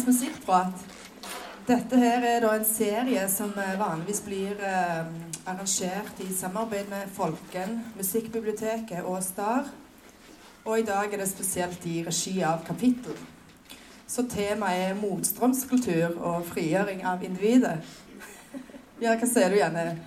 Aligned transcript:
Dagens 0.00 0.20
musikkprat. 0.20 0.84
Dette 1.66 1.98
her 2.00 2.22
er 2.24 2.38
da 2.40 2.54
en 2.56 2.64
serie 2.64 3.20
som 3.28 3.50
eh, 3.60 3.74
vanligvis 3.76 4.22
blir 4.24 4.62
eh, 4.64 5.10
arrangert 5.44 6.22
i 6.24 6.28
samarbeid 6.32 6.88
med 6.88 7.10
Folken, 7.12 7.74
Musikkbiblioteket 7.98 9.04
og 9.04 9.18
Star. 9.20 9.68
Og 10.64 10.78
i 10.78 10.86
dag 10.88 11.12
er 11.12 11.20
det 11.20 11.28
spesielt 11.28 11.84
i 11.84 11.98
regi 12.06 12.38
av 12.40 12.64
Kapittel. 12.64 13.18
Så 14.08 14.24
temaet 14.24 14.86
er 14.86 14.98
motstrømskultur 15.02 16.16
og 16.16 16.48
frigjøring 16.48 17.04
av 17.04 17.20
individet. 17.26 17.76
Ja, 19.04 19.12
hva 19.12 19.28
sier 19.28 19.52
du, 19.52 19.60
Janne? 19.60 19.98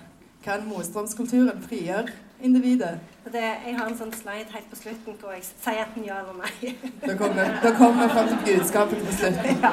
Kan 0.42 0.66
motstrømskulturen 0.72 1.62
frigjøre 1.68 2.10
individet? 2.42 2.96
Det, 3.32 3.40
jeg 3.40 3.76
har 3.78 3.86
en 3.88 3.96
sånn 3.96 4.10
slide 4.12 4.52
helt 4.52 4.66
på 4.68 4.76
slutten 4.76 5.14
hvor 5.16 5.32
jeg 5.32 5.46
sier 5.46 5.78
enten 5.86 6.04
ja 6.04 6.18
eller 6.20 6.36
nei. 6.42 6.74
Da 7.00 7.14
kommer, 7.16 7.54
da 7.62 7.70
kommer 7.78 8.10
fram 8.12 8.28
til 8.28 8.42
budskapet 8.44 9.00
på 9.00 9.14
slutten. 9.16 9.62
Ja. 9.62 9.70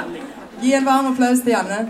Gi 0.62 0.72
en 0.77 0.88
varm 0.88 1.10
applaus 1.10 1.44
til 1.44 1.52
Janne. 1.52 1.82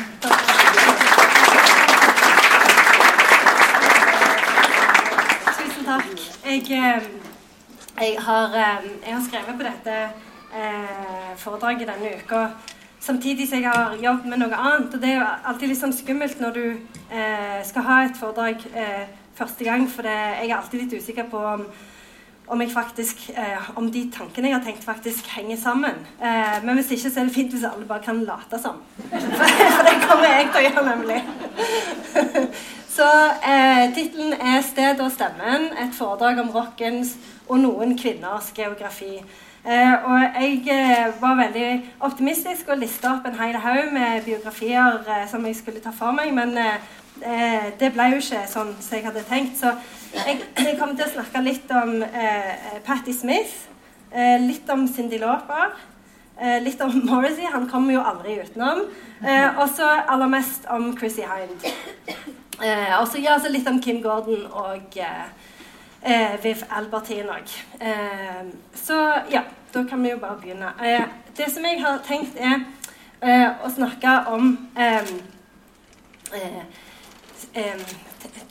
Tusen 5.59 5.85
takk. 5.85 6.25
Jeg, 6.49 6.65
eh, 6.65 7.07
jeg, 8.01 8.17
har, 8.25 8.59
eh, 8.63 8.91
jeg 9.05 9.15
har 9.15 9.23
skrevet 9.29 9.61
på 9.61 9.69
dette 9.69 9.97
eh, 10.01 11.31
foredraget 11.37 11.93
denne 11.93 12.17
uka 12.17 12.45
samtidig 13.01 13.49
som 13.49 13.61
jeg 13.61 13.69
har 13.69 13.97
jobbet 14.01 14.33
med 14.33 14.41
noe 14.41 14.65
annet. 14.65 14.93
Og 14.93 15.01
det 15.01 15.13
er 15.13 15.19
jo 15.21 15.31
alltid 15.45 15.69
litt 15.75 15.85
sånn 15.85 15.93
skummelt 15.93 16.41
når 16.41 16.57
du 16.57 16.65
eh, 17.13 17.59
skal 17.69 17.85
ha 17.85 18.03
et 18.09 18.17
foredrag 18.17 18.65
eh, 18.73 19.20
første 19.35 19.63
gang, 19.63 19.87
for 19.89 20.07
det, 20.07 20.13
jeg 20.13 20.49
er 20.49 20.57
alltid 20.57 20.83
litt 20.83 20.95
usikker 21.01 21.27
på 21.31 21.41
om, 21.53 21.65
om, 22.51 22.63
faktisk, 22.69 23.29
eh, 23.35 23.69
om 23.79 23.91
de 23.91 24.05
tankene 24.13 24.49
jeg 24.49 24.57
har 24.57 24.65
tenkt, 24.65 24.85
faktisk 24.85 25.27
henger 25.35 25.57
sammen. 25.57 26.01
Eh, 26.21 26.57
men 26.63 26.79
hvis 26.79 26.91
ikke, 26.95 27.09
så 27.09 27.21
er 27.21 27.29
det 27.29 27.35
fint 27.35 27.53
hvis 27.55 27.67
alle 27.67 27.87
bare 27.89 28.03
kan 28.05 28.23
late 28.27 28.59
som. 28.61 28.81
For, 29.09 29.85
det 29.87 29.97
kommer 30.07 30.27
jeg 30.27 30.49
til 30.49 30.61
å 30.61 30.65
gjøre, 30.67 30.87
nemlig. 30.89 31.21
så 32.97 33.11
eh, 33.51 33.85
tittelen 33.95 34.33
er 34.33 34.59
'Sted 34.65 34.99
og 34.99 35.13
stemmen', 35.13 35.71
et 35.85 35.95
foredrag 35.95 36.43
om 36.43 36.51
rockens 36.55 37.15
og 37.47 37.63
noen 37.63 37.97
kvinners 37.97 38.51
geografi. 38.55 39.21
Eh, 39.65 39.93
og 40.05 40.41
jeg 40.41 40.63
eh, 40.73 41.21
var 41.21 41.35
veldig 41.37 41.67
optimistisk 41.99 42.71
og 42.73 42.79
lista 42.81 43.11
opp 43.13 43.27
en 43.29 43.37
hel 43.37 43.59
haug 43.61 43.91
med 43.93 44.23
biografier 44.25 45.03
eh, 45.05 45.27
som 45.29 45.45
jeg 45.45 45.59
skulle 45.59 45.83
ta 45.83 45.91
for 45.93 46.15
meg, 46.17 46.31
men 46.33 46.57
eh, 47.21 47.43
eh, 47.43 47.67
det 47.79 47.91
ble 47.95 48.07
jo 48.13 48.21
ikke 48.21 48.43
sånn 48.49 48.73
som 48.79 48.97
jeg 48.97 49.05
hadde 49.05 49.23
tenkt. 49.29 49.59
Så 49.59 49.71
jeg, 50.15 50.41
jeg 50.57 50.77
kommer 50.79 50.97
til 50.97 51.07
å 51.07 51.13
snakke 51.13 51.43
litt 51.45 51.71
om 51.75 52.01
eh, 52.03 52.79
Patti 52.85 53.15
Smith, 53.15 53.67
litt 54.43 54.67
om 54.73 54.81
Cindy 54.91 55.21
Lauper, 55.21 55.71
litt 56.65 56.81
om 56.83 56.97
Morrissey, 57.07 57.45
han 57.47 57.69
kommer 57.71 57.95
jo 57.95 58.01
aldri 58.03 58.41
utenom, 58.41 58.81
og 59.21 59.67
så 59.71 59.87
aller 60.11 60.27
mest 60.33 60.65
om 60.73 60.89
Chrissy 60.99 61.23
Hind. 61.23 61.63
og 62.97 63.05
så 63.07 63.21
ja, 63.23 63.37
litt 63.47 63.69
om 63.71 63.79
Kim 63.79 64.01
Gordon 64.03 64.43
og 64.51 64.99
eh, 66.03 66.43
Viv 66.43 66.63
Albertin 66.69 67.29
òg. 67.29 67.55
Eh, 67.79 68.45
så 68.75 68.99
ja, 69.31 69.43
da 69.73 69.83
kan 69.89 70.03
vi 70.03 70.09
jo 70.09 70.19
bare 70.19 70.39
begynne. 70.41 70.73
Eh, 70.83 71.07
det 71.37 71.51
som 71.51 71.65
jeg 71.65 71.81
har 71.81 72.01
tenkt, 72.07 72.35
er 72.35 72.65
eh, 73.21 73.49
å 73.63 73.69
snakke 73.69 74.15
om 74.31 74.53
eh, 74.75 75.13
eh, 76.35 76.63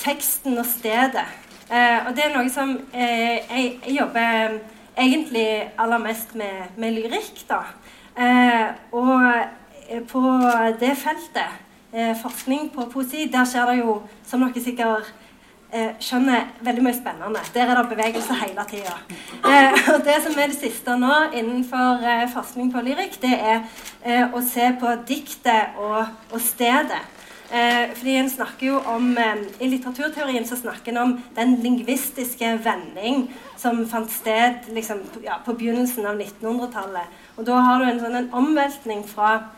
teksten 0.01 0.59
og 0.59 0.67
stedet. 0.69 1.27
og 1.71 2.11
det 2.17 2.25
er 2.25 2.35
noe 2.35 2.51
som 2.51 2.73
jeg, 2.93 3.45
jeg, 3.49 3.95
jobber 3.95 4.59
egentlig 4.99 5.71
aller 5.79 6.03
mest 6.03 6.35
med, 6.35 6.75
med 6.77 6.97
lyrikk, 6.99 7.45
da. 7.49 7.61
og 8.93 10.03
på 10.11 10.23
det 10.81 10.93
feltet, 10.99 11.61
forskning 12.23 12.69
på 12.75 12.89
poesi, 12.93 13.31
der 13.33 13.49
skjer 13.49 13.73
det 13.73 13.79
jo, 13.81 14.01
som 14.27 14.45
dere 14.45 14.65
sikkert 14.65 15.13
eh, 15.73 15.93
skjønner 16.03 16.51
veldig 16.65 16.85
mye 16.85 16.97
spennende. 16.97 17.43
Der 17.55 17.71
er 17.71 17.81
det 17.81 17.91
bevegelse 17.93 18.37
hele 18.43 18.65
tida. 18.71 18.97
Eh, 19.45 19.79
og 19.95 20.05
det 20.07 20.19
som 20.25 20.39
er 20.39 20.53
det 20.53 20.59
siste 20.59 20.97
nå 20.99 21.15
innenfor 21.35 22.05
eh, 22.05 22.27
forskning 22.33 22.73
på 22.75 22.85
lyrikk, 22.87 23.21
det 23.23 23.33
er 23.37 23.63
eh, 24.05 24.27
å 24.27 24.43
se 24.45 24.71
på 24.81 24.95
diktet 25.09 25.79
og, 25.81 26.05
og 26.33 26.45
stedet. 26.45 27.03
Eh, 27.51 27.91
fordi 27.99 28.17
en 28.17 28.31
snakker 28.31 28.67
jo 28.67 28.81
om, 28.87 29.19
eh, 29.19 29.43
I 29.61 29.69
litteraturteorien 29.69 30.47
så 30.47 30.57
snakker 30.57 30.93
en 30.93 30.99
om 30.99 31.23
den 31.35 31.57
lingvistiske 31.63 32.59
vending 32.65 33.29
som 33.57 33.87
fant 33.87 34.11
sted 34.11 34.71
liksom, 34.71 35.03
ja, 35.25 35.41
på 35.45 35.53
begynnelsen 35.53 36.07
av 36.07 36.15
1900-tallet. 36.17 37.07
Og 37.37 37.47
da 37.47 37.61
har 37.61 37.79
du 37.79 37.91
en 37.91 38.01
sånn 38.01 38.17
en 38.17 38.31
omveltning 38.33 39.05
fra 39.05 39.51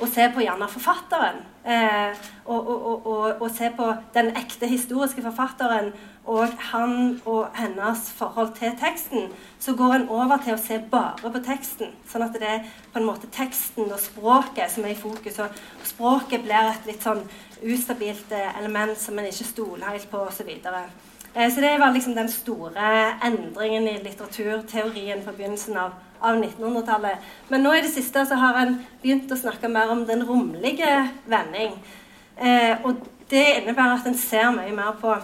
å 0.00 0.06
se 0.06 0.26
på 0.28 0.42
gjerne 0.44 0.66
forfatteren 0.68 1.38
Eh, 1.68 2.16
og, 2.44 2.68
og, 2.68 3.06
og, 3.06 3.42
og, 3.42 3.50
se 3.52 3.68
på 3.76 3.90
den 4.14 4.30
ekte 4.40 4.68
historiske 4.70 5.20
forfatteren 5.20 5.90
og 6.28 6.54
han 6.70 7.20
og 7.24 7.56
hennes 7.56 8.10
forhold 8.18 8.52
til 8.58 8.74
teksten, 8.80 9.30
så 9.58 9.72
går 9.76 9.94
en 9.94 10.08
over 10.12 10.36
til 10.44 10.54
å 10.54 10.60
se 10.60 10.76
bare 10.90 11.32
på 11.32 11.40
teksten. 11.44 11.94
Sånn 12.08 12.26
at 12.26 12.36
det 12.36 12.48
er 12.48 12.66
på 12.92 13.00
en 13.00 13.08
måte 13.08 13.30
teksten 13.32 13.88
og 13.88 14.00
språket 14.02 14.72
som 14.72 14.84
er 14.84 14.92
i 14.92 14.98
fokus. 14.98 15.40
Og 15.40 15.62
språket 15.88 16.44
blir 16.44 16.72
et 16.72 16.90
litt 16.90 17.04
sånn 17.04 17.22
ustabilt 17.64 18.34
eh, 18.36 18.58
element 18.60 18.98
som 19.00 19.18
en 19.18 19.30
ikke 19.30 19.48
stoler 19.48 19.88
helt 19.88 20.10
på 20.10 20.20
osv. 20.28 20.50
Så, 20.62 20.74
eh, 21.32 21.48
så 21.48 21.64
det 21.64 21.78
var 21.80 21.96
liksom 21.96 22.18
den 22.18 22.28
store 22.32 22.92
endringen 23.24 23.88
i 23.88 23.96
litteraturteorien 24.04 25.24
på 25.24 25.34
begynnelsen 25.38 25.80
av 25.80 25.96
av 26.20 26.34
1900-tallet. 26.34 27.26
Men 27.48 27.62
nå 27.62 27.74
i 27.76 27.82
det 27.84 27.92
siste 27.92 28.24
så 28.26 28.38
har 28.40 28.56
en 28.58 28.78
begynt 29.02 29.30
å 29.30 29.38
snakke 29.38 29.70
mer 29.70 29.92
om 29.94 30.04
den 30.08 30.24
romlige 30.26 30.90
vending. 31.30 31.76
Eh, 32.34 32.74
og 32.82 33.04
det 33.30 33.44
innebærer 33.60 33.98
at 33.98 34.08
en 34.08 34.18
ser 34.18 34.50
mye 34.54 34.74
mer 34.74 34.96
på 35.00 35.14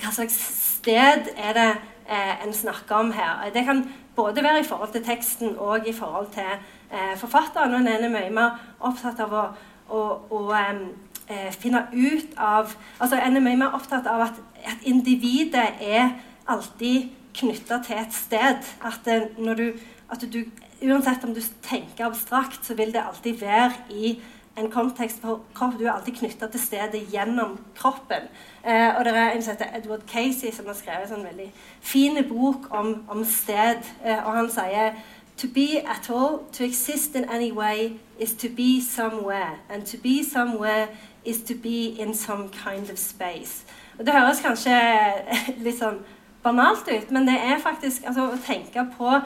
hva 0.00 0.12
slags 0.14 0.36
sted 0.78 1.28
er 1.36 1.56
det 1.56 1.68
eh, 2.08 2.46
en 2.46 2.54
snakker 2.54 2.94
om 2.94 3.12
her. 3.12 3.50
Det 3.54 3.64
kan 3.64 3.84
både 4.16 4.44
være 4.44 4.60
i 4.60 4.68
forhold 4.68 4.92
til 4.92 5.04
teksten 5.04 5.56
og 5.58 5.88
i 5.88 5.92
forhold 5.92 6.32
til 6.34 6.50
eh, 6.92 7.18
forfatteren. 7.18 7.74
Og 7.74 7.80
en 7.80 7.88
er 7.88 8.08
mye 8.08 8.30
mer 8.30 8.58
opptatt 8.80 9.20
av 9.20 9.32
å, 9.32 9.44
å, 9.88 10.02
å 10.30 10.42
eh, 10.52 11.50
finne 11.52 11.86
ut 11.92 12.36
av 12.36 12.74
Altså 13.00 13.20
en 13.20 13.36
er 13.36 13.44
mye 13.44 13.60
mer 13.64 13.76
opptatt 13.76 14.06
av 14.10 14.26
at, 14.28 14.42
at 14.64 14.84
individet 14.88 15.68
er 15.80 16.14
alltid 16.48 17.10
knytta 17.34 17.80
til 17.86 18.02
et 18.02 18.14
sted. 18.14 18.68
At, 18.84 19.08
du, 19.38 19.66
at 20.10 20.26
du, 20.32 20.42
uansett 20.82 21.24
om 21.24 21.34
du 21.34 21.40
tenker 21.64 22.06
abstrakt, 22.06 22.64
så 22.66 22.76
vil 22.76 22.92
det 22.92 23.04
alltid 23.04 23.40
være 23.40 23.72
i 23.90 24.16
en 24.56 24.70
kontekst 24.70 25.20
for 25.20 25.40
kropp. 25.54 25.78
Du 25.78 25.86
er 25.86 25.92
alltid 25.92 26.18
knytta 26.20 26.48
til 26.52 26.60
stedet 26.60 27.06
gjennom 27.12 27.56
kroppen. 27.76 28.28
Eh, 28.64 28.90
og 28.96 29.04
det 29.04 29.14
er 29.16 29.30
en 29.30 29.42
som 29.42 29.56
heter 29.56 29.78
Edward 29.78 30.04
Casey, 30.08 30.52
som 30.52 30.66
har 30.66 30.76
skrevet 30.76 31.08
en 31.08 31.14
sånn 31.14 31.26
veldig 31.26 31.48
fin 31.80 32.20
bok 32.28 32.68
om, 32.70 32.94
om 33.08 33.24
sted. 33.24 33.80
Eh, 34.04 34.20
og 34.20 34.32
han 34.36 34.52
sier 34.52 34.94
To 35.40 35.48
be 35.48 35.80
at 35.88 36.10
all, 36.10 36.42
to 36.52 36.64
exist 36.64 37.14
in 37.16 37.24
any 37.24 37.50
way, 37.50 37.98
is 38.18 38.32
to 38.32 38.48
be 38.48 38.80
somewhere. 38.80 39.58
And 39.70 39.86
to 39.86 39.96
be 39.96 40.22
somewhere 40.22 40.88
is 41.24 41.42
to 41.42 41.54
be 41.54 41.96
in 41.98 42.14
some 42.14 42.50
kind 42.64 42.90
of 42.90 42.98
space. 42.98 43.64
Og 43.98 44.06
Det 44.06 44.14
høres 44.14 44.40
kanskje 44.40 44.76
litt 45.64 45.78
sånn 45.78 46.02
banalt 46.42 46.88
ut, 46.88 47.10
men 47.10 47.26
det 47.26 47.38
er 47.38 47.58
faktisk 47.62 48.04
altså, 48.06 48.28
Å 48.34 48.38
tenke 48.46 48.84
på 48.96 49.16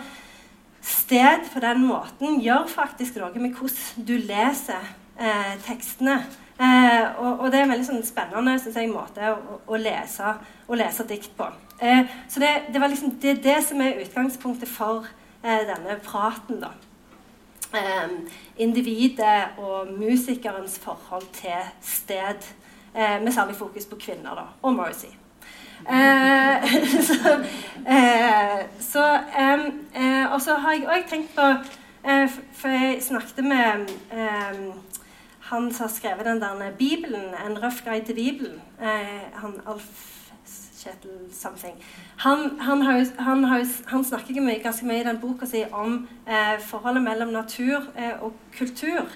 sted 0.87 1.49
på 1.53 1.61
den 1.61 1.83
måten 1.87 2.41
gjør 2.41 2.69
faktisk 2.71 3.17
noe 3.19 3.43
med 3.43 3.57
hvordan 3.59 4.07
du 4.07 4.15
leser 4.23 4.95
eh, 5.19 5.55
tekstene. 5.67 6.21
Eh, 6.61 7.19
og, 7.19 7.41
og, 7.41 7.53
det 7.53 7.59
er 7.59 7.67
en 7.67 7.73
veldig 7.75 7.85
sånn, 7.85 8.05
spennende 8.07 8.55
jeg, 8.57 8.89
måte 8.89 9.29
å, 9.29 9.59
å, 9.69 9.77
lese, 9.77 10.33
å, 10.65 10.79
lese, 10.79 11.05
dikt 11.05 11.35
på. 11.37 11.51
Eh, 11.85 12.09
så 12.33 12.41
det, 12.41 12.53
det, 12.73 12.81
liksom, 12.81 13.19
det, 13.21 13.35
er 13.35 13.43
det 13.45 13.57
som 13.67 13.83
er 13.85 14.01
utgangspunktet 14.01 14.71
for 14.73 15.05
eh, 15.43 15.67
denne 15.69 15.99
praten. 16.05 16.63
da. 16.65 16.73
Eh, 17.77 18.17
individet 18.65 19.59
og 19.61 19.93
musikerens 19.99 20.79
forhold 20.81 21.29
til 21.37 21.69
sted, 21.85 22.49
eh, 22.95 23.21
med 23.21 23.33
særlig 23.37 23.59
fokus 23.61 23.85
på 23.87 24.01
kvinner 24.01 24.39
da, 24.39 24.49
og 24.63 24.75
Morrissey. 24.75 25.13
Så, 27.07 27.15
så 28.81 29.03
Og 30.33 30.41
så 30.41 30.55
har 30.55 30.73
jeg 30.73 30.87
òg 30.89 31.05
tenkt 31.09 31.35
på 31.37 31.45
For 32.57 32.69
jeg 32.73 33.03
snakket 33.05 33.45
med 33.45 33.91
han 35.51 35.73
som 35.73 35.87
har 35.87 35.95
skrevet 35.95 36.27
den 36.27 36.41
der 36.41 36.73
Bibelen, 36.79 37.35
'En 37.35 37.63
røff 37.63 37.85
guide 37.85 38.05
til 38.07 38.15
Bibelen'. 38.15 38.61
han 39.35 39.61
Alf 39.67 40.13
Kjetil 40.79 41.33
something. 41.33 41.75
Han, 42.17 42.61
han, 42.61 42.83
har, 42.83 43.07
han, 43.19 43.45
har, 43.45 43.65
han 43.87 44.05
snakker 44.05 44.41
mye, 44.41 44.63
ganske 44.63 44.87
mye 44.87 45.01
i 45.01 45.05
den 45.05 45.19
boka 45.19 45.47
si 45.47 45.65
om 45.73 46.09
eh, 46.29 46.61
forholdet 46.61 47.03
mellom 47.03 47.29
natur 47.29 47.83
eh, 47.99 48.23
og 48.23 48.33
kultur. 48.59 49.09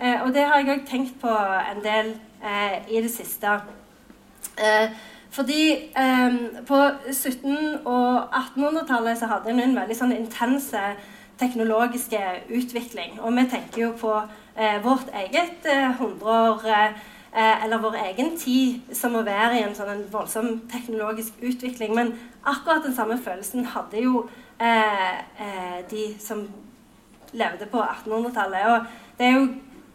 Eh, 0.00 0.22
og 0.22 0.34
det 0.34 0.44
har 0.46 0.56
jeg 0.56 0.78
òg 0.78 0.86
tenkt 0.88 1.20
på 1.20 1.34
en 1.72 1.84
del 1.84 2.14
i 2.88 3.02
det 3.02 3.10
siste. 3.10 3.60
Eh, 4.58 4.90
fordi 5.30 5.72
eh, 5.96 6.34
på 6.66 6.74
1700- 7.10 7.84
og 7.84 8.22
1800-tallet 8.34 9.18
så 9.18 9.26
hadde 9.26 9.50
en 9.50 9.60
en 9.60 9.76
veldig 9.76 9.96
sånn 9.96 10.14
intense 10.16 10.80
teknologiske 11.38 12.20
utvikling. 12.48 13.20
Og 13.20 13.32
vi 13.36 13.44
tenker 13.50 13.82
jo 13.82 13.92
på 13.98 14.14
eh, 14.56 14.78
vårt 14.84 15.10
eget 15.14 15.66
eh, 15.66 16.02
eh, 17.36 17.64
eller 17.64 17.82
vår 17.82 17.98
egen 18.08 18.36
tid 18.38 18.94
som 18.96 19.14
å 19.14 19.24
være 19.26 19.58
i 19.58 19.62
en 19.66 19.76
sånn 19.76 19.92
en 19.94 20.06
voldsom 20.12 20.50
teknologisk 20.72 21.38
utvikling. 21.42 21.94
Men 21.94 22.14
akkurat 22.44 22.84
den 22.84 22.96
samme 22.96 23.18
følelsen 23.22 23.70
hadde 23.74 24.02
jo 24.02 24.26
eh, 24.60 25.14
eh, 25.18 25.78
de 25.90 26.10
som 26.20 26.48
levde 27.32 27.68
på 27.70 27.80
1800-tallet. 27.82 28.66
Og 28.66 29.18
det 29.18 29.26
er 29.26 29.34
jo 29.38 29.48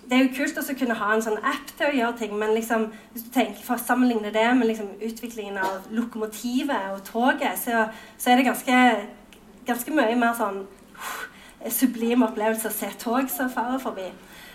det 0.04 0.18
er 0.18 0.26
jo 0.26 0.34
kult 0.36 0.58
å 0.60 0.76
kunne 0.76 0.98
ha 1.00 1.14
en 1.16 1.22
sånn 1.24 1.40
app 1.48 1.70
til 1.78 1.88
å 1.88 1.96
gjøre 1.96 2.18
ting, 2.20 2.34
men 2.38 2.52
liksom, 2.54 2.90
hvis 3.14 3.24
du 3.24 3.30
tenker, 3.34 3.64
for 3.64 3.80
å 3.80 3.84
sammenligne 3.84 4.34
det 4.36 4.46
med 4.58 4.68
liksom, 4.68 4.90
utviklingen 5.00 5.56
av 5.64 5.88
lokomotivet 5.96 6.90
og 6.92 7.06
toget, 7.08 7.56
så, 7.62 7.86
så 8.20 8.34
er 8.34 8.42
det 8.42 8.50
ganske, 8.50 8.82
ganske 9.66 9.96
mye 9.96 10.18
mer 10.20 10.36
sånn 10.36 10.60
sublim 11.72 12.24
opplevelse 12.26 12.70
å 12.70 12.74
se 12.74 12.90
tog 13.00 13.30
som 13.32 13.52
farer 13.52 13.80
forbi. 13.80 14.10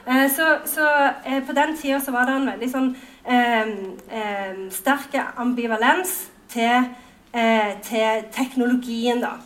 Eh, 0.09 0.27
så, 0.33 0.59
så 0.69 0.87
eh, 1.25 1.43
på 1.45 1.53
den 1.57 1.77
tida 1.77 2.01
var 2.13 2.29
det 2.29 2.37
en 2.37 2.51
veldig 2.53 2.71
sånn 2.73 2.91
eh, 3.25 3.73
eh 4.21 4.61
sterk 4.73 5.17
ambivalens 5.37 6.29
til, 6.49 6.89
eh, 7.33 7.75
til 7.85 8.25
teknologien, 8.33 9.21
da. 9.25 9.37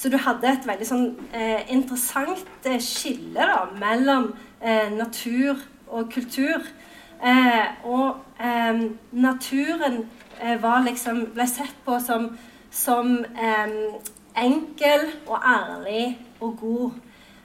Så 0.00 0.08
du 0.08 0.16
hadde 0.16 0.48
et 0.48 0.64
veldig 0.64 0.86
sånn 0.88 1.08
eh, 1.36 1.66
interessant 1.74 2.40
skille 2.80 3.36
da, 3.36 3.66
mellom 3.76 4.30
eh, 4.62 4.88
natur 4.94 5.60
og 5.90 6.08
kultur. 6.14 6.64
Eh, 7.20 7.84
og 7.84 8.22
eh, 8.40 8.86
naturen 9.12 10.06
liksom, 10.86 11.26
ble 11.34 11.46
sett 11.50 11.76
på 11.84 11.98
som, 12.00 12.30
som 12.72 13.12
enkel 14.40 15.08
og 15.26 15.38
ærlig 15.38 16.18
og 16.40 16.56
god. 16.60 16.90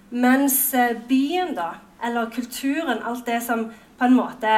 Mens 0.09 0.75
byen, 1.07 1.55
da, 1.55 1.73
eller 2.05 2.29
kulturen, 2.29 3.01
alt 3.03 3.25
det 3.25 3.41
som 3.43 3.65
på 3.97 4.05
en 4.05 4.15
måte 4.15 4.51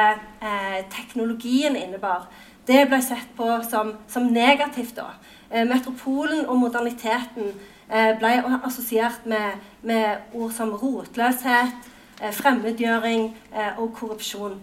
teknologien 0.92 1.76
innebar, 1.76 2.28
det 2.66 2.84
ble 2.90 2.98
sett 3.02 3.30
på 3.36 3.46
som, 3.70 3.94
som 4.08 4.28
negativt. 4.32 4.96
da. 4.96 5.64
metropolen 5.64 6.46
og 6.46 6.58
moderniteten 6.58 7.54
Eh, 7.88 8.18
ble 8.20 8.34
assosiert 8.66 9.24
med, 9.24 9.52
med, 9.82 10.16
ord 10.34 10.50
som 10.52 10.74
rotløshet, 10.76 11.86
eh, 12.20 12.32
fremmedgjøring 12.32 13.30
eh, 13.54 13.78
og 13.78 13.94
korrupsjon. 13.94 14.60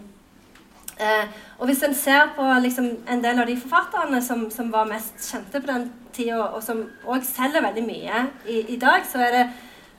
og 1.58 1.66
Hvis 1.66 1.82
en 1.82 1.94
ser 1.94 2.30
på 2.36 2.42
liksom, 2.62 2.86
en 3.08 3.24
del 3.24 3.38
av 3.38 3.46
de 3.46 3.56
forfatterne 3.60 4.22
som, 4.22 4.50
som, 4.50 4.72
var 4.72 4.86
mest 4.86 5.18
kjente 5.30 5.60
på 5.60 5.66
den 5.66 5.90
tida, 6.16 6.40
og 6.56 6.62
som 6.64 6.84
òg 7.04 7.24
selger 7.26 7.64
veldig 7.64 7.84
mye 7.86 8.22
i, 8.48 8.62
i, 8.74 8.78
dag, 8.80 9.04
så 9.08 9.22
er 9.26 9.34
det 9.34 9.44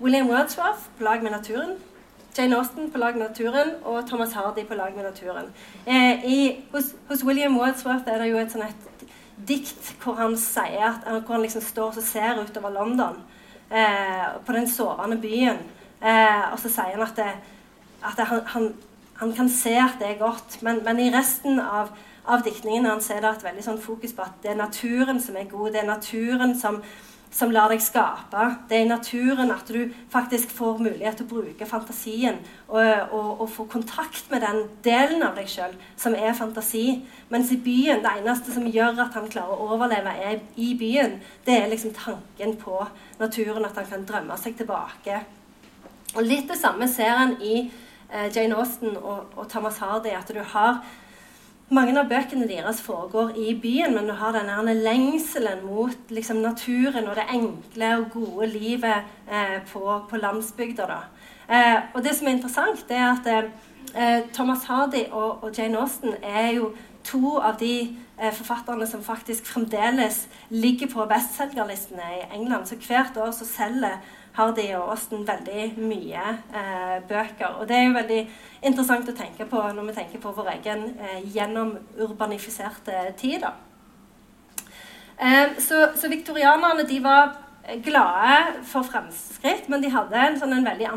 William 0.01 0.29
Wordsworth 0.29 0.89
på 0.97 1.05
lag 1.07 1.23
med 1.23 1.31
naturen. 1.31 1.77
Jane 2.37 2.57
Austen 2.57 2.91
på 2.91 2.97
lag 3.01 3.15
med 3.17 3.29
naturen 3.29 3.71
og 3.83 4.03
Thomas 4.09 4.33
Hardy 4.33 4.65
på 4.67 4.75
lag 4.77 4.93
med 4.95 5.03
naturen. 5.03 5.49
Eh, 5.87 6.25
i, 6.25 6.65
hos, 6.71 6.93
hos, 7.09 7.23
William 7.25 7.57
Wordsworth 7.57 8.05
er 8.07 8.21
det 8.21 8.29
jo 8.29 8.37
et 8.37 8.53
sånn 8.53 8.67
et 8.67 9.07
dikt 9.47 9.93
hvor 10.03 10.17
han 10.19 10.35
sier 10.37 10.85
at, 10.91 11.07
hvor 11.25 11.37
han 11.37 11.45
liksom 11.45 11.65
står 11.65 11.97
og 11.97 12.05
ser 12.05 12.41
utover 12.41 12.73
London, 12.73 13.17
eh, 13.71 14.27
på 14.45 14.53
den 14.53 14.69
sovende 14.69 15.17
byen. 15.21 15.63
Eh, 16.01 16.43
og 16.51 16.59
så 16.61 16.69
sier 16.69 16.93
han 16.93 17.05
at, 17.07 17.17
det, 17.17 17.31
at 18.03 18.19
det, 18.19 18.27
han, 18.29 18.43
han, 18.53 18.69
han, 19.21 19.33
kan 19.33 19.49
se 19.49 19.73
at 19.81 19.97
det 19.99 20.11
er 20.11 20.21
godt, 20.21 20.59
men, 20.61 20.83
men 20.85 21.01
i 21.01 21.09
resten 21.13 21.59
av, 21.59 21.89
av 22.27 22.43
diktningen 22.43 22.85
hans 22.89 23.09
er 23.11 23.21
det 23.23 23.35
et 23.37 23.45
veldig 23.47 23.63
sånn 23.63 23.81
fokus 23.81 24.15
på 24.15 24.25
at 24.25 24.41
det 24.43 24.51
er 24.51 24.59
naturen 24.59 25.21
som 25.23 25.37
er 25.39 25.47
god. 25.47 25.71
Det 25.73 25.79
er 25.81 25.87
naturen 25.87 26.55
som, 26.59 26.81
som 27.31 27.53
lar 27.55 27.71
deg 27.71 27.83
skape. 27.83 28.43
Det 28.67 28.75
er 28.77 28.83
i 28.83 28.89
naturen 28.89 29.53
at 29.53 29.71
du 29.71 29.93
faktisk 30.11 30.51
får 30.57 30.81
mulighet 30.83 31.19
til 31.21 31.27
å 31.27 31.31
bruke 31.31 31.69
fantasien 31.69 32.41
og, 32.67 32.81
og, 32.81 33.29
og 33.45 33.47
få 33.53 33.67
kontakt 33.71 34.27
med 34.33 34.43
den 34.43 34.61
delen 34.83 35.23
av 35.23 35.39
deg 35.39 35.47
sjøl 35.51 35.77
som 35.95 36.17
er 36.19 36.35
fantasi. 36.35 36.99
Mens 37.31 37.53
i 37.55 37.61
byen, 37.63 38.03
det 38.03 38.13
eneste 38.19 38.55
som 38.55 38.67
gjør 38.67 39.05
at 39.07 39.15
han 39.15 39.31
klarer 39.31 39.55
å 39.55 39.71
overleve 39.77 40.19
er 40.27 40.43
i 40.59 40.73
byen, 40.79 41.17
det 41.47 41.61
er 41.61 41.71
liksom 41.71 41.95
tanken 41.95 42.57
på 42.59 42.83
naturen, 43.23 43.65
at 43.65 43.79
han 43.79 43.87
kan 43.87 44.07
drømme 44.07 44.35
seg 44.41 44.59
tilbake. 44.59 45.23
Og 46.17 46.23
litt 46.27 46.47
det 46.51 46.59
samme 46.59 46.91
ser 46.91 47.15
han 47.15 47.35
i 47.39 47.67
eh, 48.11 48.29
Jane 48.35 48.55
Austen 48.59 48.95
og, 48.99 49.35
og 49.37 49.47
Thomas 49.51 49.79
Hardy, 49.83 50.11
at 50.11 50.27
du 50.33 50.43
har 50.43 50.81
mange 51.73 51.97
av 51.99 52.07
bøkene 52.07 52.47
deres 52.47 52.79
foregår 52.83 53.35
i 53.35 53.53
byen, 53.59 53.95
men 53.95 54.07
du 54.07 54.13
har 54.15 54.35
denne 54.35 54.75
lengselen 54.77 55.65
mot 55.67 56.11
liksom, 56.13 56.39
naturen 56.43 57.09
og 57.09 57.17
det 57.19 57.27
enkle 57.33 57.93
og 57.99 58.09
gode 58.13 58.47
livet 58.53 59.07
eh, 59.27 59.57
på, 59.71 59.83
på 60.09 60.21
landsbygda. 60.21 61.01
Eh, 61.47 61.79
og 61.93 62.03
det 62.03 62.15
som 62.15 62.27
er 62.27 62.37
interessant, 62.37 62.91
er 62.91 63.07
at 63.11 63.27
eh, 63.95 64.21
Thomas 64.33 64.63
Hardy 64.67 65.05
og, 65.11 65.43
og, 65.43 65.51
Jane 65.57 65.79
Austen 65.79 66.15
er 66.23 66.53
jo 66.55 66.71
to 67.07 67.37
av 67.39 67.59
de 67.59 67.73
eh, 68.19 68.31
forfatterne 68.31 68.87
som 68.87 69.03
faktisk 69.03 69.47
fremdeles 69.47 70.25
ligger 70.49 70.91
på 70.91 71.07
bestselgerlistene 71.07 72.13
i 72.17 72.25
England. 72.39 72.67
Så 72.67 72.79
hvert 72.79 73.19
år 73.19 73.31
så 73.35 73.47
selger 73.47 73.99
har 74.37 74.51
de 74.53 74.67
og 74.77 74.91
Austen 74.93 75.23
veldig 75.27 75.63
mye 75.81 76.25
eh, 76.53 76.97
bøker. 77.09 77.57
Og 77.57 77.67
det 77.69 77.77
er 77.77 77.87
jo 77.87 77.95
veldig 77.95 78.19
interessant 78.69 79.09
å 79.09 79.15
tenke 79.17 79.47
på 79.49 79.61
når 79.73 79.89
vi 79.89 79.95
tenker 79.97 80.21
på 80.21 80.33
vår 80.37 80.51
egen 80.57 80.85
eh, 81.01 81.25
gjennomurbanifiserte 81.33 83.01
tid. 83.17 83.41
da. 83.47 83.55
Eh, 85.17 85.57
så, 85.57 85.87
så 85.97 86.09
viktorianerne 86.13 86.85
de 86.87 87.01
var 87.03 87.35
glade 87.83 88.63
for 88.63 88.85
fremskritt, 88.87 89.67
men 89.69 89.81
de 89.83 89.91
hadde 89.91 90.19
en, 90.21 90.37
sånn, 90.39 90.53
en 90.55 90.67
veldig 90.69 90.87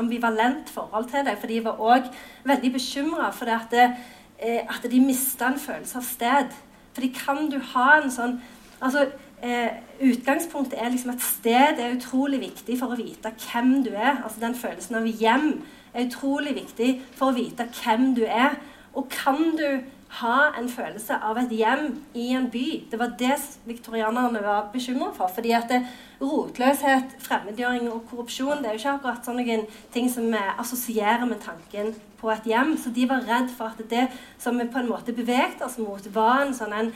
ambivalent 0.00 0.70
forhold 0.72 1.10
til 1.12 1.26
det. 1.28 1.36
For 1.38 1.52
de 1.52 1.60
var 1.66 1.82
òg 1.92 2.08
veldig 2.48 2.72
bekymra 2.74 3.28
for 3.36 3.50
det 3.50 3.58
at, 3.58 3.74
det, 3.74 4.14
eh, 4.40 4.62
at 4.64 4.88
de 4.90 5.02
mista 5.02 5.52
en 5.52 5.60
følelse 5.60 6.00
av 6.00 6.08
sted. 6.08 6.56
Fordi 6.96 7.12
kan 7.14 7.50
du 7.52 7.60
ha 7.74 7.90
en 7.98 8.14
sånn 8.14 8.40
Altså, 8.78 9.08
eh, 9.42 9.70
utgangspunktet 10.00 10.78
er 10.78 10.90
liksom 10.92 11.12
at 11.14 11.24
sted 11.24 11.80
er 11.82 11.94
utrolig 11.96 12.40
viktig 12.40 12.78
for 12.80 12.94
å 12.94 12.98
vite 12.98 13.32
hvem 13.44 13.82
du 13.86 13.92
er. 13.94 14.22
Altså 14.22 14.42
den 14.42 14.56
følelsen 14.58 15.00
av 15.00 15.06
hjem 15.06 15.52
er 15.94 16.08
utrolig 16.08 16.56
viktig 16.58 16.90
for 17.16 17.30
å 17.30 17.38
vite 17.38 17.68
hvem 17.80 18.12
du 18.18 18.24
er. 18.26 18.58
Og 18.98 19.08
kan 19.12 19.56
du 19.58 19.80
ha 20.18 20.36
en 20.56 20.68
følelse 20.72 21.18
av 21.20 21.36
et 21.42 21.52
hjem 21.52 21.90
i 22.16 22.30
en 22.36 22.48
by? 22.50 22.66
Det 22.90 22.98
var 23.00 23.12
det 23.20 23.36
viktorianerne 23.68 24.40
var 24.44 24.70
bekymra 24.72 25.12
for. 25.16 25.30
fordi 25.34 25.52
at 25.52 25.68
det, 25.68 25.82
rotløshet, 26.20 27.12
fremmedgjøring 27.22 27.90
og 27.92 28.08
korrupsjon 28.10 28.62
det 28.62 28.66
er 28.66 28.74
jo 28.74 28.80
ikke 28.80 28.94
akkurat 28.96 29.28
sånne 29.28 29.58
ting 29.94 30.08
som 30.10 30.26
vi 30.32 30.40
assosierer 30.58 31.26
med 31.28 31.38
tanken 31.44 31.92
på 32.18 32.32
et 32.32 32.48
hjem. 32.50 32.74
Så 32.76 32.90
de 32.90 33.06
var 33.08 33.26
redd 33.28 33.52
for 33.54 33.70
at 33.70 33.90
det 33.90 34.08
som 34.38 34.58
vi 34.58 34.66
på 34.66 34.80
en 34.80 34.90
måte 34.90 35.14
beveget 35.14 35.62
oss 35.62 35.78
mot, 35.78 36.02
var 36.14 36.42
en 36.42 36.56
sånn 36.56 36.74
en 36.74 36.90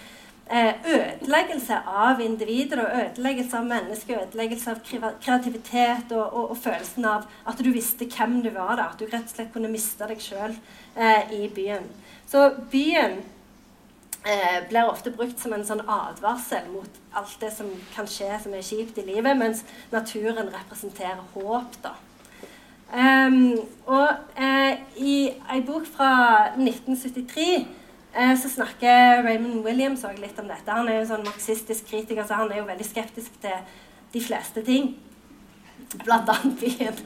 ødeleggelse 0.50 1.76
av 1.86 2.20
individer 2.20 2.82
og 2.82 2.96
ødeleggelse 3.00 3.56
av 3.58 3.66
mennesker, 3.66 4.22
ødeleggelse 4.26 4.70
av 4.70 4.80
kreativitet 5.22 6.12
og, 6.12 6.24
og, 6.32 6.50
og, 6.50 6.56
følelsen 6.56 7.06
av 7.08 7.28
at 7.48 7.62
du 7.62 7.70
visste 7.72 8.08
hvem 8.10 8.40
du 8.42 8.50
var. 8.50 8.76
da, 8.76 8.90
At 8.90 9.00
du 9.00 9.06
rett 9.06 9.28
og 9.28 9.34
slett 9.36 9.52
kunne 9.54 9.70
miste 9.72 10.08
deg 10.08 10.20
sjøl 10.20 10.56
eh, 10.96 11.32
i 11.32 11.48
byen. 11.54 11.86
Så 12.28 12.50
byen 12.72 13.20
eh, 14.26 14.58
blir 14.68 14.90
ofte 14.90 15.14
brukt 15.14 15.40
som 15.40 15.54
en 15.56 15.66
sånn 15.66 15.84
advarsel 15.86 16.68
mot 16.72 17.02
alt 17.16 17.36
det 17.40 17.52
som 17.54 17.68
kan 17.94 18.08
skje 18.08 18.32
som 18.42 18.56
er 18.56 18.66
kjipt 18.66 18.98
i 18.98 19.06
livet, 19.08 19.36
mens 19.38 19.64
naturen 19.92 20.52
representerer 20.52 21.22
håp. 21.34 21.78
da. 21.84 21.96
Um, 22.92 23.56
og 23.88 24.10
eh, 24.36 24.82
i 25.00 25.14
ei 25.48 25.62
bok 25.64 25.86
fra 25.88 26.10
1973 26.58 27.46
Eh, 27.56 27.68
så 28.12 28.48
snakker 28.52 29.22
Raymond 29.24 29.64
Williams 29.64 30.02
også 30.04 30.20
litt 30.20 30.40
om 30.40 30.50
dette. 30.50 30.68
Han 30.68 30.88
er 30.88 30.98
jo 30.98 31.04
en 31.06 31.10
sånn 31.14 31.24
marxistisk 31.24 31.86
kritiker, 31.88 32.26
så 32.28 32.42
han 32.42 32.52
er 32.52 32.60
jo 32.60 32.68
veldig 32.68 32.84
skeptisk 32.84 33.38
til 33.40 33.62
de 34.12 34.20
fleste 34.20 34.64
ting. 34.66 34.92
Blant 36.04 36.28
annet 36.32 36.60
byen. 36.60 37.00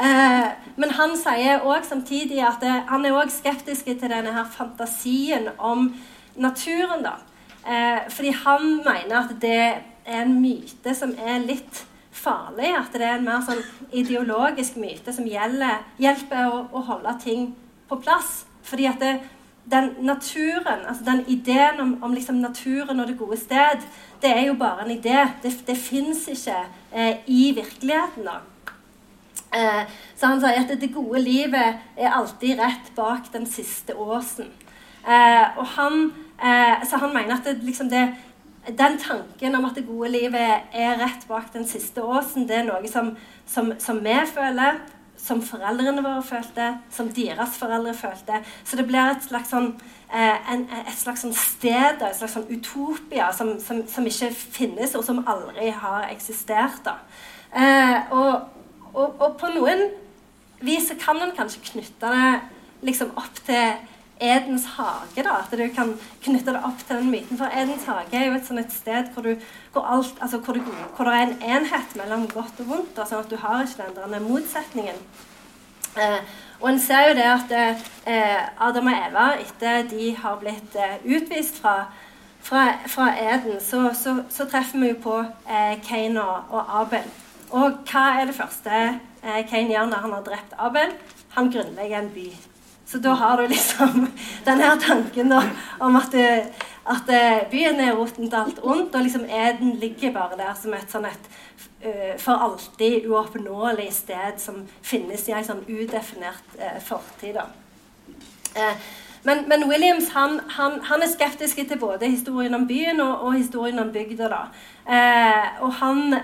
Eh, 0.00 0.50
men 0.80 0.94
han 0.96 1.16
sier 1.18 1.64
òg 1.66 1.84
samtidig 1.88 2.40
at 2.46 2.62
det, 2.64 2.72
han 2.88 3.04
er 3.04 3.16
òg 3.16 3.32
skeptisk 3.32 3.88
til 3.90 4.08
denne 4.12 4.32
her 4.36 4.48
fantasien 4.52 5.50
om 5.58 5.90
naturen. 6.36 7.04
da. 7.04 7.16
Eh, 7.64 8.08
fordi 8.08 8.32
han 8.44 8.68
mener 8.84 9.16
at 9.20 9.34
det 9.40 9.56
er 9.60 10.22
en 10.22 10.38
myte 10.40 10.94
som 10.96 11.12
er 11.18 11.42
litt 11.44 11.84
farlig. 12.12 12.72
At 12.76 12.92
det 12.92 13.04
er 13.04 13.18
en 13.18 13.26
mer 13.28 13.44
sånn 13.44 13.64
ideologisk 13.92 14.76
myte 14.80 15.12
som 15.12 15.28
gjelder, 15.28 15.84
hjelper 16.00 16.48
å, 16.48 16.64
å 16.72 16.84
holde 16.92 17.16
ting 17.24 17.50
på 17.88 18.00
plass. 18.00 18.44
Fordi 18.64 18.88
at 18.88 19.00
det, 19.02 19.18
den 19.70 19.90
naturen, 20.00 20.86
altså 20.88 21.04
den 21.04 21.24
ideen 21.28 21.80
om, 21.80 22.02
om 22.02 22.14
liksom 22.14 22.40
naturen 22.42 23.00
og 23.00 23.08
det 23.08 23.18
gode 23.18 23.36
sted, 23.38 23.84
det 24.22 24.30
er 24.30 24.46
jo 24.46 24.54
bare 24.54 24.84
en 24.84 24.98
idé. 24.98 25.28
Det, 25.42 25.52
det 25.66 25.76
fins 25.76 26.28
ikke 26.28 26.56
eh, 26.92 27.16
i 27.26 27.52
virkeligheten. 27.56 28.24
da. 28.24 28.40
Eh, 29.54 29.84
så 30.16 30.30
han 30.30 30.40
sier 30.42 30.62
at 30.62 30.74
det 30.80 30.92
gode 30.94 31.22
livet 31.22 31.80
er 31.96 32.14
alltid 32.14 32.58
rett 32.60 32.90
bak 32.96 33.30
den 33.32 33.46
siste 33.50 33.96
åsen. 33.98 34.50
Eh, 35.02 35.58
og 35.58 35.66
han, 35.76 36.12
eh, 36.38 36.86
så 36.86 37.00
han 37.02 37.14
mener 37.14 37.34
at 37.34 37.44
det, 37.44 37.62
liksom 37.64 37.88
det, 37.90 38.08
den 38.68 38.98
tanken 38.98 39.54
om 39.54 39.64
at 39.64 39.74
det 39.74 39.86
gode 39.88 40.12
livet 40.12 40.70
er 40.72 41.00
rett 41.00 41.26
bak 41.28 41.52
den 41.52 41.66
siste 41.66 42.04
åsen, 42.04 42.46
det 42.48 42.60
er 42.60 42.68
noe 42.68 42.88
som, 42.88 43.14
som, 43.46 43.72
som 43.78 44.02
vi 44.04 44.18
føler, 44.34 44.78
som 45.20 45.42
foreldrene 45.44 46.02
våre 46.04 46.22
følte, 46.24 46.70
som 46.92 47.10
deres 47.14 47.58
foreldre 47.60 47.94
følte. 47.94 48.40
Så 48.64 48.78
det 48.78 48.86
blir 48.88 49.12
et 49.12 49.26
slags 49.26 49.52
sånn, 49.52 49.74
eh, 50.08 50.52
en, 50.52 50.64
et 50.80 50.96
slags 50.96 51.24
sånn 51.26 51.34
sted, 51.36 52.00
et 52.00 52.16
slags 52.18 52.36
sånn 52.38 52.48
utopia, 52.50 53.30
som, 53.36 53.52
som, 53.62 53.82
som, 53.90 54.06
ikke 54.06 54.30
finnes, 54.32 54.94
og 54.96 55.04
som 55.06 55.22
aldri 55.28 55.70
har 55.76 56.08
eksistert. 56.10 56.88
Eh, 57.52 58.12
og, 58.16 58.48
og, 58.94 59.20
og, 59.20 59.36
på 59.40 59.52
noen 59.54 59.88
vis 60.64 60.90
kan 61.02 61.20
en 61.20 61.36
kanskje 61.36 61.64
knytte 61.72 62.14
det 62.14 62.32
liksom 62.88 63.12
opp 63.20 63.40
til 63.46 63.76
Edens 64.20 64.66
hage. 64.76 65.24
da, 65.24 65.38
At 65.40 65.50
du 65.58 65.64
kan 65.74 65.94
knytte 66.22 66.52
det 66.52 66.62
opp 66.64 66.84
til 66.86 67.00
den 67.00 67.10
myten. 67.10 67.38
For 67.38 67.48
Edens 67.56 67.86
hage 67.88 68.16
er 68.16 68.26
jo 68.26 68.36
et, 68.36 68.50
et 68.64 68.72
sted 68.72 69.10
hvor, 69.14 69.22
du, 69.22 69.34
hvor, 69.72 69.86
alt, 69.96 70.14
altså 70.20 70.38
hvor, 70.38 70.54
du, 70.54 70.60
hvor, 70.96 71.04
det 71.04 71.14
er 71.14 71.26
en 71.26 71.42
enhet 71.56 71.96
mellom 71.96 72.28
godt 72.28 72.60
og 72.60 72.68
vondt. 72.74 73.00
Sånn 73.00 73.24
at 73.24 73.32
du 73.32 73.40
har 73.40 73.64
ikke 73.64 73.88
den 73.96 74.14
der 74.14 74.24
motsetningen. 74.28 75.02
Eh, 75.98 76.20
og 76.60 76.68
en 76.70 76.80
ser 76.80 77.08
jo 77.08 77.14
det 77.16 77.26
at 77.26 77.52
eh, 78.06 78.42
Adam 78.60 78.90
og 78.92 78.98
Eva, 79.08 79.26
etter 79.40 79.88
de 79.90 80.12
har 80.16 80.36
blitt 80.42 80.76
eh, 80.76 81.00
utvist 81.16 81.58
fra, 81.62 81.88
fra, 82.44 82.66
fra 82.86 83.08
Eden, 83.16 83.56
så, 83.64 83.88
så, 83.96 84.20
så, 84.30 84.46
treffer 84.46 84.78
vi 84.78 84.92
jo 84.92 85.00
på 85.02 85.16
eh, 85.48 85.80
Kain 85.88 86.20
og, 86.20 86.52
og, 86.52 86.76
Abel. 86.82 87.08
Og 87.50 87.80
hva 87.90 88.04
er 88.20 88.28
det 88.28 88.36
første 88.36 88.76
eh, 88.76 89.40
Kain 89.48 89.72
gjør 89.72 89.88
når 89.90 90.04
han 90.04 90.14
har 90.18 90.28
drept 90.28 90.54
Abel? 90.58 90.94
Han 91.34 91.50
grunnlegger 91.50 92.04
en 92.04 92.14
by. 92.14 92.28
Så 92.90 92.98
da 92.98 93.12
har 93.14 93.38
du 93.38 93.48
liksom 93.48 94.08
denne 94.48 94.72
tanken 94.82 95.30
da, 95.30 95.44
om 95.78 95.96
at, 96.00 96.14
at 96.90 97.12
byen 97.52 97.78
er 97.78 97.94
roten 97.94 98.26
til 98.26 98.38
alt 98.40 98.58
ondt, 98.62 98.94
og 98.94 99.04
liksom 99.06 99.28
Eden 99.30 99.76
ligger 99.78 100.10
bare 100.16 100.38
der 100.40 100.56
som 100.58 100.74
et 100.74 100.90
sånn 100.90 101.06
et 101.06 101.30
uh, 101.84 102.16
for 102.18 102.32
alltid 102.46 103.06
uoppnåelig 103.06 103.92
sted 103.94 104.40
som 104.42 104.64
finnes 104.82 105.28
i 105.28 105.36
en 105.36 105.46
sånn 105.46 105.62
udefinert 105.68 106.58
uh, 106.58 106.80
fortid. 106.84 107.38
Uh, 108.56 108.74
men, 109.22 109.44
men, 109.48 109.66
Williams 109.68 110.10
han, 110.14 110.38
han, 110.56 110.78
han, 110.88 111.02
er 111.04 111.12
skeptisk 111.12 111.60
til 111.60 111.78
både 111.80 112.08
historien 112.08 112.56
om 112.56 112.66
byen 112.68 113.02
og, 113.04 113.26
og 113.26 113.34
historien 113.36 113.78
om 113.78 113.90
bygda. 113.92 114.46
og, 115.60 115.72
han, 115.76 116.14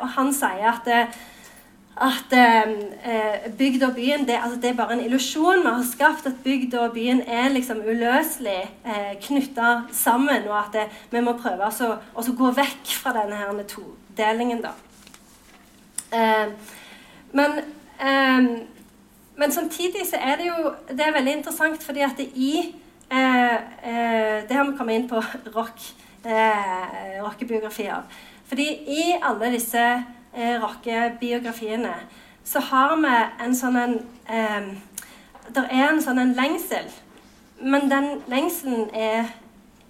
og 0.00 0.08
han 0.16 0.32
sier 0.34 0.66
at 0.72 1.14
at 2.00 2.32
eh, 2.32 3.50
bygda 3.58 3.90
og 3.90 3.94
byen 3.94 4.22
det, 4.28 4.38
altså 4.42 4.60
det, 4.60 4.70
er 4.70 4.76
bare 4.78 4.94
en 4.96 5.04
illusjon 5.04 5.60
vi 5.60 5.68
har 5.68 5.84
skapt. 5.84 6.26
At 6.26 6.42
bygda 6.44 6.86
og 6.86 6.92
byen 6.94 7.22
er 7.26 7.48
liksom 7.52 7.82
uløselig 7.84 8.62
eh, 8.86 9.16
knytta 9.22 9.72
sammen. 9.92 10.48
Og 10.48 10.58
at 10.58 10.72
det, 10.72 10.86
vi 11.10 11.20
må 11.20 11.34
prøve 11.36 11.64
altså, 11.66 11.96
å 12.14 12.24
gå 12.38 12.52
vekk 12.56 12.94
fra 13.02 13.12
denne 13.18 13.36
her 13.36 13.64
todelingen. 13.68 14.62
da. 14.64 14.72
Eh, 16.12 16.54
men, 17.32 17.58
eh, 18.00 18.48
men, 19.36 19.52
samtidig 19.52 20.06
så 20.10 20.16
er 20.16 20.36
det 20.36 20.46
jo 20.46 20.72
det 20.88 21.06
er 21.06 21.12
veldig 21.14 21.32
interessant 21.32 21.82
fordi 21.82 22.00
at 22.00 22.16
det 22.18 22.30
i 22.34 22.74
eh, 23.10 23.54
eh, 23.84 24.48
Det 24.48 24.56
har 24.56 24.64
vi 24.64 24.76
kommet 24.78 24.94
inn 24.94 25.08
på 25.08 25.20
rock, 25.56 25.80
rockebiografier. 27.20 28.02
Fordi 28.48 28.66
i 28.86 29.14
alle 29.22 29.52
disse 29.52 29.84
eh, 30.36 30.56
rockebiografiene, 30.62 31.94
så 32.44 32.60
har 32.60 32.96
vi 32.96 33.14
en 33.44 33.54
sånn 33.56 33.76
en 33.76 33.98
eh, 34.28 34.72
Det 35.50 35.64
er 35.66 35.88
en 35.88 36.02
sånn 36.02 36.18
en 36.22 36.34
lengsel, 36.38 36.86
men 37.60 37.88
den 37.90 38.20
lengselen 38.30 38.86
er, 38.94 39.32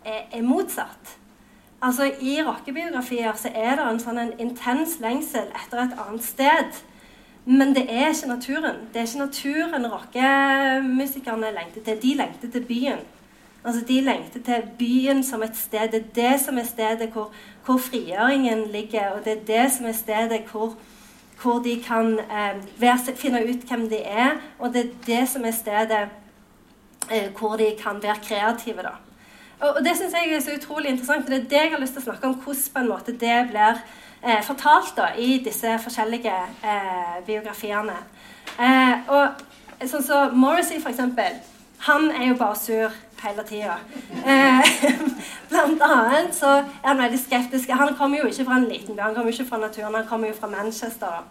er, 0.04 0.22
er 0.32 0.42
motsatt. 0.42 1.18
Altså 1.82 2.06
I 2.20 2.38
rockebiografier 2.44 3.36
så 3.36 3.50
er 3.54 3.76
det 3.76 3.84
en 3.84 4.00
sånn 4.00 4.18
en 4.22 4.32
intens 4.40 4.98
lengsel 5.00 5.48
etter 5.52 5.82
et 5.82 5.98
annet 6.00 6.24
sted. 6.24 6.80
Men 7.44 7.74
det 7.76 7.86
er 7.88 8.10
ikke 8.12 8.28
naturen. 8.28 8.82
Det 8.92 9.00
er 9.00 9.08
ikke 9.08 9.24
naturen 9.24 9.86
rockemusikerne 9.92 11.52
lengter 11.56 11.84
til. 11.84 12.02
De 12.02 12.14
lengter 12.14 12.52
til 12.52 12.66
byen. 12.68 13.00
Altså 13.64 13.84
De 13.88 14.00
lengter 14.00 14.40
til 14.44 14.62
byen 14.78 15.24
som 15.24 15.42
et 15.42 15.56
sted. 15.56 15.92
Det 15.92 16.00
er 16.00 16.14
det 16.14 16.40
som 16.40 16.58
er 16.58 16.64
stedet 16.64 17.10
hvor, 17.12 17.32
hvor 17.64 17.76
frigjøringen 17.78 18.66
ligger, 18.72 19.10
og 19.10 19.24
det 19.24 19.32
er 19.32 19.44
det 19.46 19.72
som 19.72 19.86
er 19.86 19.92
stedet 19.92 20.40
hvor, 20.50 20.74
hvor 21.42 21.58
de 21.58 21.82
kan 21.82 22.18
eh, 22.18 22.56
være, 22.80 23.16
finne 23.16 23.42
ut 23.44 23.68
hvem 23.68 23.88
de 23.88 24.00
er, 24.02 24.40
og 24.58 24.72
det 24.74 24.84
er 24.84 24.96
det 25.06 25.28
som 25.28 25.44
er 25.44 25.50
stedet 25.50 26.08
eh, 27.10 27.28
hvor 27.38 27.56
de 27.56 27.72
kan 27.82 28.02
være 28.02 28.16
kreative. 28.22 28.82
da. 28.82 28.96
Og, 29.60 29.68
og 29.76 29.84
Det 29.84 29.96
syns 29.96 30.14
jeg 30.16 30.32
er 30.32 30.40
så 30.40 30.56
utrolig 30.56 30.90
interessant, 30.90 31.24
for 31.24 31.34
det 31.34 31.40
er 31.44 31.48
det 31.48 31.62
jeg 31.62 31.70
har 31.70 31.80
lyst 31.80 31.92
til 31.92 32.02
å 32.02 32.08
snakke 32.08 32.26
om, 32.26 32.34
hvordan 32.34 32.74
på 32.74 32.80
en 32.80 32.88
måte 32.88 33.12
det 33.12 33.38
blir 33.52 33.82
eh, 34.22 34.42
fortalt 34.44 34.96
da, 34.96 35.12
i 35.16 35.38
disse 35.44 35.76
forskjellige 35.84 36.36
eh, 36.64 37.20
biografiene. 37.26 37.96
Eh, 38.56 39.12
og 39.12 39.44
sånn 39.80 40.00
som 40.00 40.06
så 40.06 40.20
Morrissey, 40.32 40.80
for 40.80 40.92
eksempel, 40.92 41.40
han 41.86 42.10
er 42.10 42.30
jo 42.30 42.40
bare 42.40 42.56
sur 42.60 42.96
hele 43.22 43.44
tida. 43.48 43.76
Eh, 44.26 44.70
blant 45.48 45.82
annet 45.82 46.34
så 46.34 46.46
er 46.46 46.88
han 46.88 46.98
veldig 46.98 47.20
skeptisk. 47.20 47.68
Han 47.70 47.94
kommer 47.96 48.18
jo 48.18 48.26
ikke 48.26 48.44
fra 48.44 48.56
en 48.56 48.68
liten 48.68 48.96
by, 48.96 49.00
han 49.00 49.14
kommer 49.14 49.32
ikke 49.32 49.48
fra 49.48 49.58
naturen, 49.58 49.94
han 49.94 50.06
kommer 50.06 50.28
jo 50.28 50.34
fra 50.40 50.46
Manchester. 50.46 51.24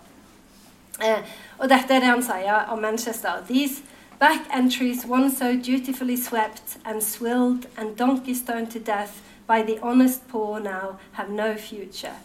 Eh, 1.02 1.24
og 1.58 1.70
dette 1.70 1.94
er 1.94 2.00
det 2.00 2.10
han 2.10 2.24
sier 2.24 2.66
om 2.70 2.80
Manchester. 2.80 3.44
These 3.48 3.84
back 4.20 4.40
entries 4.54 5.06
once 5.06 5.38
so 5.38 5.46
dutifully 5.54 6.18
swept 6.18 6.78
and 6.86 7.02
swilled 7.02 7.68
and 7.78 7.96
donkey 7.98 8.34
stoned 8.34 8.72
to 8.72 8.80
death 8.80 9.22
by 9.48 9.62
the 9.62 9.80
honest 9.82 10.28
poor 10.28 10.60
now 10.60 10.98
have 11.14 11.30
no 11.30 11.56
future. 11.56 12.16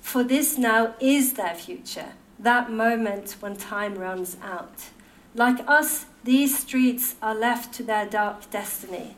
For 0.00 0.22
this 0.22 0.58
now 0.58 0.94
is 1.00 1.32
their 1.32 1.54
future, 1.54 2.12
that 2.38 2.70
moment 2.70 3.36
when 3.40 3.56
time 3.56 3.94
runs 3.94 4.36
out. 4.42 4.90
Like 5.36 5.68
us, 5.68 6.06
these 6.22 6.56
streets 6.56 7.16
are 7.20 7.34
left 7.34 7.74
to 7.74 7.82
their 7.82 8.06
dark 8.06 8.48
destiny. 8.52 9.16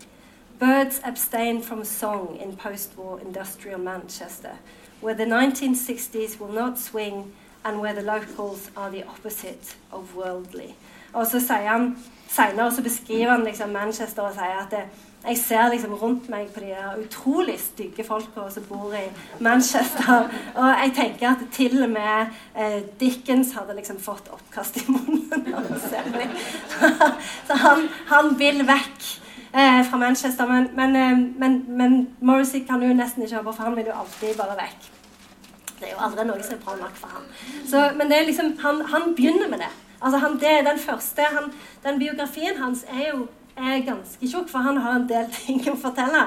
Birds 0.59 0.99
abstain 1.05 1.61
from 1.61 1.85
song 1.85 2.39
in 2.41 2.57
post 2.57 2.97
war 2.97 3.21
industrial 3.21 3.79
Manchester, 3.79 4.57
where 5.03 5.13
the 5.15 5.27
1960s 5.27 6.41
will 6.41 6.49
not 6.49 6.79
swing, 6.79 7.35
and 7.63 7.81
where 7.81 7.93
the 7.93 8.01
locals 8.01 8.71
are 8.75 8.91
the 8.91 9.03
opposite 9.03 9.75
of 9.93 10.17
worldly. 10.17 10.77
Og 11.13 11.27
så 11.27 11.41
sier 11.41 11.71
han, 11.71 11.91
Senere 12.27 12.73
så 12.75 12.83
beskriver 12.83 13.31
han 13.31 13.45
liksom 13.47 13.71
Manchester 13.71 14.27
og 14.27 14.35
sier 14.35 14.59
at 14.59 14.73
det, 14.75 14.83
jeg 15.27 15.39
ser 15.39 15.71
liksom 15.73 15.95
rundt 15.99 16.29
meg 16.31 16.51
på 16.55 16.61
de 16.63 16.75
utrolig 17.03 17.57
stygge 17.59 18.05
folka 18.07 18.45
som 18.53 18.63
bor 18.69 18.93
i 18.95 19.07
Manchester. 19.43 20.29
Og 20.61 20.69
jeg 20.69 20.93
tenker 20.95 21.33
at 21.33 21.43
til 21.53 21.83
og 21.83 21.91
med 21.91 22.35
eh, 22.55 22.85
Dickens 23.01 23.51
hadde 23.57 23.75
liksom 23.75 23.99
fått 24.01 24.29
oppkast 24.31 24.79
i 24.79 24.85
munnen. 24.87 25.49
Så 27.49 27.59
han, 27.59 27.89
han, 28.13 28.37
vil 28.39 28.63
vekk 28.69 29.09
eh, 29.51 29.83
fra 29.89 29.99
Manchester. 29.99 30.47
Men, 30.47 30.69
men, 30.79 30.97
eh, 30.97 31.19
men, 31.43 31.65
men, 31.69 31.97
Morrissey 32.21 32.63
kan 32.69 32.83
jo 32.83 32.95
nesten 32.95 33.27
ikke 33.27 33.41
hoppe, 33.41 33.57
for 33.57 33.67
han 33.67 33.77
vil 33.77 33.91
jo 33.91 33.99
alltid 34.05 34.39
bare 34.39 34.55
vekk. 34.61 34.93
Det 35.81 35.89
er 35.89 35.97
jo 35.97 36.05
aldri 36.07 36.29
noe 36.29 36.45
som 36.45 36.55
er 36.55 36.63
bra 36.63 36.79
nok 36.85 36.95
for 37.03 37.19
ham. 37.19 37.27
Så, 37.67 37.83
men 37.99 38.15
liksom, 38.31 38.55
han, 38.63 38.85
han 38.95 39.11
begynner 39.19 39.51
med 39.51 39.67
det. 39.67 39.73
Altså 40.01 40.19
han, 40.19 40.39
det, 40.41 40.55
den 40.67 40.79
første, 40.79 41.23
han, 41.33 41.53
den 41.85 41.99
biografien 41.99 42.57
hans 42.61 42.85
er 42.93 43.11
jo 43.15 43.27
er 43.57 43.85
ganske 43.87 44.29
tjukk, 44.29 44.51
for 44.51 44.59
han 44.59 44.77
har 44.77 44.99
en 44.99 45.09
del 45.09 45.29
ting 45.41 45.63
å 45.71 45.77
fortelle. 45.81 46.27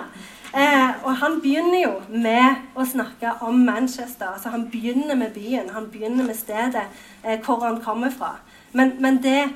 Eh, 0.49 1.05
og 1.05 1.13
han 1.21 1.37
begynner 1.43 1.83
jo 1.83 1.91
med 2.09 2.63
å 2.73 2.85
snakke 2.85 3.35
om 3.45 3.59
Manchester. 3.65 4.31
altså 4.33 4.49
Han 4.49 4.69
begynner 4.69 5.15
med 5.15 5.33
byen, 5.33 5.69
han 5.69 5.89
begynner 5.91 6.25
med 6.25 6.35
stedet 6.35 6.87
eh, 7.23 7.39
hvor 7.45 7.61
han 7.65 7.81
kommer 7.81 8.09
fra. 8.09 8.39
Men, 8.73 8.95
men, 8.99 9.23
det, 9.23 9.49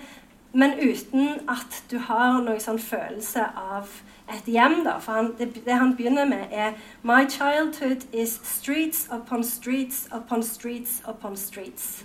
men, 0.54 0.74
uten 0.78 1.40
at 1.50 1.84
du 1.92 1.98
har 1.98 2.42
noen 2.42 2.62
sånn 2.62 2.80
følelse 2.80 3.48
av 3.58 3.90
et 4.30 4.46
hjem. 4.46 4.84
da, 4.86 5.00
For 5.02 5.18
han, 5.18 5.34
det, 5.40 5.50
det, 5.66 5.74
han 5.74 5.96
begynner 5.98 6.30
med, 6.30 6.46
er 6.52 6.78
My 7.02 7.26
childhood 7.26 8.06
is 8.14 8.38
streets 8.46 9.08
upon 9.10 9.44
streets 9.44 10.08
upon 10.14 10.44
streets 10.44 11.02
upon 11.10 11.38
streets. 11.38 12.04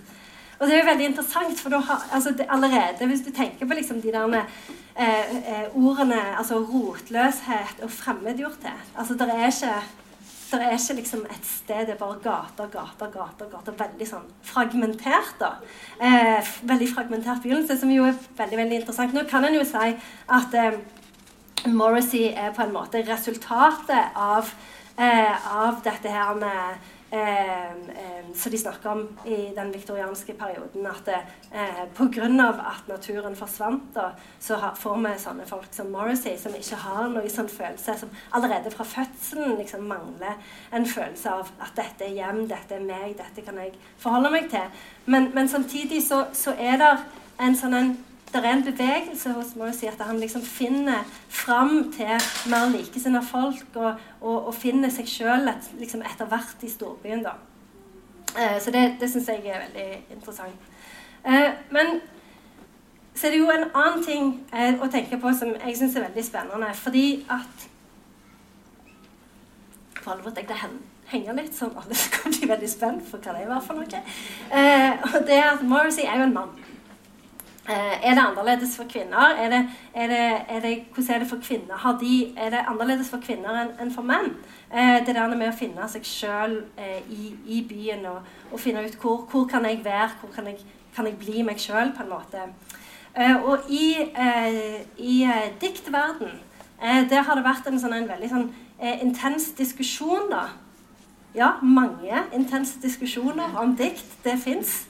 Og 0.59 0.67
det 0.67 0.75
er 0.75 0.81
jo 0.81 0.89
veldig 0.89 1.05
interessant, 1.05 1.59
for 1.59 1.79
har, 1.87 2.03
altså 2.11 2.33
det, 2.35 2.45
allerede 2.51 3.07
hvis 3.07 3.23
du 3.23 3.31
tenker 3.31 3.65
på 3.67 3.77
liksom 3.77 4.01
de 4.03 4.11
der 4.11 4.35
eh, 4.35 5.37
eh, 5.39 5.75
ordene 5.75 6.19
altså 6.37 6.59
rotløshet 6.59 7.79
og 7.83 7.91
fremmedgjorthet 7.91 8.97
altså 8.97 9.13
Det 9.13 9.29
er 9.29 9.45
ikke 9.47 9.77
der 10.51 10.63
er 10.65 10.71
ikke 10.71 10.93
liksom 10.97 11.25
et 11.29 11.45
sted 11.45 11.85
det 11.85 11.93
er 11.93 11.97
bare 11.99 12.17
gater, 12.23 12.69
gater, 12.73 13.11
gater. 13.13 13.49
gater, 13.51 13.73
Veldig 13.77 14.07
sånn 14.09 14.25
fragmentert. 14.43 15.35
da. 15.39 15.51
Eh, 16.01 16.47
veldig 16.65 16.87
fragmentert 16.89 17.43
begynnelse, 17.43 17.77
som 17.77 17.91
jo 17.93 18.07
er 18.09 18.17
veldig 18.37 18.57
veldig 18.57 18.79
interessant. 18.79 19.13
Nå 19.13 19.27
kan 19.29 19.45
en 19.45 19.59
jo 19.59 19.65
si 19.67 19.91
at 20.39 20.57
eh, 20.57 20.79
Morrissey 21.67 22.31
er 22.33 22.53
på 22.55 22.65
en 22.65 22.73
måte 22.73 23.03
resultatet 23.05 24.15
av, 24.15 24.49
eh, 24.97 25.51
av 25.53 25.83
dette 25.83 26.09
her 26.09 26.33
med 26.33 26.89
Eh, 27.11 27.71
eh, 27.71 28.49
de 28.51 28.57
snakker 28.57 28.89
om 28.89 29.07
i 29.25 29.51
den 29.55 29.71
viktorianske 29.73 30.33
perioden 30.33 30.85
at 30.85 31.07
eh, 31.07 31.79
pga. 31.97 32.49
at 32.49 32.87
naturen 32.87 33.35
forsvant, 33.35 33.83
da, 33.95 34.11
så 34.39 34.59
får 34.75 34.97
vi 34.97 35.13
sånne 35.17 35.45
folk 35.49 35.73
som 35.73 35.89
Morrissey, 35.89 36.37
som 36.37 36.53
ikke 36.53 36.77
har 36.83 37.09
noen 37.09 37.29
sånn 37.29 37.49
følelse, 37.49 37.95
som 37.97 38.13
allerede 38.31 38.69
fra 38.71 38.85
fødselen 38.85 39.57
liksom 39.57 39.87
mangler 39.89 40.37
en 40.71 40.85
følelse 40.85 41.29
av 41.29 41.49
at 41.59 41.73
dette 41.75 42.05
er 42.05 42.13
hjem, 42.13 42.43
dette 42.47 42.77
er 42.77 42.85
meg, 42.85 43.17
dette 43.17 43.41
kan 43.41 43.57
jeg 43.57 43.73
forholde 43.97 44.29
meg 44.29 44.51
til. 44.53 44.69
Men, 45.05 45.31
men 45.33 45.49
samtidig 45.49 46.03
så, 46.05 46.27
så 46.33 46.53
er 46.59 46.77
det 46.77 46.93
en 47.41 47.57
sånn 47.57 47.73
en 47.73 47.91
det 48.33 48.45
er 48.45 48.53
en 48.53 48.63
bevegelse 48.63 49.31
hos 49.33 49.55
Morrissey 49.57 49.87
at 49.89 50.01
han 50.05 50.19
liksom 50.19 50.41
finner 50.45 51.03
fram 51.29 51.91
til 51.93 52.13
mer 52.51 52.69
likesinnede 52.69 53.25
folk 53.25 53.75
og, 53.75 53.93
og, 54.21 54.47
og, 54.47 54.53
finner 54.55 54.91
seg 54.93 55.07
sjøl 55.09 55.49
et, 55.49 55.71
liksom 55.79 56.03
etter 56.05 56.29
hvert 56.29 56.63
i 56.63 56.69
storbyen. 56.69 57.23
da. 57.25 57.37
Eh, 58.37 58.61
så 58.61 58.71
det, 58.71 58.83
det 59.01 59.09
syns 59.11 59.31
jeg 59.31 59.45
er 59.45 59.65
veldig 59.65 59.89
interessant. 60.17 60.69
Eh, 61.25 61.49
men 61.71 62.01
så 63.15 63.27
er 63.27 63.31
det 63.31 63.39
jo 63.39 63.49
en 63.51 63.65
annen 63.73 64.03
ting 64.05 64.29
eh, 64.53 64.77
å 64.79 64.87
tenke 64.87 65.17
på 65.19 65.33
som 65.35 65.51
jeg 65.55 65.75
syns 65.77 65.97
er 65.97 66.05
veldig 66.07 66.23
spennende. 66.23 66.69
Fordi 66.73 67.07
at 67.29 67.67
For 69.99 70.13
alvor 70.13 70.31
at 70.31 70.39
jeg 70.39 70.69
henge 71.09 71.33
litt, 71.35 71.55
sånn 71.57 71.75
alle 71.75 71.97
skal 71.97 72.31
bli 72.31 72.47
veldig 72.47 72.69
spent 72.71 73.03
for 73.09 73.19
hva 73.19 73.33
det 73.35 73.49
var 73.49 73.63
for 73.65 73.75
noe. 73.75 74.03
Eh, 74.53 75.07
og 75.09 75.25
det 75.27 75.35
er 75.35 75.49
at 75.55 75.65
Morrissey 75.65 76.05
er 76.05 76.21
jo 76.21 76.29
en 76.29 76.37
mann. 76.37 76.53
Eh, 77.69 78.09
er 78.09 78.13
det 78.13 78.23
annerledes 78.25 78.77
for 78.77 78.83
kvinner? 78.89 79.35
Er 79.37 79.49
det, 79.49 79.69
er 79.93 80.07
det, 80.07 80.41
er 80.49 80.59
det, 80.59 80.83
hvordan 80.93 81.15
er 81.15 81.19
det 81.19 81.27
for 81.29 81.37
kvinner? 81.43 81.97
De, 82.01 82.33
er 82.37 82.49
det 82.49 82.65
annerledes 82.67 83.09
for 83.09 83.21
kvinner 83.21 83.59
enn 83.61 83.75
en 83.81 83.91
for 83.93 84.01
menn? 84.01 84.31
Eh, 84.73 85.05
det 85.05 85.13
der 85.13 85.35
med 85.35 85.51
å 85.51 85.57
finne 85.57 85.89
seg 85.91 86.07
sjøl 86.07 86.55
eh, 86.81 87.03
i, 87.13 87.27
i, 87.45 87.59
byen 87.69 88.07
og, 88.09 88.25
og, 88.51 88.57
finne 88.59 88.81
ut 88.81 88.97
hvor, 88.97 89.27
hvor 89.29 89.45
kan 89.51 89.67
jeg 89.69 89.83
være, 89.85 90.09
hvor 90.21 90.33
kan 90.33 90.49
jeg, 90.49 90.57
kan 90.95 91.05
jeg 91.05 91.19
bli 91.21 91.43
meg 91.45 91.61
sjøl, 91.61 91.93
på 91.93 92.07
en 92.07 92.09
måte. 92.09 92.47
Og 93.19 93.69
i, 93.73 93.97
i 94.97 95.15
diktverden 95.61 96.29
der 97.09 97.23
har 97.25 97.35
det 97.35 97.43
vært 97.43 97.67
en, 97.67 97.79
sånn, 97.81 97.95
en 97.97 98.09
veldig 98.09 98.29
sånn, 98.31 98.45
intens 99.01 99.49
diskusjon, 99.57 100.29
da. 100.31 100.43
Ja, 101.33 101.51
mange 101.61 102.23
intense 102.33 102.79
diskusjoner 102.81 103.57
om 103.57 103.75
dikt. 103.77 104.05
Det 104.23 104.39
fins. 104.41 104.87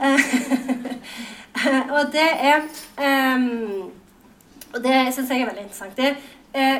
og 1.96 2.12
det 2.12 2.28
er 2.40 2.62
um, 3.36 3.92
Og 4.72 4.80
det 4.80 5.14
syns 5.14 5.30
jeg 5.30 5.42
er 5.42 5.46
veldig 5.50 5.62
interessant. 5.66 5.96
Det, 5.96 6.16
uh, 6.56 6.78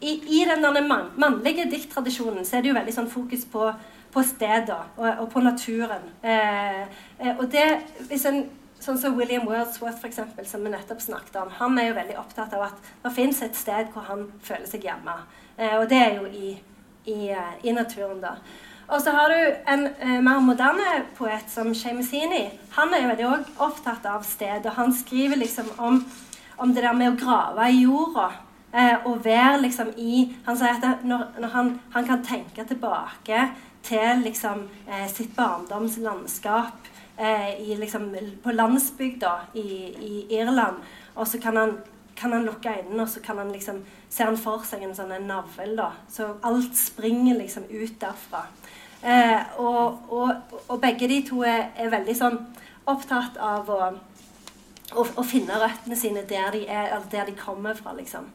i, 0.00 0.40
I 0.40 0.46
den 0.48 0.88
man, 0.88 1.10
mannlige 1.16 1.68
dikttradisjonen 1.70 2.44
så 2.44 2.56
er 2.56 2.64
det 2.64 2.72
jo 2.72 2.78
veldig 2.78 2.94
sånn 2.96 3.10
fokus 3.12 3.44
på, 3.52 3.68
på 4.14 4.24
steder 4.24 4.88
og, 4.96 5.10
og, 5.10 5.28
på 5.30 5.44
naturen. 5.44 6.08
Uh, 6.24 7.36
og 7.36 7.46
det, 7.52 7.68
hvis 8.08 8.28
en 8.30 8.44
Sånn 8.82 8.96
som 8.98 9.12
William 9.14 9.44
Wordsworth, 9.46 10.00
for 10.00 10.08
eksempel, 10.08 10.42
som 10.42 10.64
vi 10.66 10.70
nettopp 10.72 10.98
snakket 10.98 11.36
om. 11.38 11.52
Han 11.54 11.76
er 11.78 11.84
jo 11.86 11.92
veldig 11.94 12.16
opptatt 12.18 12.50
av 12.58 12.64
at 12.66 12.88
det 13.04 13.12
fins 13.14 13.38
et 13.46 13.54
sted 13.54 13.92
hvor 13.94 14.08
han 14.08 14.24
føler 14.42 14.66
seg 14.66 14.82
hjemme. 14.88 15.14
og 15.78 15.84
det 15.86 16.00
er 16.02 16.16
jo 16.16 16.24
i, 16.26 16.56
i, 17.04 17.32
i 17.62 17.72
naturen, 17.72 18.20
da. 18.22 18.36
Og 18.92 19.00
så 19.00 19.12
har 19.14 19.32
du 19.32 19.38
en 19.72 19.86
eh, 19.86 20.20
mer 20.20 20.40
moderne 20.44 21.04
poet 21.16 21.48
som 21.48 21.74
Shamesini, 21.74 22.50
Han 22.76 22.94
er 22.94 23.06
veldig 23.08 23.26
også 23.26 23.58
opptatt 23.58 24.06
av 24.06 24.24
sted, 24.26 24.66
og 24.66 24.76
han 24.76 24.92
skriver 24.92 25.36
liksom 25.40 25.70
om, 25.78 26.02
om 26.58 26.74
det 26.74 26.82
der 26.82 26.96
med 26.96 27.12
å 27.12 27.20
grave 27.20 27.70
i 27.70 27.84
jorda. 27.84 28.30
Eh, 28.72 29.06
og 29.06 29.24
være 29.24 29.60
liksom 29.60 29.90
i 30.00 30.32
Han 30.46 30.56
sier 30.56 30.78
at 30.80 31.04
når, 31.04 31.26
når 31.40 31.48
han, 31.52 31.80
han, 31.92 32.06
kan 32.08 32.24
tenke 32.24 32.64
tilbake 32.64 33.50
til 33.84 34.22
liksom 34.24 34.62
eh, 34.88 35.08
sitt 35.12 35.34
barndomslandskap 35.36 36.88
eh, 37.18 37.50
i, 37.60 37.76
liksom, 37.76 38.10
på 38.42 38.54
landsbygda 38.56 39.32
i, 39.54 39.66
i 39.92 40.12
Irland, 40.38 40.80
og 41.14 41.28
så 41.28 41.40
kan 41.40 41.56
han 41.56 41.76
kan 42.22 42.32
han 42.32 42.46
lukke 42.46 42.70
øynene, 42.70 43.02
og 43.02 43.08
så 43.10 43.20
kan 43.20 43.38
han 43.42 43.50
liksom, 43.52 43.82
ser 44.10 44.30
han 44.30 44.38
for 44.38 44.62
seg 44.66 44.84
en 44.86 44.94
sånn 44.94 45.12
navl. 45.26 45.80
Så 46.10 46.28
alt 46.46 46.78
springer 46.78 47.40
liksom 47.40 47.66
ut 47.66 47.98
derfra. 48.00 48.46
Eh, 49.02 49.58
og, 49.58 49.98
og, 50.14 50.58
og, 50.68 50.76
begge 50.80 51.08
de 51.10 51.18
to 51.26 51.40
er, 51.42 51.72
er 51.74 51.90
veldig 51.90 52.14
sånn 52.14 52.36
opptatt 52.86 53.34
av 53.42 53.70
å, 53.70 53.78
å, 54.94 55.02
å, 55.02 55.24
finne 55.26 55.58
røttene 55.58 55.98
sine 55.98 56.22
der 56.30 56.54
de, 56.54 56.60
er, 56.70 56.94
der 57.10 57.26
de 57.26 57.34
kommer 57.34 57.74
fra, 57.74 57.96
liksom. 57.98 58.28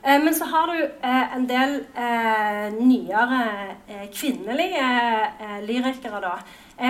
Eh, 0.00 0.16
men 0.22 0.32
så 0.32 0.48
har 0.48 0.72
du 0.72 0.80
eh, 0.80 1.36
en 1.36 1.44
del 1.50 1.82
eh, 1.92 2.64
nyere 2.78 3.42
eh, 3.84 4.06
kvinnelige 4.14 4.88
eh, 4.88 5.60
lyrikere, 5.68 6.22
da. 6.24 6.38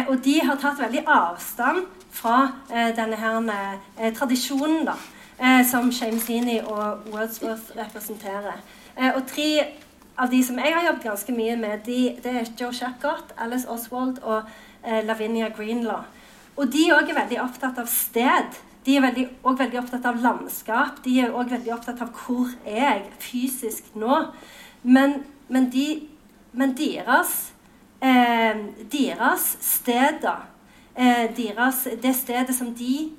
og 0.07 0.23
de 0.23 0.39
har 0.47 0.63
tatt 0.63 0.79
veldig 0.83 1.03
avstand 1.07 1.85
fra 2.15 2.39
denne 2.97 3.19
her 3.21 4.09
tradisjonen, 4.17 4.87
da. 4.89 4.97
Som 5.69 5.91
Shamesini 5.93 6.61
og 6.65 7.11
Wordsworth 7.13 7.77
representerer. 7.77 8.63
og 9.15 9.27
tre 9.29 9.77
av 10.17 10.31
de 10.33 10.43
som 10.45 10.59
jeg 10.61 10.73
har 10.73 10.87
jobbet 10.87 11.09
ganske 11.11 11.35
mye 11.37 11.57
med, 11.61 11.83
de, 11.87 12.01
det 12.25 12.33
er 12.33 12.53
Joe 12.61 12.73
Shackott, 12.75 13.35
Alice 13.41 13.69
Oswald 13.69 14.23
og 14.25 14.49
eh, 14.85 15.03
Lavinia 15.05 15.51
Greenlaw. 15.53 16.07
Og 16.57 16.71
de 16.73 16.87
òg 16.97 17.11
er 17.11 17.19
veldig 17.21 17.41
opptatt 17.45 17.79
av 17.83 17.89
sted. 17.93 18.57
De 18.87 18.97
er 18.97 19.05
veldig, 19.05 19.27
også 19.43 19.65
veldig 19.65 19.81
opptatt 19.83 20.09
av 20.09 20.21
landskap. 20.23 21.03
De 21.05 21.19
er 21.21 21.35
òg 21.37 21.53
veldig 21.53 21.75
opptatt 21.75 22.01
av 22.05 22.15
hvor 22.17 22.55
er 22.65 22.87
jeg 22.87 23.03
fysisk 23.21 23.91
nå. 23.99 24.23
Men, 24.87 25.19
men, 25.53 25.69
de, 25.75 26.07
men 26.57 26.73
deres, 26.79 27.35
eh, 28.01 28.65
deres 28.93 29.51
steder 29.61 30.47
eh, 30.95 31.27
deres, 31.37 31.85
Det 32.03 32.15
stedet 32.17 32.57
som 32.57 32.73
de 32.75 33.11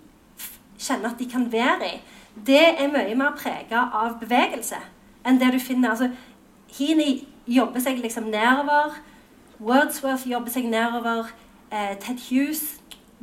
kjenner 0.77 1.11
at 1.11 1.19
de 1.19 1.27
kan 1.29 1.47
være 1.51 1.89
i, 1.89 1.99
det 2.47 2.63
er 2.77 2.91
mye 2.93 3.15
mer 3.17 3.33
prega 3.37 3.87
av 3.97 4.19
bevegelse 4.21 4.79
enn 5.27 5.39
det 5.41 5.51
du 5.55 5.59
finner 5.59 5.91
altså, 5.91 6.11
Heaney 6.77 7.23
jobber 7.47 7.81
seg 7.83 7.99
liksom 8.03 8.29
nedover. 8.31 8.97
Wordsworth 9.59 10.27
jobber 10.29 10.53
seg 10.53 10.67
nedover. 10.71 11.31
Eh, 11.71 11.95
Ted 12.03 12.21
Hughes 12.27 12.77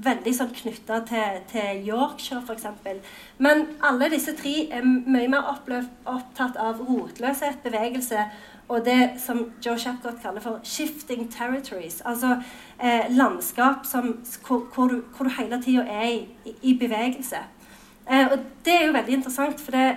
veldig 0.05 0.33
sånn 0.35 0.51
knytta 0.57 0.99
til, 1.07 1.37
til, 1.53 1.85
Yorkshire, 1.87 2.41
f.eks. 2.43 2.67
Men 3.39 3.67
alle 3.85 4.11
disse 4.13 4.35
tre 4.37 4.55
er 4.75 4.83
mye 4.85 5.29
mer 5.31 5.47
oppløp, 5.53 5.87
opptatt 6.11 6.59
av 6.61 6.83
rotløshet, 6.83 7.61
bevegelse, 7.63 8.27
og 8.69 8.85
det 8.85 9.11
som 9.21 9.53
Joe 9.67 9.79
Shapcott 9.79 10.23
kaller 10.23 10.41
for 10.41 10.61
'shifting 10.65 11.29
territories'. 11.35 12.03
Altså 12.05 12.43
eh, 12.83 13.11
landskap 13.11 13.87
som, 13.87 14.25
hvor, 14.47 14.59
hvor, 14.75 14.89
du, 14.89 15.03
hvor, 15.17 15.25
du, 15.25 15.31
hele 15.31 15.63
tida 15.63 15.83
er 15.83 16.05
i, 16.05 16.29
i, 16.63 16.79
bevegelse. 16.79 17.37
Eh, 18.11 18.27
og 18.33 18.39
det 18.65 18.75
er 18.75 18.87
jo 18.87 18.93
veldig 18.93 19.15
interessant, 19.15 19.61
for 19.61 19.71
det 19.71 19.97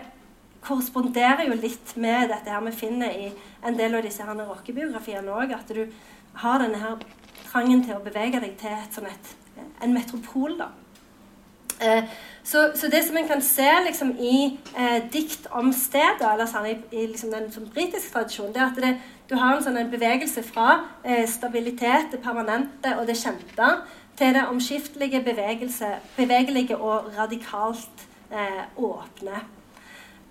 korresponderer 0.62 1.48
jo 1.48 1.54
litt 1.54 1.98
med 1.98 2.30
dette 2.30 2.52
her 2.52 2.62
vi 2.66 2.72
finner 2.72 3.10
i 3.10 3.32
en 3.68 3.78
del 3.78 3.96
av 3.96 4.04
disse 4.04 4.24
rockebiografiene 4.24 5.32
òg. 5.32 5.54
At 5.54 5.76
du 5.76 5.86
har 6.34 6.60
denne 6.60 6.78
her 6.78 6.98
trangen 7.52 7.84
til 7.84 7.96
å 7.96 8.04
bevege 8.04 8.40
deg 8.40 8.58
til 8.60 8.72
et, 8.72 8.94
sånn 8.94 9.08
et, 9.08 9.36
en 9.82 9.94
metropol. 9.94 10.58
da. 10.58 10.72
Eh, 11.82 12.04
så, 12.44 12.72
så, 12.76 12.88
det 12.88 13.04
som 13.04 13.18
en 13.18 13.28
kan 13.28 13.42
se 13.42 13.70
liksom, 13.86 14.16
i 14.20 14.60
eh, 14.78 15.04
dikt 15.14 15.48
om 15.52 15.74
steder, 15.74 16.32
eller 16.34 16.46
særlig 16.46 16.78
i, 16.92 17.04
i 17.04 17.08
liksom, 17.08 17.32
den 17.32 17.70
britiske 17.74 18.14
tradisjonen, 18.14 18.54
det 18.54 18.62
er 18.62 18.70
at 18.72 18.82
det, 18.84 18.98
du 19.30 19.36
har 19.36 19.58
en 19.58 19.64
sånn 19.64 19.78
en 19.78 19.92
bevegelse 19.92 20.44
fra 20.48 20.78
eh, 21.04 21.26
stabilitet, 21.28 22.14
det 22.14 22.22
permanente 22.24 22.96
og 22.96 23.08
det 23.10 23.18
kjente, 23.20 23.72
til 24.18 24.34
det 24.34 24.46
omskiftelige, 24.50 25.22
bevegelige 26.18 26.78
og 26.78 27.12
radikalt 27.18 28.08
eh, 28.32 28.64
åpne. 28.78 29.44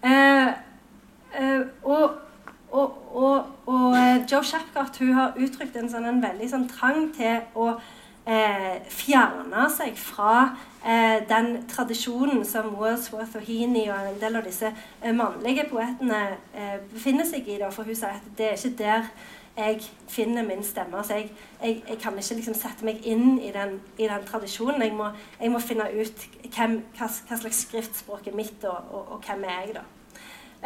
Eh, 0.03 0.49
og, 1.83 2.17
og, 2.71 2.97
og, 3.13 3.45
og 3.67 3.95
Shapcott 4.45 4.99
hun 4.99 5.13
har 5.13 5.37
uttrykt 5.37 5.77
en, 5.77 5.91
sånn, 5.93 6.09
en 6.09 6.23
veldig 6.25 6.49
sånn 6.51 6.67
trang 6.73 7.11
til 7.17 7.45
å 7.55 7.77
eh, 8.27 8.83
fjerne 8.93 9.69
seg 9.73 9.97
fra 9.99 10.35
eh, 10.83 11.23
den 11.29 11.63
tradisjonen 11.71 12.45
som 12.45 12.75
Wordsworth 12.77 13.39
og 13.39 13.47
Heaney 13.47 13.89
og 13.89 14.13
en 14.13 14.21
del 14.21 14.39
av 14.41 14.47
disse 14.47 14.71
eh, 14.73 15.15
mannlige 15.15 15.69
poetene 15.71 16.23
befinner 16.93 17.27
seg 17.29 17.49
i. 17.49 17.59
Da, 17.63 17.73
for 17.75 17.89
hun 17.89 17.99
sier 17.99 18.19
at 18.19 18.31
det 18.39 18.53
er 18.53 18.61
ikke 18.61 18.79
der 18.83 19.11
jeg 19.57 19.81
finner 20.09 20.43
min 20.45 20.65
stemme. 20.65 21.05
Så 21.05 21.15
jeg, 21.15 21.31
jeg, 21.63 21.83
jeg 21.89 21.99
kan 21.99 22.19
ikke 22.19 22.35
liksom 22.35 22.55
sette 22.55 22.85
meg 22.85 23.01
inn 23.09 23.39
i 23.41 23.53
den, 23.55 23.79
i 23.99 24.09
den 24.09 24.25
tradisjonen. 24.29 24.83
Jeg 24.83 24.93
må, 24.93 25.09
jeg 25.41 25.51
må, 25.51 25.61
finne 25.65 25.89
ut 25.97 26.27
hvem, 26.57 26.81
hva, 26.99 27.09
hva, 27.29 27.39
slags 27.41 27.63
skriftspråk 27.65 28.29
er 28.29 28.37
mitt, 28.37 28.65
og, 28.65 28.91
og, 28.93 29.15
og 29.17 29.23
hvem 29.25 29.47
er 29.49 29.63
jeg, 29.63 29.79
da. 29.79 29.87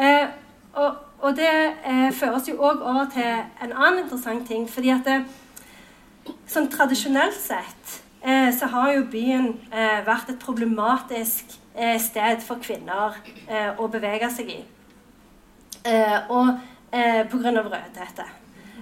Eh, 0.01 0.27
og, 0.73 0.97
og, 1.21 1.37
det 1.37 1.53
eh, 1.87 2.11
fører 2.15 2.43
jo 2.49 2.59
òg 2.59 2.83
over 2.83 3.07
til 3.15 3.31
en 3.63 3.73
annen 3.73 4.05
interessant 4.05 4.47
ting. 4.49 4.69
fordi 4.71 4.91
at 4.91 5.07
det, 5.07 5.25
sånn 6.51 6.69
tradisjonelt 6.73 7.39
sett 7.39 8.01
eh, 8.25 8.51
så 8.57 8.69
har 8.73 8.93
jo 8.95 9.07
byen 9.13 9.53
eh, 9.71 10.01
vært 10.07 10.35
et 10.35 10.43
problematisk 10.43 11.57
eh, 11.75 11.97
sted 12.03 12.43
for 12.45 12.63
kvinner 12.63 13.17
eh, 13.47 13.71
å 13.79 13.89
bevege 13.89 14.31
seg 14.35 14.53
i. 14.59 14.61
og 16.29 16.59
eh, 16.93 17.27
pga. 17.31 17.51
rødhette. 17.51 18.27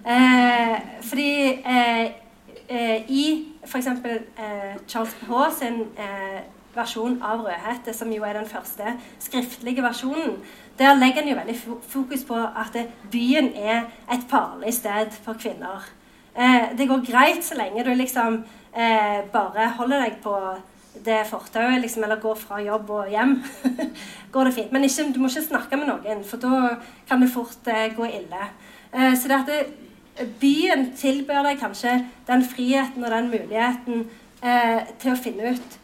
Eh, 0.07 0.81
fordi 1.03 1.63
eh, 1.65 2.05
eh, 2.69 3.11
i 3.11 3.49
f.eks. 3.63 3.87
Eh, 3.87 4.77
Charles 4.89 5.17
H. 5.29 5.51
sin 5.59 5.81
eh, 5.97 6.41
versjon 6.75 7.19
av 7.23 7.43
Rødhette, 7.45 7.93
som 7.95 8.13
jo 8.13 8.25
er 8.25 8.39
den 8.39 8.47
første 8.47 8.95
skriftlige 9.19 9.83
versjonen, 9.83 10.39
der 10.79 10.95
legger 10.95 11.23
en 11.23 11.29
jo 11.29 11.37
veldig 11.39 11.57
fokus 11.89 12.25
på 12.25 12.35
at 12.39 12.77
byen 13.11 13.53
er 13.57 13.89
et 14.13 14.27
farlig 14.31 14.75
sted 14.75 15.11
for 15.25 15.39
kvinner. 15.41 15.89
Eh, 16.39 16.71
det 16.79 16.87
går 16.89 17.05
greit 17.07 17.45
så 17.45 17.59
lenge 17.59 17.85
du 17.85 17.91
liksom 17.99 18.43
eh, 18.73 19.25
bare 19.33 19.73
holder 19.79 20.05
deg 20.07 20.21
på 20.23 20.35
det 21.05 21.19
fortauet, 21.29 21.81
liksom, 21.83 22.05
eller 22.05 22.21
går 22.23 22.39
fra 22.39 22.61
jobb 22.63 22.91
og 22.91 23.11
hjem. 23.11 23.37
går 24.35 24.49
det 24.49 24.55
fint. 24.55 24.73
Men 24.73 24.87
ikke, 24.87 25.09
du 25.15 25.21
må 25.23 25.31
ikke 25.31 25.47
snakke 25.49 25.79
med 25.79 25.91
noen, 25.91 26.25
for 26.27 26.43
da 26.43 26.79
kan 27.09 27.23
det 27.23 27.33
fort 27.35 27.71
eh, 27.71 27.91
gå 27.97 28.09
ille. 28.21 28.49
Eh, 28.93 29.15
så 29.19 29.31
det 29.31 29.39
at 29.39 29.53
det, 29.53 29.61
byen 30.41 30.89
tilbyr 30.99 31.45
deg 31.47 31.61
kanskje 31.61 31.93
den 32.27 32.43
friheten 32.47 33.05
og 33.05 33.13
den 33.15 33.29
muligheten 33.31 34.07
eh, 34.43 34.89
til 34.99 35.15
å 35.15 35.21
finne 35.21 35.55
ut 35.55 35.77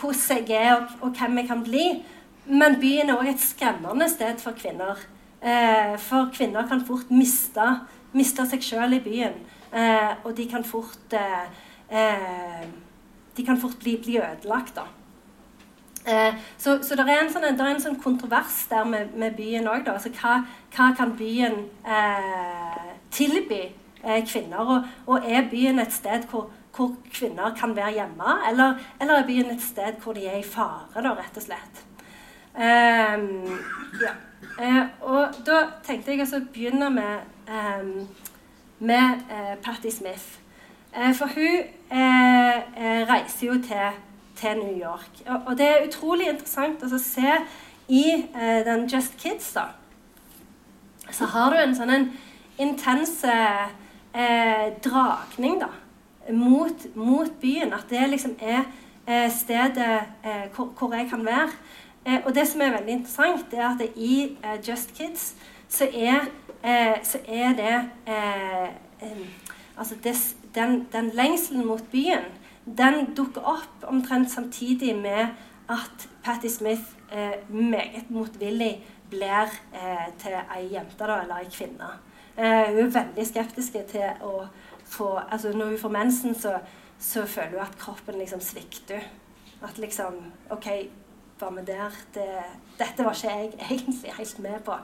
hvordan 0.00 0.46
jeg 0.48 0.56
er, 0.56 0.76
og, 0.78 0.92
og 1.04 1.16
hvem 1.18 1.40
jeg 1.40 1.48
kan 1.50 1.64
bli. 1.64 1.86
Men 2.50 2.78
byen 2.80 3.10
er 3.10 3.18
òg 3.20 3.32
et 3.34 3.42
skremmende 3.42 4.08
sted 4.10 4.40
for 4.42 4.56
kvinner. 4.58 4.98
Eh, 5.40 5.96
for 6.00 6.30
kvinner 6.34 6.68
kan 6.68 6.84
fort 6.86 7.10
miste, 7.12 7.66
miste 8.16 8.46
seg 8.48 8.64
sjøl 8.64 8.96
i 8.96 9.02
byen. 9.04 9.36
Eh, 9.72 10.14
og 10.24 10.36
de 10.36 10.46
kan 10.50 10.64
fort 10.64 11.12
eh, 11.14 11.46
eh 11.90 12.68
De 13.36 13.44
kan 13.46 13.60
fort 13.60 13.78
bli, 13.78 13.96
bli 13.96 14.18
ødelagt, 14.18 14.76
da. 14.76 14.82
Eh, 16.06 16.34
så, 16.58 16.78
så 16.82 16.96
det 16.96 17.04
er 17.08 17.28
sånn, 17.30 17.44
er 17.44 17.68
en 17.70 17.80
sånn 17.80 18.00
kontrovers 18.02 18.66
der 18.68 18.84
med, 18.84 19.14
med 19.14 19.36
byen 19.36 19.68
òg. 19.70 19.86
Altså, 19.88 20.10
hva, 20.18 20.40
hva, 20.74 20.88
kan 20.98 21.14
byen 21.16 21.62
eh, 21.86 22.88
tilby 23.14 23.60
kvinner? 24.26 24.58
Og, 24.58 24.88
og, 25.06 25.28
er 25.28 25.46
byen 25.48 25.78
et 25.78 25.94
sted 25.94 26.26
hvor, 26.28 26.50
hvor 26.76 26.90
kvinner 27.12 27.54
kan 27.56 27.76
være 27.76 27.94
hjemme, 28.00 28.34
eller, 28.50 28.82
eller, 29.00 29.14
er 29.14 29.28
byen 29.30 29.54
et 29.54 29.62
sted 29.62 30.02
hvor 30.02 30.18
de 30.18 30.26
er 30.26 30.40
i 30.40 30.44
fare, 30.46 31.00
da, 31.00 31.14
rett 31.14 31.38
og 31.38 31.46
slett? 31.46 31.84
Um, 32.50 33.46
ja. 34.02 34.16
Og 35.06 35.38
da 35.46 35.60
tenkte 35.86 36.16
jeg 36.16 36.26
å 36.26 36.40
begynne 36.50 36.90
med, 36.92 37.28
um, 37.46 38.08
med 38.80 39.24
eh, 39.30 39.56
Patti 39.62 39.90
Smith. 39.90 40.38
Eh, 40.96 41.14
for 41.14 41.30
hun 41.34 41.66
reiser 41.90 43.46
jo 43.46 43.56
til, 43.62 43.98
til 44.36 44.58
New 44.58 44.76
York. 44.78 45.22
Og, 45.26 45.40
og, 45.46 45.58
det 45.58 45.66
er 45.66 45.86
utrolig 45.88 46.28
interessant 46.30 46.82
å 46.86 46.98
se 47.02 47.34
i 47.90 48.04
den 48.64 48.86
Just 48.86 49.16
Kids, 49.18 49.52
da. 49.56 49.64
Så 51.10 51.26
har 51.32 51.50
du 51.50 51.58
en 51.58 51.74
sånn 51.74 51.90
en 51.90 52.06
intens 52.62 53.16
dragning, 54.84 55.58
da 55.58 55.72
mot, 56.32 56.96
mot, 56.96 57.30
byen. 57.40 57.72
At 57.72 57.86
det 57.90 58.08
liksom 58.08 58.36
er 58.40 58.62
eh, 59.06 59.30
stedet 59.32 60.00
eh, 60.24 60.46
hvor, 60.54 60.72
hvor, 60.78 60.94
jeg 60.94 61.08
kan 61.10 61.24
være. 61.24 61.50
Eh, 62.06 62.20
og 62.24 62.34
det 62.34 62.48
som 62.48 62.60
er 62.60 62.76
veldig 62.76 62.92
interessant, 62.92 63.50
det 63.50 63.58
er 63.58 63.68
at 63.68 63.82
i 63.96 64.36
eh, 64.44 64.68
Just 64.68 64.94
Kids 64.94 65.34
så 65.70 65.86
er, 65.86 66.26
eh, 66.64 66.98
så 67.02 67.18
er 67.26 67.54
det 67.58 67.76
eh, 68.06 68.68
Altså 69.80 69.94
det, 70.04 70.14
den, 70.54 70.88
den 70.92 71.10
lengselen 71.16 71.66
mot 71.66 71.82
byen, 71.92 72.26
den 72.66 73.14
dukker 73.16 73.40
opp 73.40 73.84
omtrent 73.88 74.30
samtidig 74.30 74.92
med 74.96 75.30
at 75.72 76.08
Patti 76.24 76.48
Smith 76.48 76.82
meget 77.48 78.10
motvillig 78.10 78.84
blir 79.10 79.48
til 80.20 80.36
ei 80.36 80.66
jente, 80.74 81.00
da, 81.00 81.22
eller 81.22 81.40
ei 81.40 81.48
kvinne. 81.48 81.88
hun 82.36 82.82
er 82.84 82.92
veldig 82.92 83.26
skeptisk 83.26 83.72
til 83.88 84.20
å 84.20 84.44
få 84.90 85.08
altså 85.30 85.52
Når 85.52 85.72
hun 85.72 85.78
får 85.78 85.88
mensen, 85.94 86.34
så, 86.34 86.58
så 86.98 87.26
føler 87.26 87.50
hun 87.58 87.66
at 87.66 87.78
kroppen 87.78 88.18
liksom 88.18 88.40
svikter. 88.40 89.06
At 89.62 89.78
liksom 89.78 90.18
OK, 90.50 90.66
var 91.40 91.50
vi 91.56 91.64
der? 91.66 91.96
Det, 92.14 92.28
dette 92.78 93.04
var 93.04 93.16
ikke 93.16 93.32
jeg 93.32 93.52
egentlig 93.70 94.12
helt 94.18 94.38
med 94.38 94.60
på. 94.64 94.76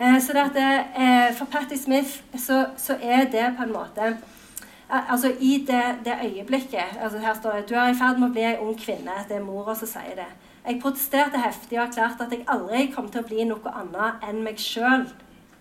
Eh, 0.00 0.18
så 0.22 0.32
det 0.32 0.66
eh, 1.04 1.34
For 1.36 1.44
Patti 1.44 1.76
Smith 1.76 2.22
så, 2.36 2.66
så, 2.76 2.96
er 3.02 3.24
det 3.32 3.54
på 3.56 3.62
en 3.62 3.72
måte 3.72 4.06
eh, 4.06 5.12
Altså 5.12 5.32
I 5.40 5.64
det, 5.66 5.84
det 6.04 6.18
øyeblikket 6.24 6.98
altså 7.00 7.18
Her 7.18 7.34
står 7.34 7.52
det 7.52 7.68
du 7.68 7.74
er 7.74 7.92
i 7.92 7.98
ferd 7.98 8.18
med 8.18 8.30
å 8.30 8.32
bli 8.32 8.44
ei 8.48 8.58
ung 8.60 8.76
kvinne. 8.78 9.24
Det 9.28 9.36
er 9.36 9.44
mora 9.44 9.74
som 9.76 9.90
sier 9.90 10.16
det. 10.16 10.30
Jeg 10.64 10.80
protesterte 10.82 11.40
heftig 11.40 11.78
og 11.78 11.86
erklærte 11.86 12.24
at 12.24 12.32
jeg 12.32 12.48
aldri 12.48 12.88
kom 12.92 13.08
til 13.08 13.22
å 13.22 13.28
bli 13.28 13.44
noe 13.48 13.72
annet 13.72 14.26
enn 14.28 14.42
meg 14.44 14.60
sjøl. 14.60 15.06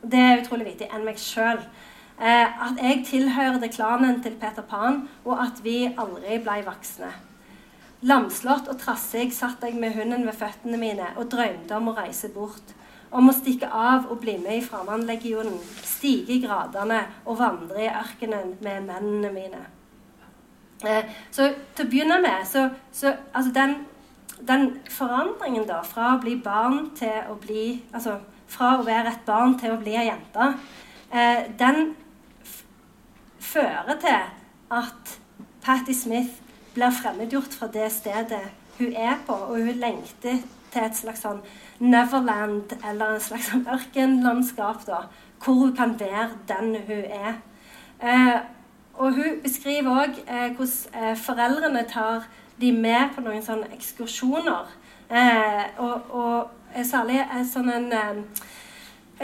Det 0.02 0.20
er 0.20 0.42
utrolig 0.42 0.74
viktig. 0.74 0.90
Enn 0.94 1.06
meg 1.08 1.20
sjøl. 1.22 1.62
Eh, 2.18 2.66
at 2.66 2.82
jeg 2.82 3.06
tilhørte 3.06 3.70
klanen 3.70 4.24
til 4.24 4.36
Peter 4.42 4.66
Pan, 4.66 5.04
og 5.26 5.38
at 5.44 5.64
vi 5.64 5.86
aldri 5.86 6.40
ble 6.42 6.64
voksne. 6.66 7.12
Lamslått 8.06 8.68
og 8.70 8.78
trassig 8.78 9.32
satt 9.34 9.64
jeg 9.66 9.78
med 9.80 9.96
hunden 9.98 10.28
ved 10.28 10.36
føttene 10.38 10.78
mine 10.78 11.08
og 11.18 11.32
drømte 11.34 11.80
om 11.80 11.90
å 11.90 11.96
reise 11.98 12.30
bort. 12.30 12.76
Om 13.10 13.32
å 13.32 13.34
stikke 13.34 13.70
av 13.72 14.10
og 14.12 14.20
bli 14.22 14.36
med 14.38 14.60
i 14.60 14.66
Framandlegionen, 14.66 15.58
stige 15.82 16.36
i 16.36 16.42
gradene 16.44 17.00
og 17.26 17.40
vandre 17.40 17.86
i 17.86 17.90
ørkenen 17.90 18.58
med 18.62 18.86
mennene 18.86 19.32
mine. 19.34 19.62
Eh, 20.86 21.08
så 21.34 21.50
til 21.74 21.88
å 21.88 21.90
begynne 21.90 22.20
med 22.22 22.44
så, 22.46 22.68
så 22.94 23.16
altså 23.34 23.54
den, 23.56 23.78
den, 24.46 24.68
forandringen 24.94 25.66
da, 25.66 25.80
fra 25.82 26.14
å 26.14 26.20
bli 26.22 26.36
barn 26.38 26.92
til 26.98 27.32
å 27.32 27.38
bli 27.42 27.80
Altså 27.90 28.20
fra 28.48 28.76
å 28.78 28.84
være 28.86 29.10
et 29.16 29.24
barn 29.26 29.58
til 29.60 29.74
å 29.74 29.80
bli 29.82 29.96
ei 29.98 30.06
jente, 30.08 30.52
eh, 31.12 31.48
den 31.60 31.96
fører 33.44 33.98
til 34.00 34.22
at 34.78 35.18
Patti 35.66 35.96
Smith 35.98 36.47
blir 36.78 36.94
fremmedgjort 36.94 37.58
fra 37.58 37.68
det 37.74 37.90
stedet 37.92 38.44
hun 38.78 38.94
er 38.94 39.18
på, 39.26 39.34
og 39.34 39.58
hun 39.58 39.80
lengter 39.82 40.44
til 40.72 40.84
et 40.86 40.98
slags 40.98 41.24
sånn 41.26 41.40
Neverland 41.82 42.76
eller 42.86 43.16
en 43.16 43.24
slags 43.24 43.50
sånn 43.52 43.66
ørkenlandskap, 43.74 44.84
da, 44.86 45.08
hvor 45.42 45.58
hun 45.64 45.74
kan 45.78 45.96
være 46.00 46.38
den 46.50 46.76
hun 46.88 47.08
er. 47.18 47.40
Eh, 48.02 48.38
og 48.98 49.18
hun 49.18 49.40
beskriver 49.44 50.04
òg 50.04 50.20
eh, 50.26 50.52
hvordan 50.58 51.02
eh, 51.02 51.16
foreldrene 51.18 51.84
tar 51.90 52.28
de 52.62 52.72
med 52.74 53.16
på 53.16 53.26
noen 53.26 53.42
sånne 53.46 53.72
ekskursjoner. 53.78 54.70
Eh, 55.10 55.64
og, 55.82 56.14
og 56.14 56.86
særlig 56.86 57.24
sånn 57.50 57.74
en 57.74 57.90
eh, 57.94 58.46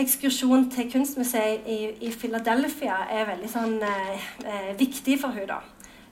ekskursjon 0.01 0.69
til 0.73 0.89
kunstmuseet 0.93 1.69
i, 1.69 1.79
i 2.07 2.11
Philadelphia 2.17 3.03
er 3.11 3.29
veldig 3.29 3.49
sånn, 3.49 3.77
eh, 3.85 4.27
eh 4.45 4.73
viktig 4.79 5.19
for 5.21 5.37
hun 5.37 5.49
da. 5.49 5.61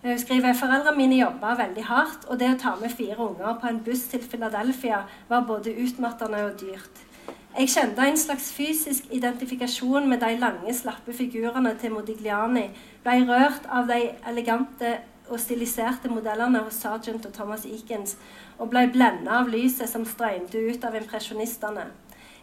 Hun 0.02 0.18
skriver 0.18 0.54
foreldrene 0.58 0.98
mine 0.98 1.18
jobba 1.20 1.54
veldig 1.60 1.84
hardt, 1.86 2.24
og 2.26 2.40
det 2.42 2.48
å 2.50 2.58
ta 2.58 2.72
med 2.80 2.90
fire 2.90 3.20
unger 3.22 3.60
på 3.62 3.70
en 3.70 3.84
buss 3.86 4.08
til 4.10 4.24
Philadelphia 4.26 5.04
var 5.30 5.44
både 5.46 5.76
utmattende 5.78 6.40
og 6.48 6.56
dyrt. 6.58 7.04
Jeg 7.52 7.70
kjente 7.70 8.08
en 8.08 8.18
slags 8.18 8.48
fysisk 8.56 9.12
identifikasjon 9.14 10.10
med 10.10 10.24
de 10.24 10.40
lange, 10.42 10.74
slappe 10.74 11.14
figurene 11.14 11.76
til 11.78 11.94
Modigliani, 11.94 12.70
ble 13.06 13.18
rørt 13.30 13.68
av 13.70 13.92
de 13.92 14.00
elegante 14.32 14.96
og 15.30 15.40
stiliserte 15.40 16.10
modellene 16.10 16.64
hos 16.66 16.82
Sergeant 16.82 17.28
og 17.30 17.34
Thomas 17.36 17.68
Eakins, 17.70 18.16
og 18.58 18.72
ble 18.74 18.88
blenda 18.90 19.38
av 19.44 19.52
lyset 19.54 19.92
som 19.92 20.08
strømte 20.08 20.64
ut 20.66 20.88
av 20.88 20.98
impresjonistene. 20.98 21.92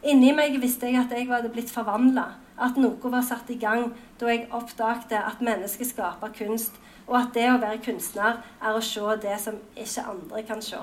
Inni 0.06 0.30
meg 0.30 0.60
visste 0.62 0.86
jeg 0.86 1.00
at 1.00 1.10
jeg 1.10 1.26
hadde 1.26 1.50
blitt 1.50 1.74
forvandla, 1.74 2.28
at 2.54 2.78
noe 2.78 3.10
var 3.10 3.26
satt 3.26 3.50
i 3.50 3.58
gang 3.58 3.88
da 4.20 4.30
jeg 4.30 4.46
oppdagte 4.54 5.18
at 5.18 5.42
mennesket 5.42 5.90
skaper 5.90 6.30
kunst, 6.38 6.78
og 7.08 7.18
at 7.18 7.34
det 7.34 7.48
å 7.50 7.60
være 7.60 7.82
kunstner 7.84 8.40
er 8.60 8.76
å 8.76 8.84
se 8.84 9.16
det 9.22 9.36
som 9.40 9.58
ikke 9.76 10.06
andre 10.12 10.42
kan 10.46 10.62
se. 10.62 10.80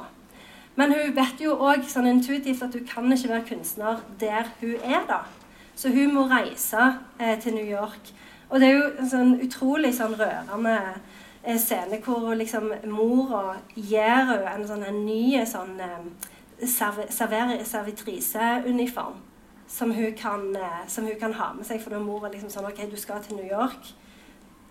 Men 0.76 0.92
hun 0.92 1.16
vet 1.16 1.40
jo 1.40 1.56
òg 1.56 1.86
sånn 1.88 2.10
intuitivt 2.10 2.64
at 2.66 2.74
hun 2.76 2.88
kan 2.90 3.14
ikke 3.14 3.32
være 3.32 3.48
kunstner 3.48 4.02
der 4.20 4.50
hun 4.60 4.76
er, 4.84 5.06
da. 5.08 5.22
Så 5.76 5.92
hun 5.92 6.14
må 6.16 6.26
reise 6.32 6.98
eh, 7.20 7.40
til 7.40 7.56
New 7.56 7.68
York. 7.68 8.12
Og 8.50 8.60
det 8.60 8.68
er 8.68 8.74
jo 8.76 8.90
en 9.00 9.10
sånn 9.10 9.40
utrolig 9.44 9.96
sånn 9.96 10.16
rørende 10.20 10.80
eh, 11.44 11.60
scene 11.60 12.00
hvor 12.04 12.36
liksom 12.36 12.74
mora 12.92 13.56
gir 13.76 14.26
henne 14.32 14.52
en 14.52 14.68
sånn 14.68 14.84
en 14.88 15.06
ny 15.06 15.46
sånn 15.48 15.80
eh, 15.84 16.06
servitriseuniform 16.66 19.16
som, 19.68 19.92
eh, 19.92 20.88
som 20.88 21.06
hun 21.06 21.20
kan 21.20 21.34
ha 21.34 21.54
med 21.54 21.66
seg. 21.66 21.82
For 21.82 21.90
da 21.96 22.00
mora 22.00 22.30
liksom 22.32 22.50
sånn 22.50 22.66
OK, 22.70 22.92
du 22.92 22.98
skal 23.00 23.24
til 23.24 23.36
New 23.40 23.50
York. 23.50 23.94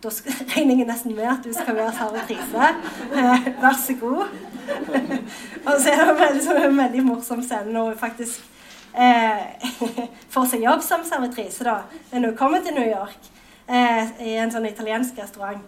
Da 0.04 0.10
regner 0.54 0.80
jeg 0.82 0.88
nesten 0.88 1.14
med 1.16 1.28
at 1.32 1.44
du 1.44 1.52
skal 1.56 1.78
være 1.78 1.92
servitrise. 1.96 2.72
Eh, 3.12 3.46
vær 3.62 3.78
så 3.80 3.94
god. 4.00 4.26
og 5.66 5.78
så 5.80 5.94
er 5.94 6.02
det 6.10 6.16
veldig, 6.18 6.56
en 6.64 6.76
veldig 6.78 7.04
morsom 7.04 7.42
scene 7.44 7.72
når 7.72 7.92
hun 7.92 7.98
faktisk 8.00 8.42
eh, 8.96 9.70
får 10.34 10.50
seg 10.52 10.66
jobb 10.66 10.84
som 10.84 11.06
servitrise 11.08 11.64
da, 11.66 11.78
når 12.12 12.30
hun 12.32 12.36
kommer 12.36 12.64
til 12.64 12.76
New 12.76 12.88
York 12.88 13.32
eh, 13.68 14.12
i 14.24 14.36
en 14.40 14.52
sånn 14.52 14.68
italiensk 14.68 15.18
restaurant, 15.20 15.64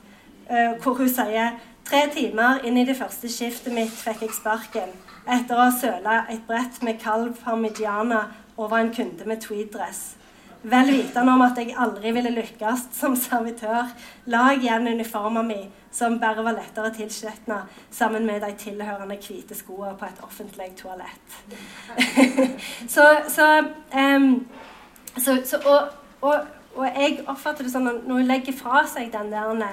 eh, 0.48 0.76
hvor 0.82 1.00
hun 1.00 1.10
sier 1.12 1.56
Tre 1.86 2.00
timer 2.10 2.64
inn 2.66 2.80
i 2.80 2.82
det 2.82 2.96
første 2.98 3.28
skiftet 3.30 3.70
mitt 3.70 3.92
fikk 3.94 4.24
jeg 4.24 4.32
sparken 4.34 4.88
etter 5.30 5.54
å 5.54 5.68
ha 5.68 5.70
søla 5.70 6.14
et 6.32 6.40
brett 6.48 6.80
med 6.82 6.98
kalv 6.98 7.36
parmigiana 7.44 8.24
over 8.58 8.80
en 8.80 8.90
kunde 8.90 9.22
med 9.30 9.38
tweeddress. 9.44 10.16
Vel 10.62 10.90
vitende 10.90 11.32
om 11.32 11.42
at 11.44 11.58
jeg 11.58 11.74
aldri 11.78 12.12
ville 12.16 12.32
lykkes 12.34 12.86
som 12.96 13.16
servitør, 13.18 13.90
la 14.32 14.42
jeg 14.52 14.64
igjen 14.64 14.88
uniformen 14.88 15.46
min, 15.46 15.68
som 15.92 16.18
bare 16.20 16.44
var 16.44 16.56
lettere 16.58 16.92
tilskjetna, 16.96 17.62
sammen 17.90 18.26
med 18.26 18.42
de 18.44 18.52
tilhørende 18.58 19.16
hvite 19.16 19.56
skoene 19.56 19.96
på 19.98 20.08
et 20.08 20.22
offentlig 20.26 20.72
toalett. 20.76 21.38
så, 22.94 23.06
så, 23.28 23.48
um, 23.94 24.46
så, 25.16 25.38
så 25.44 25.60
og, 25.64 25.94
og, 26.20 26.34
og, 26.74 26.84
jeg 26.86 27.22
oppfatter 27.26 27.64
det 27.64 27.72
sånn 27.72 27.88
at 27.90 28.04
når 28.04 28.22
hun 28.22 28.30
legger 28.30 28.56
fra 28.56 28.84
seg 28.90 29.12
den 29.14 29.32
der, 29.32 29.64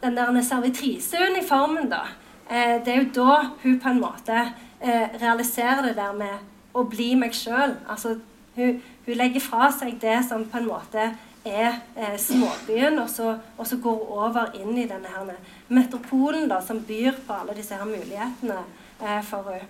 den 0.00 0.16
der 0.16 0.40
servitriseuniformen, 0.48 1.90
da, 1.92 2.04
eh, 2.48 2.78
det 2.84 2.94
er 2.94 3.02
jo 3.02 3.10
da 3.20 3.36
hun 3.64 3.80
på 3.82 3.92
en 3.92 4.00
måte 4.00 4.38
eh, 4.80 5.20
realiserer 5.20 5.90
det 5.90 5.96
der 5.98 6.16
med 6.16 6.48
å 6.72 6.86
bli 6.88 7.12
meg 7.18 7.34
sjøl. 7.36 7.76
Altså, 7.90 8.16
hun, 8.56 8.80
hun, 9.06 9.16
legger 9.16 9.42
fra 9.42 9.70
seg 9.74 9.98
det 10.02 10.20
som 10.28 10.44
på 10.48 10.60
en 10.60 10.68
måte 10.68 11.10
er 11.46 11.80
eh, 11.96 12.16
småbyen, 12.20 12.98
og 13.00 13.08
så, 13.08 13.34
og 13.56 13.66
så, 13.66 13.78
går 13.80 13.96
hun 13.96 14.18
over 14.26 14.54
inn 14.60 14.76
i 14.76 14.88
denne 14.88 15.08
her 15.08 15.34
metropolen 15.68 16.48
da, 16.50 16.60
som 16.60 16.82
byr 16.84 17.16
på 17.26 17.36
alle 17.40 17.56
disse 17.56 17.76
her 17.76 17.88
mulighetene 17.88 18.58
eh, 19.00 19.22
for 19.24 19.48
henne. 19.48 19.68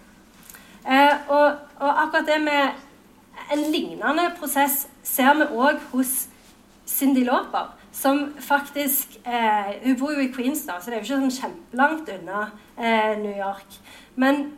Eh, 0.81 1.15
og, 1.29 1.61
og, 1.79 1.91
akkurat 2.03 2.27
det 2.27 2.41
med 2.43 3.53
en 3.53 3.67
lignende 3.73 4.31
prosess 4.39 4.87
ser 5.05 5.37
vi 5.37 5.47
òg 5.53 5.83
hos 5.93 6.25
Cindy 6.89 7.23
Lauper, 7.27 7.77
som 7.93 8.31
faktisk 8.41 9.19
eh, 9.27 9.77
Hun 9.85 9.99
bor 9.99 10.15
jo 10.15 10.25
i 10.25 10.33
Queens, 10.33 10.65
da, 10.67 10.79
så 10.81 10.91
det 10.91 10.99
er 10.99 11.05
jo 11.05 11.07
ikke 11.07 11.21
sånn 11.21 11.37
kjempelangt 11.37 12.11
unna 12.17 12.47
eh, 12.79 13.19
New 13.21 13.37
York. 13.37 13.79
Men 14.17 14.49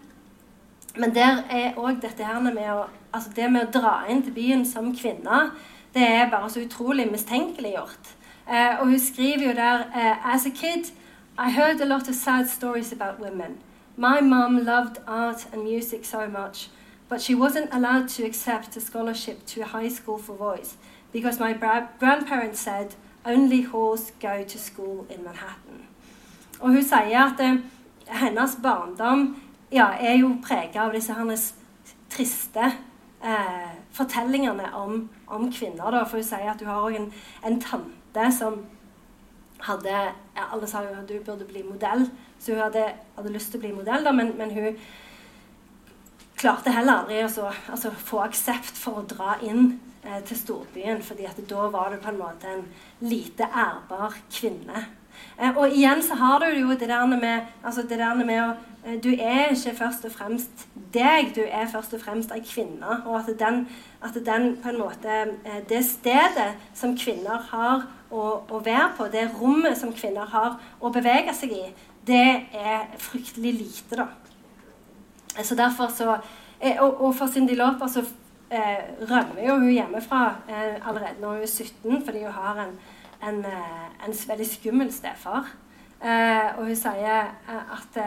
men 0.97 1.15
der 1.15 1.41
er 1.51 1.79
òg 1.81 2.03
dette 2.03 2.25
her 2.25 2.41
med 2.45 2.59
å, 2.69 2.85
altså 3.13 3.31
det 3.37 3.51
med 3.53 3.69
å 3.69 3.81
dra 3.81 3.95
inn 4.09 4.23
til 4.23 4.35
byen 4.37 4.65
som 4.67 4.93
kvinne, 4.97 5.51
det 5.95 6.03
er 6.09 6.31
bare 6.31 6.51
så 6.51 6.63
utrolig 6.65 7.11
mistenkeliggjort. 7.13 8.15
Uh, 8.49 8.81
og 8.81 8.87
hun 8.87 8.99
skriver 8.99 9.45
jo 9.47 9.53
der 9.55 9.85
uh, 9.95 10.35
As 10.35 10.47
a 10.47 10.51
kid, 10.51 10.93
I 11.39 11.51
heard 11.51 11.81
a 11.81 11.85
lot 11.85 12.09
of 12.09 12.15
sad 12.15 12.49
stories 12.49 12.93
about 12.93 13.21
women. 13.21 13.59
My 13.97 14.21
mom 14.21 14.59
loved 14.59 14.99
art 15.07 15.47
and 15.53 15.63
music 15.63 16.05
so 16.05 16.27
much, 16.27 16.71
but 17.09 17.21
she 17.21 17.35
wasn't 17.35 17.69
allowed 17.73 18.09
to 18.09 18.25
accept 18.25 18.77
a 18.77 18.81
scholarship 18.81 19.47
to 19.47 19.61
a 19.61 19.67
high 19.67 19.89
school 19.89 20.19
for 20.19 20.35
voice 20.37 20.77
because 21.13 21.39
my 21.39 21.53
grandparents 21.99 22.61
said 22.61 22.95
only 23.25 23.65
whores 23.65 24.13
go 24.21 24.45
to 24.45 24.59
school 24.59 25.07
in 25.11 25.25
Manhattan. 25.25 25.87
Og 26.61 26.71
hun 26.71 26.83
sier 26.83 27.21
at 27.21 27.41
uh, 27.41 27.59
hennes 28.07 28.59
barndom 28.63 29.37
ja, 29.73 29.87
er 30.01 30.17
jo 30.21 30.37
prega 30.43 30.87
av 30.87 30.93
disse 30.93 31.13
hennes 31.13 31.55
triste 32.11 32.73
eh, 33.23 33.73
fortellingene 33.93 34.71
om, 34.77 35.09
om, 35.27 35.53
kvinner. 35.53 35.91
Da. 35.91 36.05
For 36.05 36.21
hun 36.21 36.27
sier 36.27 36.51
at 36.53 36.63
hun 36.63 36.71
har 36.73 36.99
en, 36.99 37.09
en, 37.47 37.61
tante 37.63 38.29
som 38.35 38.63
hadde 39.63 39.93
ja, 39.93 40.49
Alle 40.51 40.67
sa 40.67 40.83
jo 40.83 40.97
at 40.99 41.11
hun 41.11 41.25
burde 41.27 41.47
bli 41.47 41.63
modell, 41.63 42.09
så 42.41 42.55
hun 42.55 42.65
hadde, 42.65 42.89
hadde 43.17 43.33
lyst 43.35 43.53
til 43.53 43.61
å 43.61 43.65
bli 43.67 43.73
modell, 43.77 44.03
da, 44.05 44.13
men, 44.17 44.33
men 44.39 44.51
hun 44.57 44.79
klarte 46.41 46.73
heller 46.75 47.03
aldri 47.03 47.21
å 47.23 47.51
altså, 47.71 47.93
få 47.95 48.25
aksept 48.25 48.75
for 48.79 48.99
å 48.99 49.07
dra 49.07 49.37
inn 49.47 49.77
eh, 50.03 50.19
til 50.27 50.41
storbyen, 50.41 51.05
fordi 51.07 51.29
at 51.29 51.39
da 51.47 51.69
var 51.71 51.93
du 51.93 52.01
på 52.03 52.11
en 52.11 52.19
måte 52.19 52.51
en 52.51 52.65
lite 53.05 53.47
ærbar 53.47 54.17
kvinne. 54.33 54.87
Eh, 55.39 55.57
og 55.57 55.69
igjen 55.69 56.03
så 56.03 56.19
har 56.21 56.43
du 56.43 56.59
jo 56.59 56.77
det 56.77 56.89
der 56.89 57.07
med, 57.07 57.49
altså 57.65 57.83
det 57.83 57.99
der 57.99 58.15
med 58.15 58.39
å 58.43 58.53
Eh, 58.87 59.03
du 59.03 59.09
er 59.19 59.53
ikke 59.53 59.77
først 59.79 60.05
og 60.05 60.13
fremst 60.13 60.67
deg, 60.95 61.31
du 61.37 61.43
er 61.47 61.69
først 61.71 61.95
og 61.95 62.01
fremst 62.03 62.33
ei 62.35 62.43
kvinne. 62.43 62.97
Og 63.07 63.19
at 63.21 63.29
den, 63.39 63.69
at 64.03 64.17
den, 64.27 64.57
på 64.63 64.69
en 64.69 64.79
måte 64.79 65.19
eh, 65.45 65.61
Det 65.69 65.85
stedet 65.87 66.51
som 66.75 66.97
kvinner 66.99 67.47
har 67.51 67.87
å, 68.11 68.25
å, 68.51 68.59
være 68.59 68.89
på, 68.97 69.07
det 69.13 69.29
rommet 69.41 69.79
som 69.79 69.93
kvinner 69.95 70.27
har 70.27 70.59
å 70.81 70.91
bevege 70.91 71.35
seg 71.35 71.55
i, 71.55 71.67
det 72.07 72.27
er 72.59 72.91
fryktelig 72.99 73.53
lite, 73.61 74.03
da. 74.03 74.09
Så 75.43 75.55
derfor 75.55 75.89
så 75.89 76.17
Og, 76.81 77.01
og 77.01 77.15
for 77.19 77.27
Cindy 77.27 77.57
Lauper 77.59 77.89
så 77.91 78.05
eh, 78.51 78.83
rømmer 79.01 79.41
jo 79.43 79.57
hun 79.59 79.73
hjemmefra 79.73 80.37
eh, 80.47 80.77
allerede 80.89 81.19
når 81.21 81.33
hun 81.33 81.43
er 81.43 81.47
17, 81.47 82.05
fordi 82.05 82.23
hun 82.23 82.37
har 82.37 82.61
en, 82.63 82.77
en, 83.23 83.45
en 84.07 84.15
veldig 84.29 84.47
skummel 84.47 84.93
stefar. 84.93 85.53
Uh, 86.03 86.59
og 86.59 86.67
hun 86.67 86.75
sier 86.77 87.29
uh, 87.47 87.77
at 87.77 87.99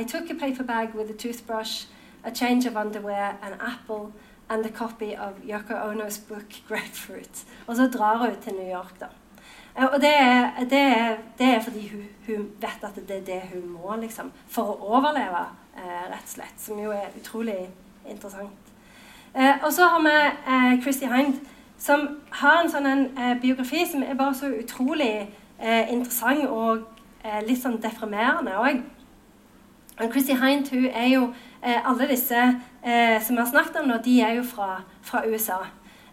I 0.00 0.04
took 0.04 0.30
a 0.30 0.34
paper 0.34 0.64
bag 0.64 0.94
with 0.94 1.10
a 1.10 1.14
toothbrush, 1.14 1.86
a 2.24 2.30
change 2.30 2.66
of 2.66 2.76
underwear, 2.76 3.38
an 3.42 3.54
apple 3.60 4.12
and 4.50 4.66
a 4.66 4.70
copy 4.70 5.14
of 5.14 5.38
Yoko 5.44 5.74
Onos 5.74 6.18
book 6.18 6.50
'Grapefruit'. 6.68 7.46
Og 7.66 7.76
så 7.76 7.86
drar 7.86 8.16
hun 8.16 8.42
til 8.42 8.52
New 8.52 8.70
York, 8.70 9.00
da. 9.00 9.06
og 9.86 10.00
det 10.00 10.14
er, 10.18 10.50
det, 10.70 10.78
er, 10.78 11.16
det 11.38 11.46
er, 11.46 11.60
fordi 11.60 11.88
hun, 11.88 12.02
hun, 12.26 12.50
vet 12.60 12.78
at 12.82 13.08
det 13.08 13.16
er 13.16 13.24
det 13.24 13.42
hun 13.52 13.68
må, 13.68 13.96
liksom. 13.96 14.32
For 14.48 14.62
å 14.62 14.88
overleve, 14.98 15.46
rett 16.10 16.22
og 16.22 16.28
slett. 16.28 16.58
Som 16.58 16.78
jo 16.78 16.90
er 16.90 17.14
utrolig 17.20 17.68
interessant. 18.06 18.72
og 19.62 19.72
så 19.72 19.86
har 19.86 20.00
vi 20.02 20.82
Christy 20.82 21.06
Hind, 21.06 21.40
som 21.84 22.06
har 22.40 22.62
en 22.62 22.72
sånn 22.72 22.88
en, 22.88 23.06
biografi 23.42 23.84
som 23.86 24.02
er 24.02 24.16
bare 24.16 24.36
så 24.38 24.48
utrolig 24.56 25.28
interessant 25.92 26.46
og 26.48 26.86
eh, 27.24 27.40
litt 27.46 27.62
sånn 27.62 27.80
deprimerende 27.82 28.56
òg. 28.60 28.82
Chrissy 30.10 30.34
Hind 30.40 30.70
hun 30.74 30.88
er 30.90 31.06
jo 31.12 31.26
eh, 31.62 31.78
Alle 31.86 32.08
disse 32.10 32.40
eh, 32.82 33.20
som 33.22 33.36
vi 33.36 33.42
har 33.42 33.50
snakket 33.50 33.80
om 33.82 33.88
nå, 33.88 34.00
de 34.02 34.18
er 34.26 34.38
jo 34.40 34.46
fra, 34.48 34.80
fra 35.06 35.22
USA. 35.28 35.60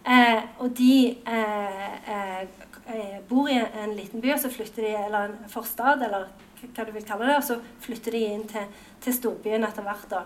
Eh, 0.06 0.38
og 0.62 0.70
de 0.78 0.94
eh, 1.26 1.98
eh, 2.14 3.18
bor 3.28 3.50
i 3.50 3.58
en 3.58 3.96
liten 3.98 4.22
by, 4.22 4.32
og 4.36 4.40
så 4.42 4.50
flytter 4.50 4.86
de, 4.86 4.94
eller 5.04 5.28
en 5.28 5.50
forstad, 5.50 6.02
eller 6.06 6.30
hva 6.62 6.86
du 6.86 6.94
vil 6.94 7.06
kalle 7.06 7.26
det, 7.26 7.36
og 7.40 7.46
så 7.46 7.58
flytter 7.82 8.14
de 8.14 8.24
inn 8.36 8.46
til, 8.50 8.70
til 9.02 9.18
storbyen 9.18 9.66
etter 9.66 9.86
hvert. 9.86 10.08
da. 10.10 10.24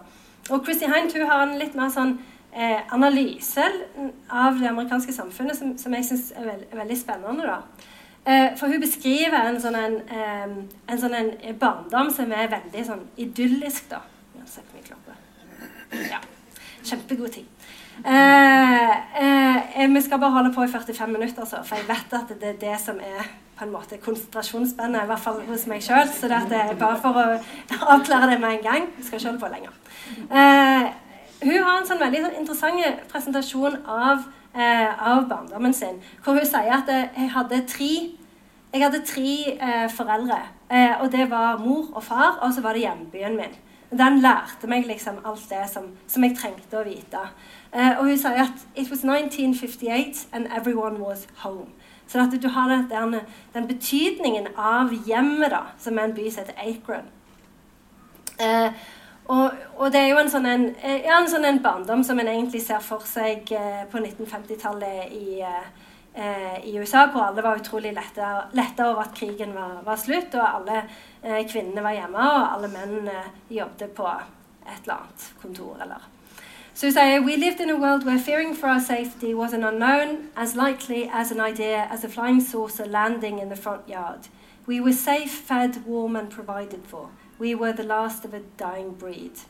Og 0.53 0.65
Chrissy 0.65 0.89
Hind 0.93 1.17
hun 1.17 1.29
har 1.29 1.47
en 1.47 1.57
litt 1.61 1.77
mer 1.77 1.93
sånn 1.93 2.19
analyse 2.57 3.65
av 4.33 4.57
det 4.61 4.69
amerikanske 4.71 5.13
samfunnet 5.13 5.59
som, 5.59 5.75
som 5.79 5.93
jeg 5.93 6.07
syns 6.09 6.31
er, 6.33 6.47
veld, 6.47 6.63
er, 6.71 6.79
veldig 6.79 6.99
spennende. 6.99 7.45
da. 7.51 7.59
Eh, 8.27 8.57
for 8.59 8.73
hun 8.73 8.81
beskriver 8.81 9.51
en 9.51 9.61
sånn, 9.61 9.77
en, 9.77 9.99
en 10.89 11.03
sånn 11.03 11.15
en 11.21 11.59
barndom 11.61 12.09
som 12.15 12.33
er 12.33 12.49
veldig 12.55 12.87
sånn 12.89 13.05
idyllisk, 13.21 13.91
da. 13.93 14.01
Ja. 16.11 16.23
Kjempegod 16.87 17.31
tid. 17.35 17.47
Eh, 18.05 18.91
eh, 19.23 19.89
vi 19.95 20.03
skal 20.03 20.21
bare 20.21 20.31
holde 20.31 20.53
på 20.55 20.65
i 20.65 20.69
45 20.69 21.13
minutter, 21.13 21.41
altså, 21.41 21.63
for 21.65 21.77
jeg 21.77 21.89
vet 21.89 22.17
at 22.19 22.33
det 22.41 22.49
er 22.49 22.61
det 22.61 22.81
som 22.81 23.01
er 23.01 23.27
på 23.57 23.65
en 23.65 23.73
måte 23.73 23.97
konsentrasjonsspennet, 24.05 25.03
i 25.03 25.09
hvert 25.09 25.23
fall 25.25 25.41
hos 25.47 25.65
meg 25.71 25.83
sjøl. 25.83 26.09
Så 26.13 26.29
det 26.29 26.59
er 26.61 26.75
bare 26.77 26.99
for 27.01 27.17
å 27.17 27.25
avklare 27.97 28.35
det 28.35 28.41
med 28.43 28.59
en 28.59 28.65
gang. 28.67 28.89
Vi 28.99 29.07
skal 29.07 29.19
ikke 29.19 29.31
holde 29.31 29.45
på 29.45 29.53
lenger. 29.55 29.79
Eh, 30.29 30.91
hun 31.43 31.63
har 31.63 31.79
en 31.79 31.87
sånn 31.89 32.01
veldig 32.01 32.23
sånn 32.25 32.41
interessant 32.41 33.07
presentasjon 33.11 33.81
av 33.85 34.25
eh, 34.57 35.09
av 35.13 35.29
barndommen 35.29 35.75
sin. 35.75 36.01
Hvor 36.25 36.39
hun 36.39 36.47
sier 36.47 36.73
at 36.79 36.89
eh, 36.93 37.09
jeg 37.17 37.33
hadde 37.35 37.63
tre, 37.69 37.93
jeg 38.73 38.83
hadde 38.83 39.05
tre 39.07 39.35
eh, 39.55 39.87
foreldre. 39.93 40.41
Eh, 40.71 40.97
og 41.01 41.11
det 41.13 41.31
var 41.31 41.61
mor 41.63 41.93
og 41.95 42.05
far, 42.05 42.39
og 42.43 42.55
så 42.55 42.65
var 42.65 42.77
det 42.77 42.87
hjembyen 42.87 43.37
min. 43.37 43.57
Den 43.97 44.19
lærte 44.21 44.67
meg 44.67 44.87
liksom 44.87 45.21
alt 45.25 45.45
det 45.51 45.63
som, 45.71 45.93
som 46.11 46.25
jeg 46.25 46.35
trengte 46.39 46.81
å 46.81 46.87
vite. 46.87 47.23
Eh, 47.73 47.93
og 47.99 48.09
hun 48.09 48.19
sier 48.19 48.47
at 48.49 48.65
it 48.75 48.91
was 48.91 49.05
1958 49.05 50.27
and 50.33 50.49
everyone 50.51 50.99
was 51.01 51.27
home. 51.45 51.71
Så 52.07 52.23
at 52.23 52.35
du 52.43 52.49
har 52.49 52.71
den, 52.71 53.21
den 53.55 53.67
betydningen 53.67 54.47
av 54.57 54.93
hjemmet, 55.07 55.51
da, 55.51 55.63
som 55.79 55.99
er 55.99 56.07
en 56.07 56.15
by 56.15 56.29
som 56.31 56.45
heter 56.45 56.61
Akron. 56.63 57.09
Eh, 58.39 58.71
og, 59.29 59.51
og, 59.77 59.93
det 59.93 60.01
er 60.01 60.09
jo 60.13 60.21
en 60.21 60.31
sånn, 60.31 60.47
en, 60.47 60.65
ja, 60.83 61.19
en, 61.19 61.29
sånn 61.31 61.47
en 61.49 61.63
barndom 61.63 62.05
som 62.07 62.19
en 62.23 62.31
egentlig 62.31 62.63
ser 62.63 62.83
for 62.85 63.03
seg 63.09 63.51
eh, 63.55 63.83
på 63.91 63.99
1950-tallet 63.99 65.13
i, 65.17 65.41
eh, 65.43 66.59
i, 66.63 66.77
USA, 66.79 67.09
hvor 67.11 67.27
alle 67.27 67.43
var 67.43 67.59
utrolig 67.59 67.95
letta, 67.97 68.47
over 68.87 69.03
at 69.03 69.17
krigen 69.19 69.55
var, 69.57 69.81
var 69.87 69.99
slutt, 69.99 70.35
og 70.39 70.47
alle 70.47 70.83
eh, 71.23 71.43
kvinnene 71.49 71.83
var 71.83 71.97
hjemme, 71.99 72.29
og 72.37 72.53
alle 72.55 72.71
mennene 72.71 73.25
jobbet 73.51 73.97
på 73.99 74.07
et 74.13 74.85
eller 74.85 75.01
annet 75.01 75.33
kontor. 75.43 75.75
eller 75.83 76.13
So 76.77 76.91
say 76.91 77.19
we 77.19 77.39
lived 77.39 77.61
in 77.61 77.71
a 77.71 77.77
world 77.77 78.05
where 78.05 78.19
fearing 78.19 78.55
for 78.55 78.69
our 78.69 78.81
safety 78.81 79.33
was 79.33 79.55
an 79.55 79.65
unknown, 79.65 80.29
as 80.37 80.55
likely 80.55 81.09
as 81.11 81.33
an 81.33 81.41
idea 81.41 81.89
as 81.91 82.05
a 82.05 82.09
flying 82.09 82.41
saucer 82.41 82.85
landing 82.85 83.39
in 83.39 83.49
the 83.49 83.57
front 83.57 83.89
yard. 83.89 84.29
We 84.67 84.81
were 84.81 84.93
safe, 84.93 85.31
fed, 85.31 85.87
warm, 85.87 86.17
and 86.17 86.29
provided 86.29 86.83
for. 86.87 87.09
We 87.39 87.55
were 87.55 87.73
the 87.73 87.83
last 87.83 88.25
of 88.25 88.35
a 88.35 88.41
dying 88.59 88.99
breed. 88.99 89.47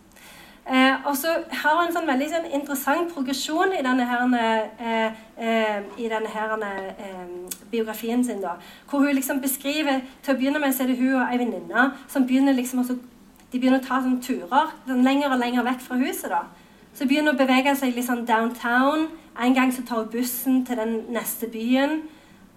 Eh, 0.75 1.07
og 1.07 1.17
så 1.17 1.29
har 1.51 1.77
han 1.77 1.87
en 1.87 1.93
sånn 1.95 2.09
veldig 2.09 2.27
sånn 2.27 2.47
interessant 2.59 3.13
progresjon 3.15 3.71
i 3.77 3.83
denne, 3.87 4.03
herne, 4.11 4.47
eh, 4.83 5.21
eh, 5.39 5.85
i 5.99 6.09
denne 6.11 6.27
herne, 6.27 6.71
eh, 6.99 7.29
biografien 7.71 8.25
sin. 8.25 8.41
da, 8.41 8.57
Hvor 8.91 8.99
hun 8.99 9.15
liksom 9.15 9.41
beskriver 9.41 10.01
Til 10.23 10.35
å 10.35 10.39
begynne 10.39 10.59
med 10.59 10.75
så 10.75 10.83
er 10.83 10.87
det 10.87 10.99
hun 10.99 11.15
og 11.15 11.33
ei 11.33 11.39
venninne 11.39 11.93
som 12.09 12.27
begynner 12.27 12.53
liksom 12.53 12.81
også, 12.81 12.99
de 13.53 13.61
begynner 13.61 13.79
å 13.79 13.87
ta 13.87 14.01
sånn 14.03 14.21
turer 14.21 14.73
sånn 14.89 15.05
lenger 15.05 15.31
og 15.31 15.39
lenger 15.39 15.63
vekk 15.63 15.81
fra 15.81 15.97
huset. 15.97 16.31
da, 16.31 16.43
Så 16.95 17.07
begynner 17.07 17.33
hun 17.33 17.41
å 17.41 17.47
bevege 17.47 17.77
seg 17.77 17.95
litt 17.95 18.07
sånn 18.07 18.27
downtown. 18.27 19.09
En 19.41 19.55
gang 19.55 19.71
så 19.73 19.87
tar 19.87 20.03
hun 20.03 20.09
bussen 20.09 20.67
til 20.67 20.77
den 20.77 21.05
neste 21.11 21.47
byen. 21.47 22.03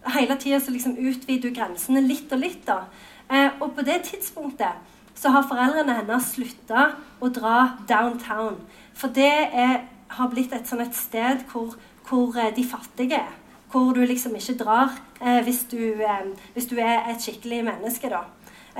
Hele 0.08 0.36
tida 0.36 0.58
liksom 0.58 0.98
utvider 0.98 1.50
hun 1.50 1.54
grensene 1.54 2.02
litt 2.02 2.34
og 2.34 2.40
litt. 2.40 2.66
da. 2.66 2.86
Eh, 3.30 3.50
og 3.60 3.76
på 3.76 3.82
det 3.86 4.02
tidspunktet 4.04 4.74
så 5.20 5.34
har 5.34 5.48
foreldrene 5.48 5.98
hennes 6.00 6.32
slutta 6.34 6.86
å 7.20 7.30
dra 7.36 7.56
downtown. 7.90 8.56
For 8.96 9.12
det 9.16 9.34
er, 9.52 9.84
har 10.16 10.32
blitt 10.32 10.56
et 10.56 10.68
sånn 10.68 10.86
et 10.86 10.96
sted 10.96 11.44
hvor, 11.52 11.76
hvor, 12.08 12.38
eh, 12.40 12.54
de 12.56 12.64
fattige 12.64 13.20
er. 13.20 13.36
Hvor 13.70 13.92
du 13.94 14.02
liksom 14.02 14.34
ikke 14.36 14.58
drar 14.64 14.96
eh, 15.22 15.44
hvis, 15.46 15.66
du, 15.70 15.78
eh, 16.02 16.32
hvis, 16.56 16.70
du, 16.72 16.80
er 16.80 17.12
et 17.12 17.22
skikkelig 17.22 17.62
menneske, 17.68 18.10
da. 18.10 18.24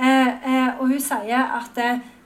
Eh, 0.00 0.80
og 0.80 0.88
hun 0.88 1.00
sier 1.02 1.56
at 1.60 1.78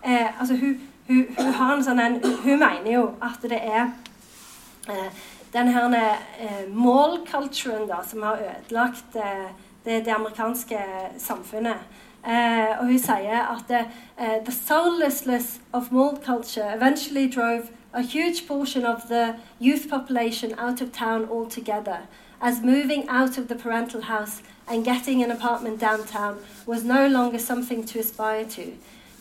altså 0.05 0.55
hun, 0.61 0.79
hun, 1.09 1.27
hun, 1.39 1.53
har 1.59 1.75
en 1.75 1.85
sånn 1.85 2.01
en, 2.01 2.19
hun 2.45 2.61
mener 2.61 2.91
jo 2.93 3.05
at 3.25 3.43
det 3.51 3.59
er 3.59 3.89
den 5.55 5.69
her 5.69 5.95
eh, 5.95 6.67
mall-culturen 6.75 7.91
som 8.09 8.23
har 8.23 8.41
ødelagt 8.43 9.17
eh, 9.17 9.51
det, 9.85 10.05
det, 10.05 10.13
amerikanske 10.13 10.79
samfunnet. 11.19 11.79
Eh, 12.27 12.81
og 12.81 12.87
hun 12.87 12.99
sier 12.99 13.41
at 13.57 13.87
the 14.45 14.53
soullessness 14.53 15.61
of 15.73 15.93
mall 15.93 16.17
culture 16.25 16.75
eventually 16.77 17.31
drove 17.31 17.69
a 17.93 18.03
huge 18.03 18.47
portion 18.49 18.85
of 18.87 19.03
the 19.09 19.35
youth 19.61 19.89
population 19.91 20.53
out 20.59 20.81
of 20.81 20.89
town 20.93 21.29
altogether, 21.31 21.99
as 22.41 22.61
moving 22.63 23.05
out 23.09 23.39
of 23.39 23.49
the 23.49 23.55
parental 23.55 24.03
house 24.03 24.43
and 24.69 24.85
getting 24.85 25.23
an 25.23 25.31
apartment 25.31 25.81
downtown 25.81 26.35
was 26.67 26.85
no 26.85 27.07
longer 27.09 27.39
something 27.39 27.87
to 27.87 27.99
aspire 27.99 28.45
to. 28.45 28.63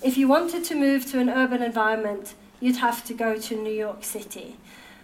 If 0.01 0.17
you 0.17 0.27
wanted 0.27 0.63
to 0.65 0.75
move 0.75 1.05
to 1.11 1.19
an 1.19 1.29
urban 1.29 1.61
environment, 1.61 2.35
you'd 2.61 2.77
have 2.77 3.03
to 3.05 3.13
go 3.13 3.37
to 3.37 3.55
New 3.55 3.73
York 3.73 4.03
City. 4.03 4.55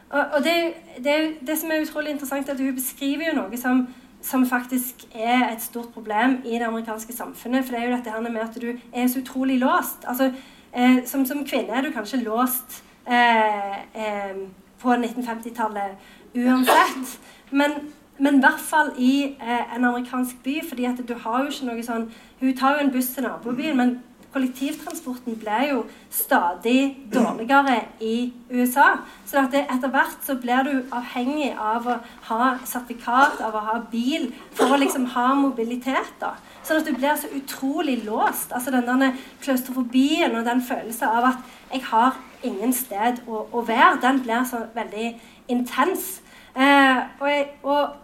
Og, 0.10 0.26
og 0.34 0.44
det, 0.44 0.74
det, 1.04 1.48
det, 1.48 1.58
som 1.58 1.70
er 1.72 1.82
utrolig 1.82 2.10
interessant, 2.10 2.50
er 2.50 2.54
at 2.54 2.60
hun 2.60 2.76
beskriver 2.76 3.30
jo 3.30 3.36
noe 3.36 3.58
som, 3.58 3.88
som, 4.22 4.46
faktisk 4.46 5.06
er 5.14 5.50
et 5.50 5.62
stort 5.62 5.94
problem 5.94 6.42
i 6.46 6.58
det 6.58 6.68
amerikanske 6.68 7.14
samfunnet. 7.14 7.66
For 7.66 7.76
det 7.76 7.82
er 7.82 7.90
jo 7.90 7.96
dette 7.98 8.12
her 8.12 8.22
med 8.22 8.42
at 8.42 8.62
du 8.62 8.74
er 8.94 9.08
så 9.08 9.20
utrolig 9.20 9.60
låst. 9.60 10.06
Altså, 10.08 10.32
eh, 10.76 11.06
som, 11.06 11.26
som, 11.26 11.46
kvinne 11.46 11.76
er 11.76 11.82
du 11.82 11.92
kanskje 11.92 12.24
låst 12.24 12.84
eh, 13.08 13.78
eh, 13.96 14.36
på 14.80 14.94
1950-tallet 14.94 16.36
uansett. 16.36 17.20
Men, 17.52 17.72
men 18.20 18.36
i 18.36 18.40
hvert 18.40 18.60
fall 18.60 18.92
i 18.98 19.14
eh, 19.42 19.76
en 19.76 19.86
amerikansk 19.86 20.44
by, 20.44 20.60
fordi 20.70 20.86
at 20.86 21.02
du 21.08 21.14
har 21.14 21.44
jo 21.44 21.50
ikke 21.50 21.72
noe 21.72 21.84
sånn 21.84 22.12
Hun 22.40 22.56
tar 22.56 22.78
jo 22.78 22.86
en 22.86 22.92
buss 22.94 23.10
til 23.12 23.26
nabobyen, 23.26 23.76
men 23.78 23.98
kollektivtransporten 24.34 25.38
ble 25.42 25.60
jo 25.70 25.80
stadig 26.14 26.98
dårligere 27.14 27.80
i 28.02 28.32
USA. 28.52 29.00
Så 29.26 29.42
etter 29.42 29.90
hvert 29.90 30.26
så 30.26 30.36
blir 30.42 30.64
du 30.68 30.74
avhengig 30.96 31.50
av 31.54 31.88
å 31.88 31.98
ha 32.30 32.52
sertifikat, 32.66 33.42
av 33.46 33.58
å 33.58 33.66
ha 33.72 33.80
bil, 33.92 34.30
for 34.54 34.76
å 34.76 34.80
liksom 34.82 35.10
ha 35.16 35.34
mobilitet. 35.38 36.14
da. 36.22 36.36
Sånn 36.64 36.82
at 36.82 36.90
du 36.90 36.94
blir 36.94 37.16
så 37.18 37.32
utrolig 37.34 38.04
låst. 38.06 38.54
Altså 38.54 38.72
den 38.72 39.18
klaustrofobien 39.42 40.36
og 40.36 40.46
den 40.46 40.62
følelsen 40.62 41.08
av 41.10 41.32
at 41.34 41.56
jeg 41.74 41.84
har 41.90 42.18
ingen 42.44 42.74
sted 42.74 43.24
å, 43.28 43.46
å 43.52 43.64
være, 43.66 44.00
den 44.02 44.22
blir 44.24 44.46
så 44.48 44.66
veldig 44.76 45.10
intens. 45.50 46.20
Eh, 46.56 47.02
og, 47.20 47.28
jeg, 47.30 47.48
og 47.64 47.96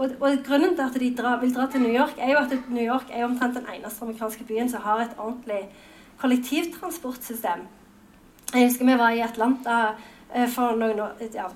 og, 0.00 0.10
og, 0.20 0.36
grunnen 0.46 0.76
til 0.76 0.82
at 0.86 1.00
de 1.00 1.08
dra, 1.16 1.34
vil 1.40 1.54
dra 1.54 1.66
til 1.70 1.82
New 1.84 1.92
York, 1.92 2.14
er 2.18 2.32
jo 2.32 2.38
at 2.38 2.54
New 2.68 2.84
York 2.84 3.10
er 3.12 3.24
omtrent 3.24 3.58
den 3.58 3.66
eneste 3.74 4.04
amerikanske 4.04 4.44
byen 4.48 4.70
som 4.72 4.80
har 4.82 5.02
et 5.02 5.18
ordentlig 5.18 5.68
kollektivtransportsystem. 6.20 7.66
Jeg 8.54 8.68
husker 8.68 8.86
vi 8.86 8.98
var 8.98 9.10
i 9.10 9.20
Atlanta 9.20 9.76
eh, 10.34 10.48
for 10.48 10.78
noen 10.80 11.00
år, 11.04 11.20
ja, 11.34 11.50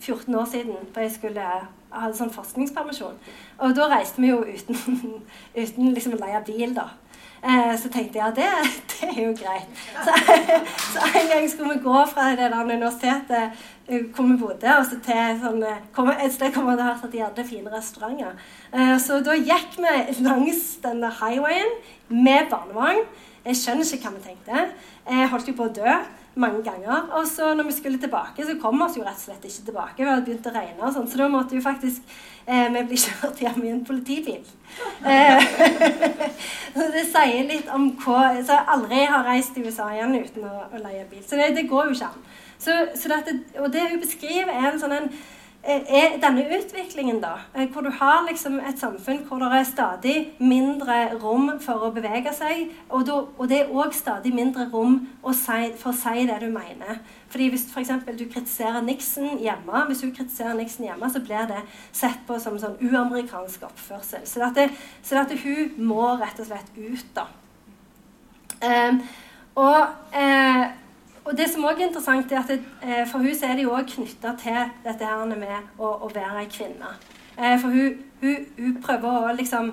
14 0.00 0.34
år 0.34 0.44
siden. 0.44 0.88
da 0.94 1.04
jeg 1.04 1.12
skulle 1.12 1.44
ha 1.90 2.10
sånn 2.14 2.32
forskningspermisjon. 2.32 3.20
Og 3.58 3.76
da 3.76 3.88
reiste 3.92 4.22
vi 4.22 4.32
jo 4.32 4.40
uten, 4.48 4.76
uten 5.62 5.92
liksom 5.94 6.16
å 6.16 6.22
leie 6.24 6.42
bil, 6.46 6.74
da. 6.74 6.88
Eh, 7.40 7.78
så 7.80 7.88
tenkte 7.88 8.18
jeg 8.18 8.26
at 8.26 8.36
det, 8.36 8.48
det, 8.90 9.08
er 9.08 9.22
jo 9.26 9.32
greit. 9.32 9.68
Så, 10.04 10.12
så, 10.92 11.04
en 11.20 11.28
gang 11.32 11.50
skulle 11.50 11.74
vi 11.74 11.84
gå 11.84 12.02
fra 12.12 12.30
det 12.30 12.50
der 12.52 12.64
universitetet 12.64 13.62
eh, 13.88 14.04
hvor 14.14 14.28
vi 14.28 14.36
bodde, 14.36 14.76
og 14.76 14.84
så 14.84 14.98
til 15.04 15.40
sånn, 15.40 15.64
kom, 15.96 16.12
et 16.12 16.34
sted 16.34 16.52
hvor 16.52 16.66
vi 16.68 16.74
hadde 16.74 16.88
hørt 16.90 17.08
at 17.08 17.14
de 17.14 17.24
hadde 17.24 17.48
fine 17.48 17.72
restauranter. 17.72 18.36
Eh, 18.74 18.96
så 19.00 19.22
da 19.24 19.38
gikk 19.40 19.80
vi 19.80 20.20
langs 20.26 20.62
denne 20.84 21.12
highwayen 21.22 21.76
med 22.08 22.50
barnevogn. 22.52 23.04
Jeg 23.46 23.56
skjønner 23.56 23.88
ikke 23.88 24.10
hva 24.10 24.16
vi 24.18 24.26
tenkte. 24.28 24.66
Jeg 25.08 25.30
holdt 25.32 25.48
jo 25.48 25.56
på 25.56 25.70
å 25.70 25.76
dø 25.80 25.94
mange 26.34 26.62
ganger. 26.62 27.08
Og 27.18 27.26
så 27.26 27.54
når 27.54 27.64
vi 27.70 27.72
skulle 27.72 27.98
tilbake, 27.98 28.44
så 28.46 28.56
kom 28.62 28.78
vi 28.78 28.84
oss 28.84 28.98
jo 28.98 29.04
rett 29.04 29.18
og 29.18 29.24
slett 29.24 29.46
ikke 29.48 29.66
tilbake. 29.70 30.02
Vi 30.02 30.08
hadde 30.08 30.26
begynt 30.26 30.46
å 30.46 30.54
regne, 30.54 30.82
og 30.86 30.94
sånn, 30.94 31.08
så 31.10 31.20
da 31.20 31.28
måtte 31.32 31.56
jo 31.56 31.64
faktisk 31.64 32.14
eh, 32.46 32.68
vi 32.74 32.84
bli 32.90 33.00
kjørt 33.04 33.42
hjem 33.44 33.64
i 33.64 33.72
en 33.74 33.82
politibil. 33.86 34.52
Eh, 35.04 35.48
det 36.94 37.06
sier 37.10 37.48
litt 37.48 37.70
om 37.74 37.90
hva 38.04 38.36
Så 38.38 38.54
jeg 38.54 38.68
aldri 38.76 39.02
har 39.10 39.26
reist 39.26 39.56
til 39.56 39.66
USA 39.66 39.88
igjen 39.94 40.14
uten 40.20 40.46
å, 40.46 40.54
å 40.70 40.84
leie 40.84 41.08
bil. 41.10 41.24
Så 41.26 41.40
det, 41.40 41.52
det, 41.58 41.68
går 41.70 41.90
jo 41.90 41.98
ikke 41.98 42.12
an. 42.12 42.24
Så, 42.60 42.78
så 42.94 43.10
dette, 43.10 43.38
og 43.58 43.70
det 43.72 43.88
hun 43.88 44.02
beskriver, 44.02 44.52
er 44.54 44.70
en 44.70 44.80
sånn 44.80 44.96
en 44.96 45.12
er 45.62 46.14
denne 46.22 46.46
utviklingen, 46.56 47.20
da, 47.20 47.34
eh, 47.54 47.68
hvor 47.68 47.80
du 47.80 47.90
har 47.90 48.24
liksom 48.28 48.58
et 48.60 48.78
samfunn 48.80 49.24
hvor 49.28 49.38
det 49.38 49.50
er 49.52 49.64
stadig 49.64 50.16
mindre 50.38 51.18
rom 51.20 51.50
for 51.60 51.84
å 51.84 51.90
bevege 51.92 52.32
seg, 52.32 52.70
og, 52.88 53.04
da, 53.06 53.18
og 53.36 53.48
det 53.48 53.58
er 53.60 53.72
òg 53.72 53.92
stadig 53.94 54.32
mindre 54.34 54.70
rom 54.72 54.96
si, 55.34 55.72
for 55.76 55.92
å 55.92 55.96
si 55.96 56.26
det 56.26 56.40
du 56.40 56.48
mener. 56.48 57.02
Fordi 57.30 57.48
Hvis 57.48 57.68
for 57.72 57.80
eksempel, 57.80 58.18
du 58.18 58.24
kritiserer 58.24 58.80
Nixon 58.82 59.38
hjemme, 59.38 59.84
hvis 59.86 60.00
du 60.00 60.10
kritiserer 60.10 60.54
Nixon 60.54 60.86
hjemme, 60.86 61.10
så 61.10 61.20
blir 61.20 61.46
det 61.46 61.62
sett 61.92 62.24
på 62.26 62.40
som 62.40 62.58
sånn 62.58 62.80
uamerikansk 62.80 63.62
oppførsel. 63.68 64.24
Så, 64.24 64.40
dette, 64.40 64.70
så 65.02 65.20
dette, 65.20 65.38
hun 65.44 65.76
må 65.86 66.16
rett 66.16 66.40
og 66.40 66.46
slett 66.46 66.72
ut, 66.76 67.06
da. 67.14 67.28
Eh, 68.60 68.96
og 69.60 70.16
eh, 70.16 70.79
og 71.24 71.36
det 71.36 71.50
som 71.50 71.64
også 71.64 71.82
er 71.82 71.86
interessant, 71.86 72.32
er 72.32 72.38
at 72.40 72.48
det, 72.48 72.60
eh, 72.82 73.06
for 73.08 73.18
hun 73.18 73.26
er 73.42 73.54
det 73.54 73.62
jo 73.62 73.74
òg 73.76 73.86
knytta 73.88 74.34
til 74.40 74.58
dette 74.84 75.04
her 75.04 75.24
med 75.24 75.78
å, 75.78 75.92
å 76.06 76.10
være 76.14 76.42
ei 76.42 76.48
kvinne. 76.50 76.94
Eh, 77.38 77.60
for 77.60 77.68
hun, 77.68 78.02
hun, 78.20 78.36
hun, 78.58 78.82
prøver 78.82 79.08
å 79.08 79.32
liksom 79.36 79.70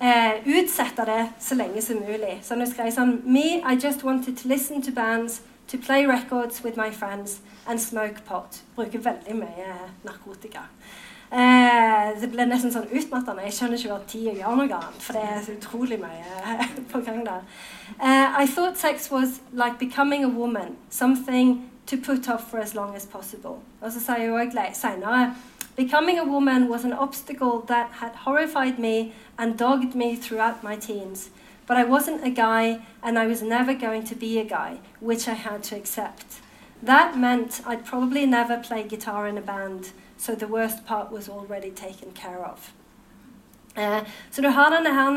eh, 0.00 0.44
utsette 0.46 1.06
det 1.08 1.20
så 1.40 1.54
lenge 1.54 1.82
som 1.82 2.00
mulig. 2.04 2.38
Så 2.42 2.54
hun 2.54 2.66
skrev 2.66 2.92
sånn 2.94 3.20
Me, 3.24 3.60
I 3.64 3.76
just 3.76 4.04
wanted 4.04 4.36
to 4.38 4.48
listen 4.48 4.82
to 4.82 4.92
bands, 4.92 5.40
to 5.68 5.78
play 5.78 6.06
records 6.06 6.62
with 6.64 6.76
my 6.76 6.90
friends 6.90 7.40
and 7.66 7.80
smoke 7.80 8.24
pot. 8.24 8.62
Bruker 8.76 8.98
veldig 9.04 9.36
mye 9.36 9.74
narkotika. 10.04 10.68
Eh, 11.32 12.20
det 12.20 12.30
ble 12.32 12.46
nesten 12.48 12.72
sånn 12.72 12.88
utmattende. 12.88 13.44
Jeg 13.44 13.56
skjønner 13.58 13.82
ikke 13.82 13.96
å 13.96 14.36
gjøre 14.38 14.54
noe 14.56 14.76
annet, 14.78 15.02
for 15.04 15.12
det 15.12 15.24
er 15.28 15.42
så 15.44 15.56
utrolig 15.58 15.98
mye 16.00 16.68
på 16.92 17.02
gang 17.04 17.20
der. 17.26 17.42
Uh, 18.00 18.32
I 18.40 18.46
thought 18.46 18.78
sex 18.78 19.10
was 19.10 19.40
like 19.52 19.78
becoming 19.78 20.24
a 20.24 20.28
woman, 20.28 20.76
something 20.88 21.68
to 21.86 21.96
put 21.96 22.28
off 22.28 22.50
for 22.50 22.58
as 22.58 22.74
long 22.74 22.96
as 22.96 23.04
possible. 23.06 23.60
Og 23.82 23.92
så 23.92 24.00
sier 24.00 24.30
hun 24.30 24.74
senere 24.74 25.34
Becoming 25.76 26.18
a 26.18 26.24
woman 26.24 26.68
was 26.68 26.84
an 26.84 26.92
obstacle 26.92 27.62
that 27.68 27.86
had 28.00 28.10
horrified 28.26 28.78
me 28.78 29.12
and 29.38 29.56
dogged 29.58 29.94
me 29.94 30.16
throughout 30.16 30.64
my 30.64 30.76
teens. 30.76 31.30
But 31.68 31.76
I 31.76 31.84
wasn't 31.84 32.24
a 32.24 32.30
guy, 32.30 32.80
and 33.02 33.18
I 33.18 33.26
was 33.26 33.42
never 33.42 33.74
going 33.74 34.04
to 34.06 34.16
be 34.16 34.38
a 34.38 34.44
guy, 34.44 34.78
which 35.00 35.28
I 35.28 35.34
had 35.34 35.62
to 35.64 35.76
accept. 35.76 36.40
That 36.82 37.16
meant 37.16 37.60
I'd 37.66 37.84
probably 37.84 38.26
never 38.26 38.56
play 38.56 38.82
guitar 38.82 39.28
in 39.28 39.38
a 39.38 39.40
band 39.40 39.92
so 40.18 40.34
the 40.34 40.46
worst 40.46 40.86
part 40.86 41.12
was 41.12 41.28
already 41.28 41.70
taken 41.70 42.12
care 42.14 42.44
of. 42.52 42.72
Eh, 43.76 44.02
så 44.30 44.42
du 44.42 44.48
har 44.48 44.70
denne 44.70 44.94
her 44.94 45.08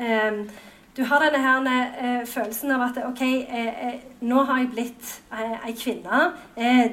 eh, 0.00 0.50
du 0.98 1.04
har 1.04 1.20
denne 1.22 1.38
her 1.38 1.66
eh, 2.02 2.26
følelsen 2.26 2.72
av 2.74 2.80
at 2.88 2.96
ok, 3.06 3.20
eh, 3.22 3.66
eh, 3.86 3.98
nå 4.20 4.42
har 4.48 4.58
jeg 4.58 4.70
blitt 4.72 5.10
ei 5.30 5.72
kvinne. 5.78 6.32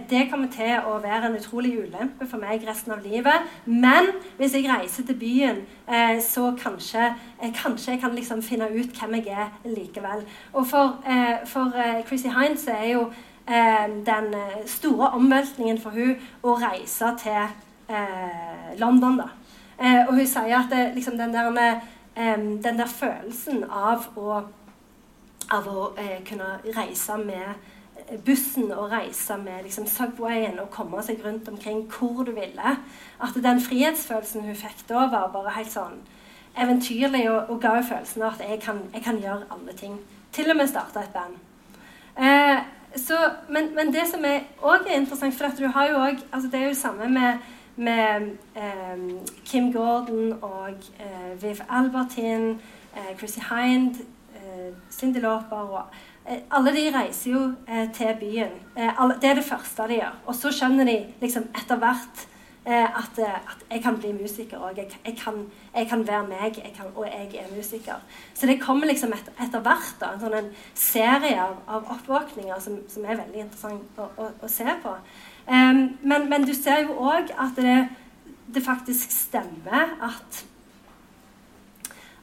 det 0.10 0.28
kommer 0.30 0.52
til 0.54 0.76
å 0.86 1.00
være 1.02 1.32
en 1.32 1.38
utrolig 1.40 1.72
ulempe 1.80 2.28
for 2.30 2.38
meg 2.38 2.62
resten 2.68 2.94
av 2.94 3.02
livet. 3.02 3.48
Men 3.66 4.12
hvis 4.38 4.54
jeg 4.54 4.70
reiser 4.70 5.08
til 5.08 5.18
byen, 5.18 5.64
så 6.22 6.52
kanskje, 6.62 7.16
kanskje 7.64 7.96
jeg 7.96 8.02
kan 8.02 8.14
liksom 8.14 8.44
finne 8.46 8.70
ut 8.70 8.94
hvem 8.94 9.16
jeg 9.16 9.34
er 9.34 9.50
likevel. 9.66 10.22
Og 10.54 10.68
for, 10.68 11.02
for 11.50 11.74
Chrissy 12.06 12.30
Hines 12.30 12.68
er 12.68 12.92
jo 12.92 13.08
eh, 13.08 13.35
den 13.48 14.34
eh, 14.34 14.62
store 14.66 15.12
omveltningen 15.14 15.78
for 15.82 15.94
hun 15.94 16.16
å 16.44 16.56
reise 16.58 17.12
til 17.22 17.42
eh, 17.90 18.72
London. 18.80 19.22
da. 19.22 19.30
Eh, 19.78 20.02
og 20.08 20.16
hun 20.16 20.28
sier 20.28 20.58
at 20.58 20.72
det, 20.72 20.96
liksom 20.96 21.18
den, 21.18 21.34
der 21.34 21.82
den 22.16 22.78
der 22.80 22.88
følelsen 22.88 23.66
av 23.68 24.06
å, 24.16 24.42
av 25.52 25.66
å 25.68 25.90
eh, 26.00 26.22
kunne 26.26 26.58
reise 26.78 27.18
med 27.20 27.74
bussen 28.26 28.72
og 28.72 28.92
reise 28.92 29.38
med 29.38 29.64
liksom, 29.64 29.88
Subwayen 29.88 30.60
og 30.60 30.70
komme 30.72 31.02
seg 31.04 31.24
rundt 31.26 31.50
omkring 31.50 31.86
hvor 31.92 32.24
du 32.24 32.32
ville. 32.32 32.76
At 33.20 33.38
den 33.44 33.62
frihetsfølelsen 33.62 34.46
hun 34.46 34.56
fikk 34.56 34.86
da, 34.88 35.08
var 35.12 35.34
bare 35.34 35.56
helt 35.58 35.74
sånn 35.74 36.00
eventyrlig 36.56 37.26
og, 37.32 37.50
og 37.50 37.62
ga 37.62 37.82
følelsen 37.82 38.24
av 38.24 38.36
at 38.36 38.46
jeg 38.48 38.62
kan, 38.64 38.80
jeg 38.94 39.04
kan, 39.04 39.20
gjøre 39.20 39.50
alle 39.52 39.76
ting. 39.78 39.98
Til 40.32 40.52
og 40.52 40.60
med 40.60 40.70
starte 40.72 41.04
et 41.04 41.14
band. 41.16 41.36
Eh, 42.16 42.62
så 42.96 43.14
men, 43.50 43.76
men, 43.76 43.94
det 43.94 44.08
som 44.12 44.26
også 44.62 44.90
er 44.90 45.00
interessant, 45.00 45.36
for 45.36 45.48
du 45.60 45.68
har 45.68 45.90
jo 45.90 45.96
også, 45.96 46.26
altså 46.32 46.50
det 46.52 46.60
er 46.60 46.68
jo 46.68 46.74
samme 46.74 47.10
med, 47.10 47.34
med 47.76 48.30
eh, 48.56 49.26
Kim 49.46 49.74
Gordon 49.74 50.34
og 50.42 50.70
eh, 51.00 51.44
Viv 51.44 51.56
Albertin, 51.70 52.50
eh, 52.96 53.18
Chrissy 53.18 53.40
Hind, 53.50 53.96
eh, 54.36 54.74
Cindy 54.92 55.20
Lauper 55.20 55.56
og 55.56 55.84
eh, 56.30 56.40
Alle 56.52 56.72
de 56.76 56.98
reiser 56.98 57.32
jo 57.32 57.54
eh, 57.68 57.92
til 57.94 58.16
byen. 58.20 58.54
Alle, 58.76 59.18
det 59.22 59.30
er 59.30 59.36
det 59.36 59.44
første 59.44 59.84
de 59.88 60.00
gjør. 60.00 60.16
Og 60.26 60.36
så 60.36 60.52
skjønner 60.52 60.86
de 60.86 60.98
liksom 61.22 61.44
etter 61.56 61.76
hvert 61.76 62.28
at, 62.74 63.20
eh, 63.20 63.36
at, 63.36 63.66
jeg 63.72 63.82
kan 63.84 63.98
bli 63.98 64.12
musiker 64.14 64.58
òg. 64.58 64.78
Jeg, 64.78 64.88
jeg, 65.06 65.18
jeg, 65.76 65.88
kan 65.88 66.08
være 66.08 66.28
meg, 66.28 66.58
jeg 66.58 66.74
kan, 66.78 66.86
og 66.96 67.06
jeg 67.06 67.36
er 67.36 67.56
musiker. 67.56 68.02
Så 68.34 68.48
det 68.48 68.62
kommer 68.62 68.88
liksom 68.88 69.14
et, 69.14 69.30
etter 69.42 69.62
hvert 69.62 69.94
da, 70.02 70.14
en 70.14 70.24
sånn 70.24 70.50
serie 70.74 71.38
av, 71.42 71.60
av 71.68 71.92
oppvåkninger 71.98 72.60
som, 72.64 72.80
som, 72.90 73.06
er 73.06 73.22
veldig 73.22 73.44
interessant 73.44 74.02
å, 74.02 74.10
å, 74.18 74.32
å 74.42 74.50
se 74.50 74.66
på. 74.82 74.96
Um, 75.46 75.84
men, 76.02 76.26
men, 76.30 76.48
du 76.50 76.56
ser 76.58 76.88
jo 76.88 76.98
òg 77.06 77.30
at 77.38 77.54
det, 77.62 77.78
det, 78.50 78.66
faktisk 78.66 79.14
stemmer 79.14 79.94
at 80.02 80.46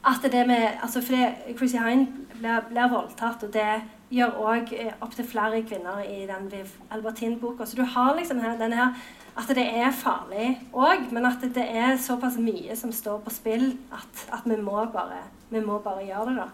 at 0.03 0.25
det 0.33 0.41
med 0.49 0.81
altså 0.83 0.99
fordi 0.99 1.55
Chrissy 1.55 1.79
Hein 1.79 2.09
blir, 2.35 2.65
blir 2.67 2.89
voldtatt, 2.91 3.45
og 3.47 3.53
det 3.55 3.83
gjør 4.13 4.39
òg 4.45 4.73
eh, 4.77 4.93
opptil 5.01 5.27
flere 5.29 5.63
kvinner 5.67 6.03
i 6.05 6.23
den 6.29 6.49
Viv 6.53 6.71
Albertin-boka. 6.93 7.67
Så 7.67 7.79
du 7.79 7.85
har 7.85 8.15
liksom 8.17 8.41
her, 8.43 8.59
denne 8.61 8.79
her 8.79 8.97
at 9.33 9.49
det 9.57 9.65
er 9.65 9.95
farlig 9.97 10.59
òg, 10.77 11.07
men 11.13 11.25
at 11.25 11.45
det 11.55 11.65
er 11.65 11.97
såpass 12.01 12.37
mye 12.41 12.77
som 12.77 12.93
står 12.93 13.23
på 13.25 13.33
spill 13.33 13.71
at, 13.93 14.27
at 14.33 14.45
vi, 14.45 14.59
må 14.61 14.85
bare, 14.93 15.23
vi, 15.49 15.63
må 15.65 15.79
bare, 15.81 16.05
gjøre 16.05 16.27
det. 16.29 16.43
da. 16.43 16.49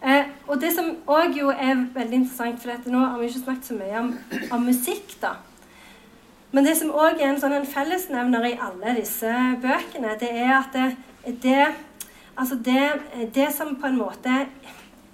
Eh, 0.00 0.26
og 0.48 0.60
det 0.60 0.72
som 0.76 0.90
òg 1.08 1.38
er 1.54 1.86
veldig 1.94 2.18
interessant, 2.22 2.60
for 2.60 2.72
dette, 2.72 2.92
nå 2.92 3.04
har 3.04 3.20
vi 3.20 3.30
ikke 3.30 3.44
snakket 3.46 3.70
så 3.70 3.78
mye 3.78 4.02
om, 4.02 4.12
om 4.56 4.68
musikk, 4.68 5.16
da. 5.22 5.38
Men 6.52 6.66
det 6.66 6.74
som 6.80 6.90
òg 6.90 7.20
er 7.20 7.30
en 7.30 7.40
sånn 7.40 7.54
en 7.54 7.68
fellesnevner 7.68 8.48
i 8.48 8.56
alle 8.58 8.96
disse 8.98 9.30
bøkene, 9.62 10.16
det 10.20 10.32
er 10.34 10.54
at 10.58 10.74
det, 10.74 10.88
det, 11.44 11.68
altså 12.34 12.58
det, 12.66 12.86
det 13.36 13.48
som 13.54 13.76
på 13.78 13.86
en 13.86 14.00
måte 14.00 14.42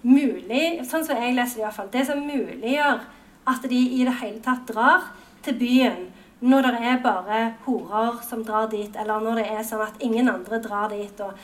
mulig 0.06 0.84
Sånn 0.86 1.04
som 1.06 1.18
jeg 1.18 1.34
leser 1.34 1.60
det 1.60 1.64
iallfall. 1.64 1.90
Det 1.92 2.04
som 2.06 2.22
muliggjør 2.22 3.02
at 3.46 3.66
de 3.70 3.78
i 3.78 4.04
det 4.06 4.14
hele 4.20 4.42
tatt 4.44 4.66
drar 4.68 5.10
til 5.44 5.58
byen 5.58 6.06
når 6.46 6.66
det 6.66 6.80
er 6.90 6.98
bare 7.02 7.38
horer 7.64 8.18
som 8.26 8.42
drar 8.44 8.66
dit, 8.68 8.92
eller 9.00 9.22
når 9.24 9.40
det 9.40 9.46
er 9.54 9.62
sånn 9.64 9.86
at 9.86 10.02
ingen 10.04 10.28
andre 10.28 10.58
drar 10.60 10.90
dit, 10.92 11.20
og, 11.24 11.38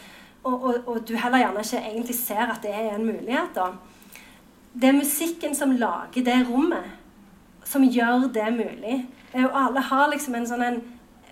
og, 0.45 0.67
og, 0.69 0.75
og 0.85 0.99
du 1.09 1.15
heller 1.17 1.41
gjerne 1.41 1.65
ikke 1.65 1.81
egentlig 1.81 2.17
ser 2.19 2.43
at 2.53 2.61
det 2.63 2.75
er 2.77 2.91
en 2.93 3.07
mulighet, 3.07 3.57
da. 3.57 3.71
Det 4.73 4.91
er 4.91 4.99
musikken 4.99 5.57
som 5.57 5.73
lager 5.81 6.27
det 6.27 6.37
rommet, 6.49 6.93
som 7.65 7.85
gjør 7.85 8.29
det 8.35 8.51
mulig. 8.53 8.99
Og 9.33 9.57
alle 9.57 9.81
har 9.89 10.11
liksom 10.13 10.37
en 10.37 10.49
sånn 10.49 10.67
en 10.67 10.81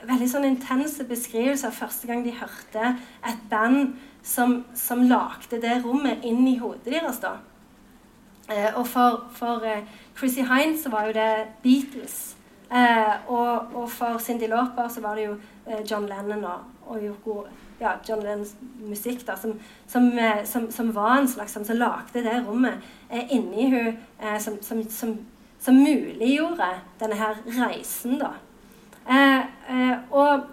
veldig 0.09 0.29
sånn 0.33 0.49
intens 0.49 0.97
beskrivelse 1.09 1.69
av 1.69 1.77
første 1.77 2.09
gang 2.09 2.23
de 2.25 2.33
hørte 2.39 2.95
et 3.29 3.43
band 3.51 3.99
som, 4.23 4.65
som 4.75 5.03
lagde 5.09 5.61
det 5.63 5.81
rommet 5.85 6.25
inn 6.25 6.47
i 6.49 6.59
hodet 6.59 6.93
deres. 6.93 7.21
da. 7.23 7.37
Eh, 8.51 8.71
og 8.75 8.87
for, 8.87 9.25
for 9.33 9.65
eh, 9.65 9.87
Chrissy 10.19 10.45
Hines 10.47 10.83
så 10.85 10.91
var 10.91 11.07
jo 11.07 11.17
det 11.17 11.31
Beatles. 11.63 12.37
Eh, 12.71 13.31
og, 13.31 13.75
og, 13.75 13.91
for 13.91 14.19
Cindy 14.19 14.47
Lauper 14.47 14.89
så 14.89 15.01
var 15.01 15.17
det 15.19 15.27
jo 15.27 15.35
eh, 15.67 15.83
John 15.91 16.07
Lennon 16.07 16.45
og, 16.45 16.71
og 16.87 17.03
Yoko 17.03 17.45
ja, 17.81 17.95
John 18.09 18.23
Lennons 18.23 18.55
musikk 18.81 19.25
da, 19.27 19.37
som, 19.37 19.57
som, 19.89 20.11
eh, 20.19 20.45
som, 20.45 20.71
som 20.71 20.95
var 20.95 21.19
en 21.19 21.29
slags 21.29 21.53
som, 21.53 21.65
lagde 21.77 22.25
det 22.25 22.45
rommet 22.47 22.75
eh, 23.11 23.33
inni 23.35 23.71
hun 23.71 23.97
eh, 24.21 24.39
som, 24.39 24.59
som, 24.61 25.19
muliggjorde 25.75 26.69
denne 27.01 27.17
her 27.21 27.41
reisen, 27.57 28.21
da. 28.21 28.31
Og 30.11 30.47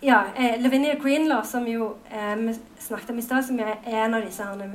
ja, 0.00 0.24
Lavinia 0.58 0.94
Greenlaw, 1.00 1.42
som 1.44 1.66
jo 1.68 1.94
vi 2.38 2.54
snakket 2.78 3.10
om 3.10 3.18
i 3.18 3.22
stad, 3.22 3.44
som 3.44 3.60
er 3.60 3.78
en 3.84 4.14
av 4.14 4.24
disse 4.24 4.44
her, 4.44 4.74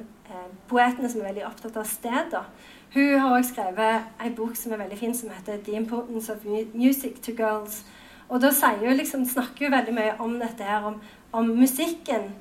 poetene 0.69 1.09
som 1.09 1.21
er 1.21 1.32
veldig 1.32 1.45
opptatt 1.47 1.78
av 1.78 1.88
steder, 1.89 2.47
hun 2.95 3.19
har 3.19 3.34
også 3.36 3.53
skrevet 3.53 4.23
en 4.23 4.36
bok 4.36 4.55
som 4.55 4.71
er 4.71 4.78
veldig 4.78 4.97
fin, 4.97 5.15
som 5.15 5.30
heter 5.30 5.57
'The 5.57 5.76
Importance 5.76 6.32
of 6.32 6.45
Music 6.73 7.19
to 7.21 7.32
Girls'. 7.32 7.84
Og 8.30 8.41
da 8.41 8.51
hun 8.80 8.97
liksom, 8.97 9.26
snakker 9.26 9.65
hun 9.65 9.71
veldig 9.71 9.93
mye 9.93 10.13
om 10.19 10.39
dette 10.39 10.63
her, 10.63 10.84
om, 10.84 11.01
om 11.32 11.45
musikken 11.45 12.34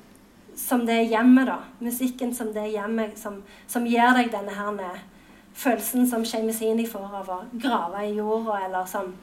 som 0.55 0.85
det 0.85 0.95
er 0.95 1.01
hjemmet, 1.01 1.47
da. 1.47 1.57
Musikken 1.79 2.33
som 2.33 2.53
det 2.53 2.71
hjemmet, 2.71 3.19
som, 3.19 3.43
som 3.67 3.85
gir 3.85 4.13
deg 4.15 4.31
denne 4.31 4.51
her 4.51 4.99
følelsen 5.53 6.07
som 6.07 6.25
Seamus 6.25 6.59
får 6.91 7.15
av 7.15 7.29
å 7.29 7.43
grave 7.51 8.05
i 8.05 8.15
jorda, 8.15 8.65
eller 8.65 8.85
som 8.85 9.13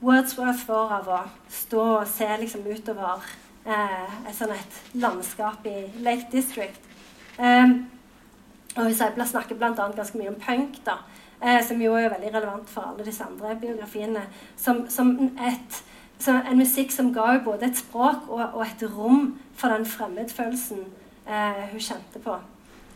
Wordsworth 0.00 0.66
får 0.66 0.92
av 0.98 1.08
å 1.08 1.20
stå 1.48 1.82
og 2.00 2.08
se 2.10 2.28
liksom 2.40 2.66
utover 2.68 3.22
eh, 3.64 4.16
et 4.28 4.36
sånn 4.36 4.52
et 4.52 4.80
landskap 5.00 5.64
i 5.68 5.86
Lake 6.04 6.28
District. 6.32 6.82
Um, 7.38 7.86
og 8.76 8.84
Hun 8.84 8.94
snakker 8.94 9.56
bl.a. 9.56 9.72
ganske 9.72 10.18
mye 10.18 10.34
om 10.34 10.40
punk, 10.40 10.76
da, 10.84 10.98
eh, 11.40 11.62
som 11.64 11.80
jo 11.80 11.94
er 11.96 12.10
veldig 12.12 12.32
relevant 12.34 12.68
for 12.68 12.90
alle 12.90 13.06
disse 13.06 13.24
andre 13.24 13.56
biografiene. 13.60 14.26
Som, 14.56 14.84
som, 14.92 15.14
et, 15.40 15.80
som 16.18 16.42
en 16.44 16.60
musikk 16.60 16.92
som 16.92 17.08
ga 17.14 17.38
både 17.44 17.70
et 17.70 17.80
språk 17.80 18.28
og, 18.28 18.44
og 18.52 18.62
et 18.66 18.84
rom 18.92 19.38
for 19.56 19.72
den 19.72 19.88
fremmedfølelsen 19.88 20.84
eh, 21.24 21.64
hun 21.72 21.80
kjente 21.80 22.20
på. 22.24 22.36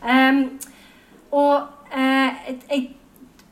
Um, 0.05 0.45
og 1.31 1.67
eh, 1.97 2.53
jeg 2.69 2.87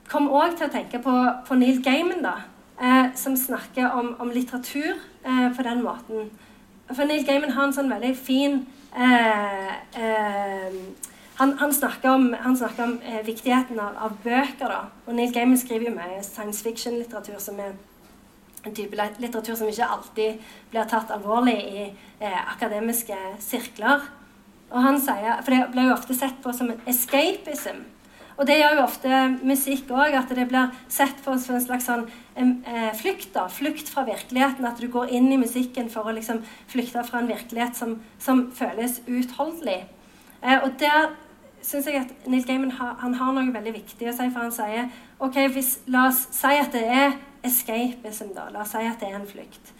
kom 0.09 0.29
òg 0.29 0.53
til 0.57 0.69
å 0.69 0.73
tenke 0.73 1.01
på, 1.01 1.17
på 1.47 1.57
Neil 1.57 1.81
Gaiman, 1.85 2.21
da, 2.25 2.37
eh, 2.81 3.11
som 3.15 3.37
snakker 3.37 3.91
om, 3.91 4.15
om 4.19 4.31
litteratur 4.31 4.95
eh, 5.23 5.49
på 5.55 5.65
den 5.67 5.83
måten. 5.83 6.31
For 6.89 7.05
Neil 7.05 7.25
Gaiman 7.27 7.53
har 7.53 7.67
en 7.67 7.75
sånn 7.75 7.91
veldig 7.91 8.15
fin 8.17 8.63
eh, 8.95 9.77
eh 10.03 10.81
han, 11.39 11.53
han, 11.55 11.71
snakker 11.71 12.09
om, 12.11 12.33
han 12.35 12.57
snakker 12.57 12.83
om 12.83 12.97
eh, 12.99 13.21
viktigheten 13.23 13.77
av, 13.79 13.93
av, 13.95 14.15
bøker. 14.23 14.67
da. 14.67 14.79
Og 15.07 15.15
Neil 15.15 15.31
Gaiman 15.31 15.57
skriver 15.57 15.87
jo 15.87 15.93
mye 15.95 16.17
science 16.25 16.59
fiction-litteratur, 16.65 17.37
som 17.39 17.61
er 17.63 17.77
en 18.67 18.75
type 18.75 19.07
litteratur 19.23 19.55
som 19.55 19.69
ikke 19.71 19.87
alltid 19.87 20.49
blir 20.73 20.89
tatt 20.91 21.13
alvorlig 21.15 21.55
i 21.55 21.85
eh, 21.85 22.41
akademiske 22.41 23.15
sirkler. 23.39 24.03
Og 24.67 24.83
han 24.83 24.99
sier, 24.99 25.39
For 25.45 25.55
det 25.55 25.71
blir 25.71 25.87
jo 25.87 25.95
ofte 25.95 26.17
sett 26.17 26.43
på 26.43 26.51
som 26.53 26.73
en 26.73 26.83
escapism. 26.91 27.85
Og 28.39 28.47
det 28.47 28.55
gjør 28.55 28.77
jo 28.77 28.83
ofte 28.85 29.21
musikk 29.43 29.89
òg, 29.91 30.15
at 30.15 30.29
det 30.31 30.45
blir 30.47 30.71
sett 30.87 31.17
på 31.25 31.33
som 31.43 31.57
en 31.57 31.63
slags 31.63 31.89
sånn 31.89 32.05
eh, 32.39 32.91
flukt. 32.95 33.35
Flukt 33.51 33.91
fra 33.91 34.05
virkeligheten. 34.07 34.67
At 34.67 34.79
du 34.79 34.87
går 34.91 35.11
inn 35.11 35.27
i 35.33 35.39
musikken 35.41 35.89
for 35.91 36.07
å 36.07 36.13
liksom 36.15 36.39
flykte 36.71 37.03
fra 37.03 37.19
en 37.19 37.27
virkelighet 37.27 37.75
som, 37.75 37.97
som 38.19 38.45
føles 38.55 39.01
utholdelig. 39.11 39.81
Eh, 40.39 40.55
og 40.63 40.77
der 40.79 41.11
syns 41.61 41.89
jeg 41.89 41.99
at 41.99 42.29
Neil 42.31 42.45
Gaiman 42.47 42.71
har, 42.77 42.95
har 43.03 43.33
noe 43.35 43.51
veldig 43.51 43.73
viktig 43.75 44.07
å 44.07 44.15
si. 44.15 44.29
For 44.31 44.45
han 44.45 44.55
sier 44.55 44.87
ok, 45.19 45.41
hvis, 45.57 45.73
la 45.91 46.07
oss 46.07 46.23
si 46.35 46.53
at 46.61 46.71
det 46.71 46.85
er 46.87 47.17
escapism, 47.43 48.31
da. 48.37 48.47
La 48.53 48.63
oss 48.63 48.71
si 48.71 48.85
at 48.87 49.03
det 49.03 49.11
er 49.11 49.19
en 49.19 49.27
flukt. 49.27 49.73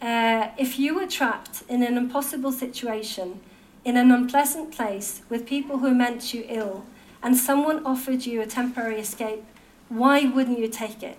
Uh, 0.00 0.48
if 0.56 0.78
you 0.78 0.94
were 0.96 1.06
trapped 1.06 1.60
in 1.68 1.82
an 1.82 1.98
impossible 1.98 2.52
situation, 2.52 3.40
in 3.84 3.98
an 3.98 4.10
unpleasant 4.10 4.70
place, 4.72 5.20
with 5.28 5.44
people 5.44 5.78
who 5.84 5.92
meant 5.92 6.32
you 6.32 6.44
ill, 6.48 6.80
and 7.22 7.36
someone 7.36 7.84
offered 7.84 8.26
you 8.26 8.40
a 8.40 8.46
temporary 8.46 8.98
escape, 8.98 9.44
why 9.88 10.24
wouldn't 10.24 10.58
you 10.58 10.68
take 10.68 11.02
it? 11.02 11.18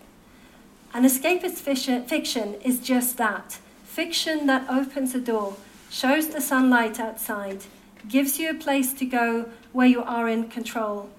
An 0.93 1.03
escapist 1.03 1.59
fiction 1.59 2.55
is 2.61 2.79
just 2.79 3.17
that 3.17 3.59
fiction 3.83 4.47
that 4.47 4.69
opens 4.69 5.13
a 5.13 5.19
door, 5.19 5.57
shows 5.89 6.29
the 6.29 6.39
sunlight 6.39 6.99
outside, 6.99 7.61
gives 8.07 8.39
you 8.39 8.49
a 8.49 8.53
place 8.53 8.93
to 8.93 9.05
go 9.05 9.49
where 9.73 9.87
you 9.87 10.01
are 10.01 10.29
in 10.29 10.47
control, 10.47 11.09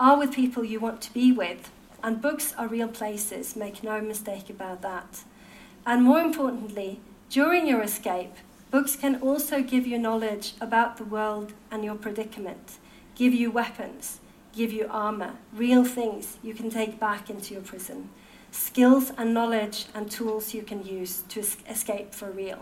are 0.00 0.18
with 0.18 0.32
people 0.32 0.64
you 0.64 0.80
want 0.80 1.02
to 1.02 1.12
be 1.12 1.30
with. 1.30 1.70
And 2.02 2.22
books 2.22 2.54
are 2.56 2.66
real 2.66 2.88
places, 2.88 3.54
make 3.54 3.84
no 3.84 4.00
mistake 4.00 4.50
about 4.50 4.80
that. 4.82 5.20
And 5.86 6.02
more 6.02 6.20
importantly, 6.20 7.00
during 7.30 7.66
your 7.68 7.82
escape, 7.82 8.34
books 8.70 8.96
can 8.96 9.20
also 9.20 9.62
give 9.62 9.86
you 9.86 9.98
knowledge 9.98 10.54
about 10.60 10.96
the 10.96 11.04
world 11.04 11.52
and 11.70 11.84
your 11.84 11.94
predicament, 11.94 12.78
give 13.14 13.34
you 13.34 13.50
weapons, 13.50 14.20
give 14.52 14.72
you 14.72 14.86
armor, 14.90 15.30
real 15.52 15.84
things 15.84 16.36
you 16.42 16.54
can 16.54 16.70
take 16.70 17.00
back 17.00 17.30
into 17.30 17.54
your 17.54 17.62
prison, 17.62 18.08
skills 18.50 19.12
and 19.16 19.32
knowledge 19.32 19.86
and 19.94 20.10
tools 20.10 20.54
you 20.54 20.62
can 20.62 20.84
use 20.84 21.22
to 21.28 21.40
escape 21.70 22.14
for 22.14 22.30
real. 22.30 22.58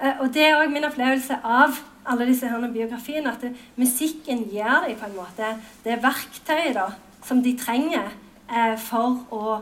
Uh, 0.00 0.20
og 0.20 0.34
det 0.34 0.42
er 0.42 0.56
òg 0.58 0.72
min 0.72 0.84
opplevelse 0.84 1.36
av 1.44 1.76
alle 2.10 2.26
disse 2.26 2.48
her 2.48 2.72
biografiene, 2.72 3.30
at 3.32 3.40
det, 3.40 3.52
musikken 3.76 4.44
gir 4.50 4.82
dem 4.86 4.96
på 4.98 5.06
en 5.06 5.14
måte 5.16 5.52
det 5.84 6.00
verktøyet 6.02 6.74
da, 6.74 6.88
som 7.22 7.42
de 7.42 7.52
trenger 7.58 8.10
uh, 8.50 8.74
for 8.82 9.20
å, 9.30 9.60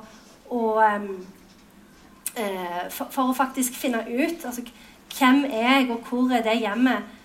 å 0.48 0.62
um, 0.80 1.10
uh, 2.38 2.86
for, 2.88 3.10
for, 3.10 3.28
å 3.28 3.36
faktisk 3.36 3.76
finne 3.76 4.00
ut 4.08 4.46
altså, 4.48 4.64
hvem 5.18 5.44
er 5.44 5.66
jeg, 5.66 5.90
og 5.90 6.08
hvor 6.08 6.32
er 6.32 6.46
det 6.46 6.60
hjemmet 6.62 7.16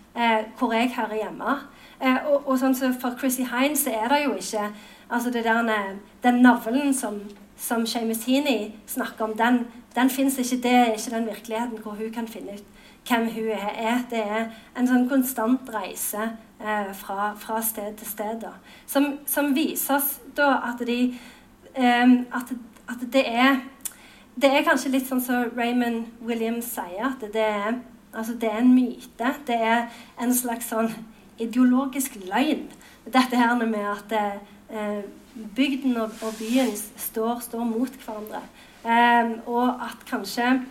hvor 0.56 0.72
jeg 0.72 0.94
hører 0.96 1.18
hjemme. 1.20 1.54
Eh, 2.02 2.18
og, 2.28 2.48
og 2.48 2.60
sånn 2.60 2.76
så 2.76 2.92
for 3.00 3.16
Chrissy 3.20 3.46
Hines 3.48 3.86
så 3.86 3.94
er 3.96 4.10
det 4.12 4.24
jo 4.26 4.36
ikke 4.36 4.70
altså 5.10 5.32
det 5.32 5.44
der, 5.46 5.96
Den 6.24 6.42
navlen 6.42 6.94
som, 6.94 7.22
som 7.58 7.86
Heaney 7.86 8.72
snakker 8.88 9.26
om, 9.26 9.38
den, 9.38 9.66
den 9.96 10.10
fins 10.10 10.38
ikke. 10.38 10.62
Det 10.64 10.72
er 10.72 10.94
ikke 10.94 11.16
den 11.16 11.28
virkeligheten 11.28 11.78
hvor 11.84 11.92
hun 11.92 12.12
kan 12.12 12.28
finne 12.28 12.54
ut 12.54 12.64
hvem 13.08 13.30
hun 13.32 13.52
er. 13.54 14.02
Det 14.10 14.20
er 14.20 14.50
en 14.78 14.88
sånn 14.88 15.10
konstant 15.10 15.70
reise 15.74 16.24
eh, 16.60 16.92
fra, 16.94 17.34
fra, 17.38 17.62
sted 17.62 17.96
til 17.98 18.08
sted. 18.08 18.42
Da. 18.42 18.56
Som, 18.88 19.20
som 19.26 19.54
viser 19.56 20.00
oss 20.00 20.20
da 20.36 20.60
at, 20.72 20.82
de, 20.88 21.14
eh, 21.76 22.18
at, 22.34 22.54
at 22.90 23.08
det 23.14 23.28
er 23.30 23.62
det 24.36 24.50
er 24.52 24.66
kanskje 24.68 24.92
litt 24.92 25.06
sånn 25.08 25.22
som 25.24 25.52
Raymond 25.56 26.10
Williams 26.28 26.68
sier, 26.76 27.06
at 27.08 27.22
det 27.32 27.46
er, 27.46 27.78
altså 28.12 28.34
det 28.36 28.50
er 28.50 28.58
en 28.60 28.74
myte. 28.76 29.30
Det 29.48 29.56
er 29.56 29.86
en 30.20 30.34
slags 30.36 30.68
sånn 30.74 30.90
ideologisk 31.40 32.18
løgn. 32.26 32.68
Dette 33.06 33.38
her 33.38 33.56
med 33.66 33.86
at 33.86 34.16
eh, 34.70 35.04
bygden 35.56 35.98
og, 35.98 36.12
og, 36.22 36.34
byen 36.40 36.72
står, 36.98 37.40
står 37.40 37.64
mot 37.64 38.00
hverandre. 38.06 38.42
Eh, 38.86 39.36
og 39.50 39.70
at 39.70 40.06
kanskje 40.10 40.62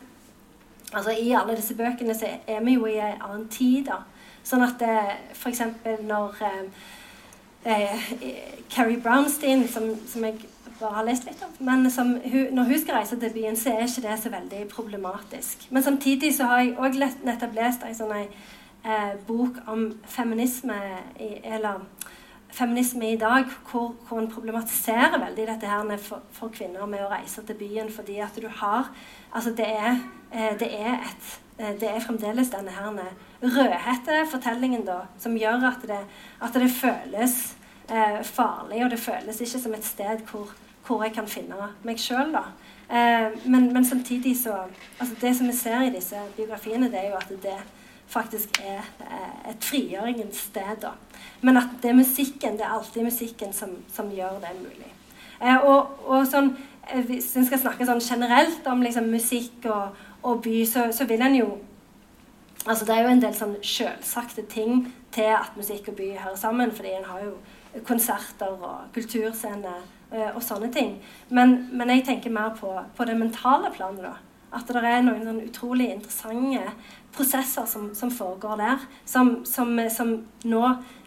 altså 0.94 1.10
I 1.10 1.32
alle 1.32 1.56
disse 1.56 1.74
bøkene 1.74 2.14
så 2.14 2.26
er 2.46 2.60
vi 2.64 2.74
jo 2.74 2.86
i 2.86 2.98
en 2.98 3.22
annen 3.22 3.48
tid. 3.48 3.84
da. 3.90 4.02
Sånn 4.44 4.64
at 4.64 4.82
eh, 4.84 5.14
f.eks. 5.32 5.62
når 6.04 6.42
eh, 6.44 6.82
eh, 7.64 8.10
Carrie 8.70 9.00
Brownstein, 9.00 9.66
som, 9.68 9.88
som, 10.08 10.24
jeg 10.24 10.50
bare 10.80 10.98
har 10.98 11.06
lest 11.06 11.24
litt 11.28 11.40
om 11.46 11.54
men 11.64 11.86
som, 11.90 12.16
Når 12.52 12.68
hun 12.68 12.80
skal 12.82 12.98
reise 12.98 13.16
til 13.20 13.32
byen, 13.32 13.56
så 13.56 13.72
er 13.72 13.86
ikke 13.86 14.04
det 14.08 14.18
så 14.20 14.34
veldig 14.34 14.66
problematisk. 14.72 15.66
Men 15.70 15.82
samtidig 15.82 16.34
så 16.36 16.50
har 16.50 16.60
jeg 16.60 16.76
òg 16.76 17.00
nettopp 17.24 17.56
lest 17.56 17.86
en 17.86 17.96
sånn 17.96 18.14
eh, 18.84 19.14
bok 19.26 19.60
om 19.66 19.86
feminisme 20.06 20.76
i, 21.20 21.30
eller 21.44 21.84
feminisme 22.54 23.12
i 23.12 23.16
dag, 23.16 23.44
hvor, 23.70 23.94
hvor 24.08 24.20
en 24.20 24.30
problematiserer 24.30 25.18
veldig 25.18 25.46
dette 25.48 25.66
her 25.66 25.96
for, 25.98 26.22
for, 26.32 26.52
kvinner 26.54 26.86
med 26.86 27.02
å 27.02 27.10
reise 27.10 27.42
til 27.42 27.58
byen 27.58 27.90
fordi 27.92 28.20
at 28.22 28.36
du 28.40 28.48
har 28.48 28.92
Altså, 29.34 29.50
det 29.50 29.66
er, 29.66 29.96
eh, 30.30 30.52
det 30.60 30.68
er, 30.70 30.92
et, 31.08 31.30
eh, 31.58 31.72
det 31.80 31.88
er 31.90 32.04
fremdeles 32.04 32.52
denne 32.52 32.70
her 32.70 32.92
rødhette 33.42 34.20
fortellingen 34.30 34.84
da, 34.86 35.00
som 35.18 35.36
gjør 35.36 35.66
at 35.72 35.82
det, 35.88 36.00
at 36.40 36.54
det 36.54 36.70
føles 36.70 37.56
eh, 37.90 38.20
farlig, 38.22 38.84
og 38.84 38.90
det 38.90 39.00
føles 39.00 39.40
ikke 39.40 39.58
som 39.58 39.74
et 39.74 39.84
sted 39.84 40.22
hvor, 40.30 40.54
hvor 40.86 41.02
jeg 41.02 41.16
kan 41.16 41.26
finne 41.26 41.70
meg 41.82 41.98
sjøl. 41.98 42.36
Eh, 42.88 43.34
men, 43.44 43.72
men, 43.72 43.84
samtidig 43.84 44.36
så 44.42 44.54
altså 45.00 45.14
Det 45.20 45.36
som 45.36 45.46
vi 45.48 45.56
ser 45.56 45.82
i 45.82 45.94
disse 45.94 46.16
biografiene, 46.36 46.90
det 46.92 47.00
er 47.00 47.08
jo 47.08 47.16
at 47.16 47.28
det 47.42 47.58
faktisk 48.14 48.60
er 48.62 48.82
eh, 49.02 49.50
et 49.50 49.64
frigjøringens 49.64 50.46
sted. 50.48 50.76
da. 50.82 50.94
Men 51.42 51.58
at 51.60 51.74
det 51.82 51.90
er 51.90 51.98
musikken, 51.98 52.58
det 52.58 52.66
er 52.66 52.76
alltid 52.76 53.04
musikken 53.04 53.52
som, 53.52 53.76
som 53.92 54.10
gjør 54.10 54.40
det 54.44 54.54
mulig. 54.62 54.92
Eh, 55.40 55.58
og, 55.58 55.98
og 56.06 56.26
sånn, 56.30 56.54
eh, 56.88 57.02
Hvis 57.04 57.34
en 57.36 57.46
skal 57.46 57.60
snakke 57.60 57.86
sånn 57.88 58.02
generelt 58.02 58.66
om 58.70 58.82
liksom, 58.84 59.10
musikk 59.12 59.66
og, 59.68 59.96
og 60.22 60.42
by, 60.44 60.60
så, 60.68 60.88
så, 60.94 61.08
vil 61.10 61.22
en 61.22 61.40
jo 61.40 61.48
altså 62.64 62.86
Det 62.88 62.94
er 62.94 63.02
jo 63.04 63.10
en 63.12 63.20
del 63.20 63.34
sånn 63.36 63.58
sjølsagte 63.60 64.46
ting 64.48 64.86
til 65.12 65.34
at 65.36 65.56
musikk 65.58 65.90
og 65.92 65.98
by 65.98 66.14
hører 66.16 66.38
sammen. 66.40 66.72
fordi 66.72 66.94
en 66.96 67.10
har 67.10 67.26
jo 67.26 67.34
konserter 67.84 68.54
og 68.54 68.94
kulturscener 68.94 69.82
eh, 70.12 70.30
og 70.30 70.42
sånne 70.42 70.70
ting. 70.72 70.94
Men, 71.28 71.68
men, 71.72 71.90
jeg 71.90 72.06
tenker 72.06 72.32
mer 72.32 72.54
på, 72.56 72.70
på 72.96 73.04
det 73.04 73.18
mentale 73.18 73.72
planet. 73.74 74.06
da. 74.06 74.14
At 74.54 74.70
det 74.70 74.84
er 74.86 75.02
noen 75.02 75.26
sånn 75.26 75.42
utrolig 75.42 75.90
interessante 75.90 76.72
prosesser 77.16 77.66
som, 77.70 77.88
som 77.94 78.10
foregår 78.10 78.60
der, 78.60 78.84
som, 79.06 79.36
som, 79.48 79.78
som, 79.90 80.14
nå 80.44 80.62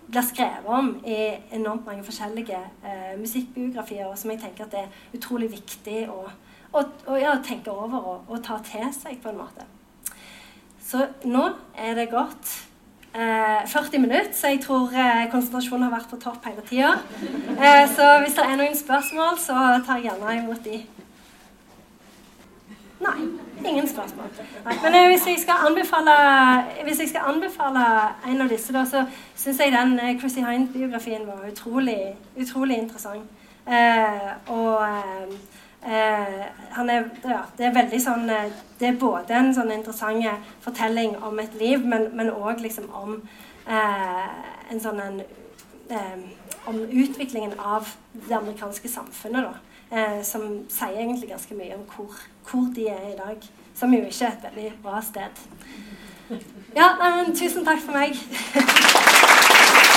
blir 0.08 0.24
skrevet 0.24 0.68
om 0.72 0.94
i 1.06 1.18
enormt 1.56 1.86
mange 1.86 2.04
forskjellige 2.08 2.60
eh, 2.86 3.16
musikkbiografier, 3.20 4.08
og 4.08 4.18
som 4.18 4.32
jeg 4.32 4.40
tenker 4.44 4.68
at 4.68 4.76
det 4.76 4.86
er 4.86 5.18
utrolig 5.18 5.50
viktig 5.52 6.06
å, 6.12 6.22
å, 6.72 6.84
å 7.12 7.18
ja, 7.20 7.36
tenke 7.44 7.74
over 7.74 7.98
og, 8.00 8.30
og, 8.30 8.40
ta 8.46 8.62
til 8.64 8.88
seg, 8.96 9.20
på 9.24 9.34
en 9.34 9.42
måte. 9.42 9.68
Så 10.88 11.04
nå 11.28 11.50
er 11.76 11.98
det 12.00 12.08
gått 12.14 12.54
eh, 13.12 13.68
40 13.68 14.00
minutter, 14.06 14.32
så 14.36 14.54
jeg 14.54 14.62
tror 14.64 14.96
eh, 14.96 15.26
konsentrasjonen 15.34 15.90
har 15.90 15.98
vært 15.98 16.14
på 16.14 16.22
topp 16.24 16.48
hele 16.48 16.64
tida. 16.70 16.94
Eh, 17.58 17.84
så 17.92 18.14
hvis 18.24 18.38
det 18.40 18.48
er 18.48 18.62
noen 18.62 18.80
spørsmål, 18.80 19.42
så 19.44 19.58
tar 19.84 20.00
jeg 20.00 20.08
gjerne 20.08 20.40
imot 20.40 20.64
de. 20.64 20.86
Nei. 23.00 23.28
Ingen 23.66 23.88
spørsmål. 23.88 24.26
Nei. 24.66 24.74
Men 24.84 24.96
eh, 24.96 25.08
hvis, 25.08 25.28
jeg 25.28 25.34
hvis 26.84 27.00
jeg 27.00 27.10
skal 27.10 27.22
anbefale 27.34 27.84
en 28.28 28.42
av 28.42 28.50
disse, 28.50 28.74
da, 28.74 28.86
så 28.86 29.06
syns 29.36 29.60
jeg 29.60 29.74
den 29.74 30.00
eh, 30.00 30.20
Chrissy 30.20 30.42
Hind-biografien 30.46 31.28
var 31.28 31.46
utrolig, 31.52 32.16
utrolig 32.38 32.78
interessant. 32.78 33.30
Eh, 33.68 34.32
og 34.48 34.84
eh, 34.88 35.38
eh 35.94 36.46
han 36.72 36.90
er, 36.90 37.04
ja, 37.24 37.42
det 37.58 37.66
er 37.66 38.00
sånn 38.00 38.30
eh, 38.30 38.52
Det 38.80 38.88
er 38.88 39.00
både 39.02 39.34
en 39.34 39.54
sånn 39.54 39.72
interessant 39.72 40.24
fortelling 40.62 41.18
om 41.26 41.40
et 41.40 41.54
liv, 41.60 41.86
men 41.86 42.30
òg 42.30 42.62
liksom 42.62 42.90
om 42.94 43.22
en 43.68 44.80
sånn 44.80 45.00
en, 45.02 45.22
Om 46.68 46.78
utviklingen 46.84 47.60
av 47.60 47.88
det 48.14 48.36
amerikanske 48.36 48.88
samfunnet, 48.88 49.44
da 49.44 49.67
eh, 49.92 50.24
som 50.24 50.66
sier 50.70 51.00
egentlig 51.00 51.30
ganske 51.30 51.56
mye 51.56 51.76
om 51.76 51.86
hvor, 51.96 52.18
hvor, 52.50 52.68
de 52.76 52.88
er 52.88 53.14
i 53.14 53.18
dag. 53.18 53.50
Som 53.76 53.94
jo 53.94 54.04
ikke 54.06 54.26
er 54.26 54.32
et 54.32 54.48
veldig 54.56 54.74
bra 54.84 55.02
sted. 55.02 55.44
Ja, 56.76 56.90
men 57.02 57.36
tusen 57.36 57.66
takk 57.66 57.80
for 57.86 57.92
meg. 57.98 58.18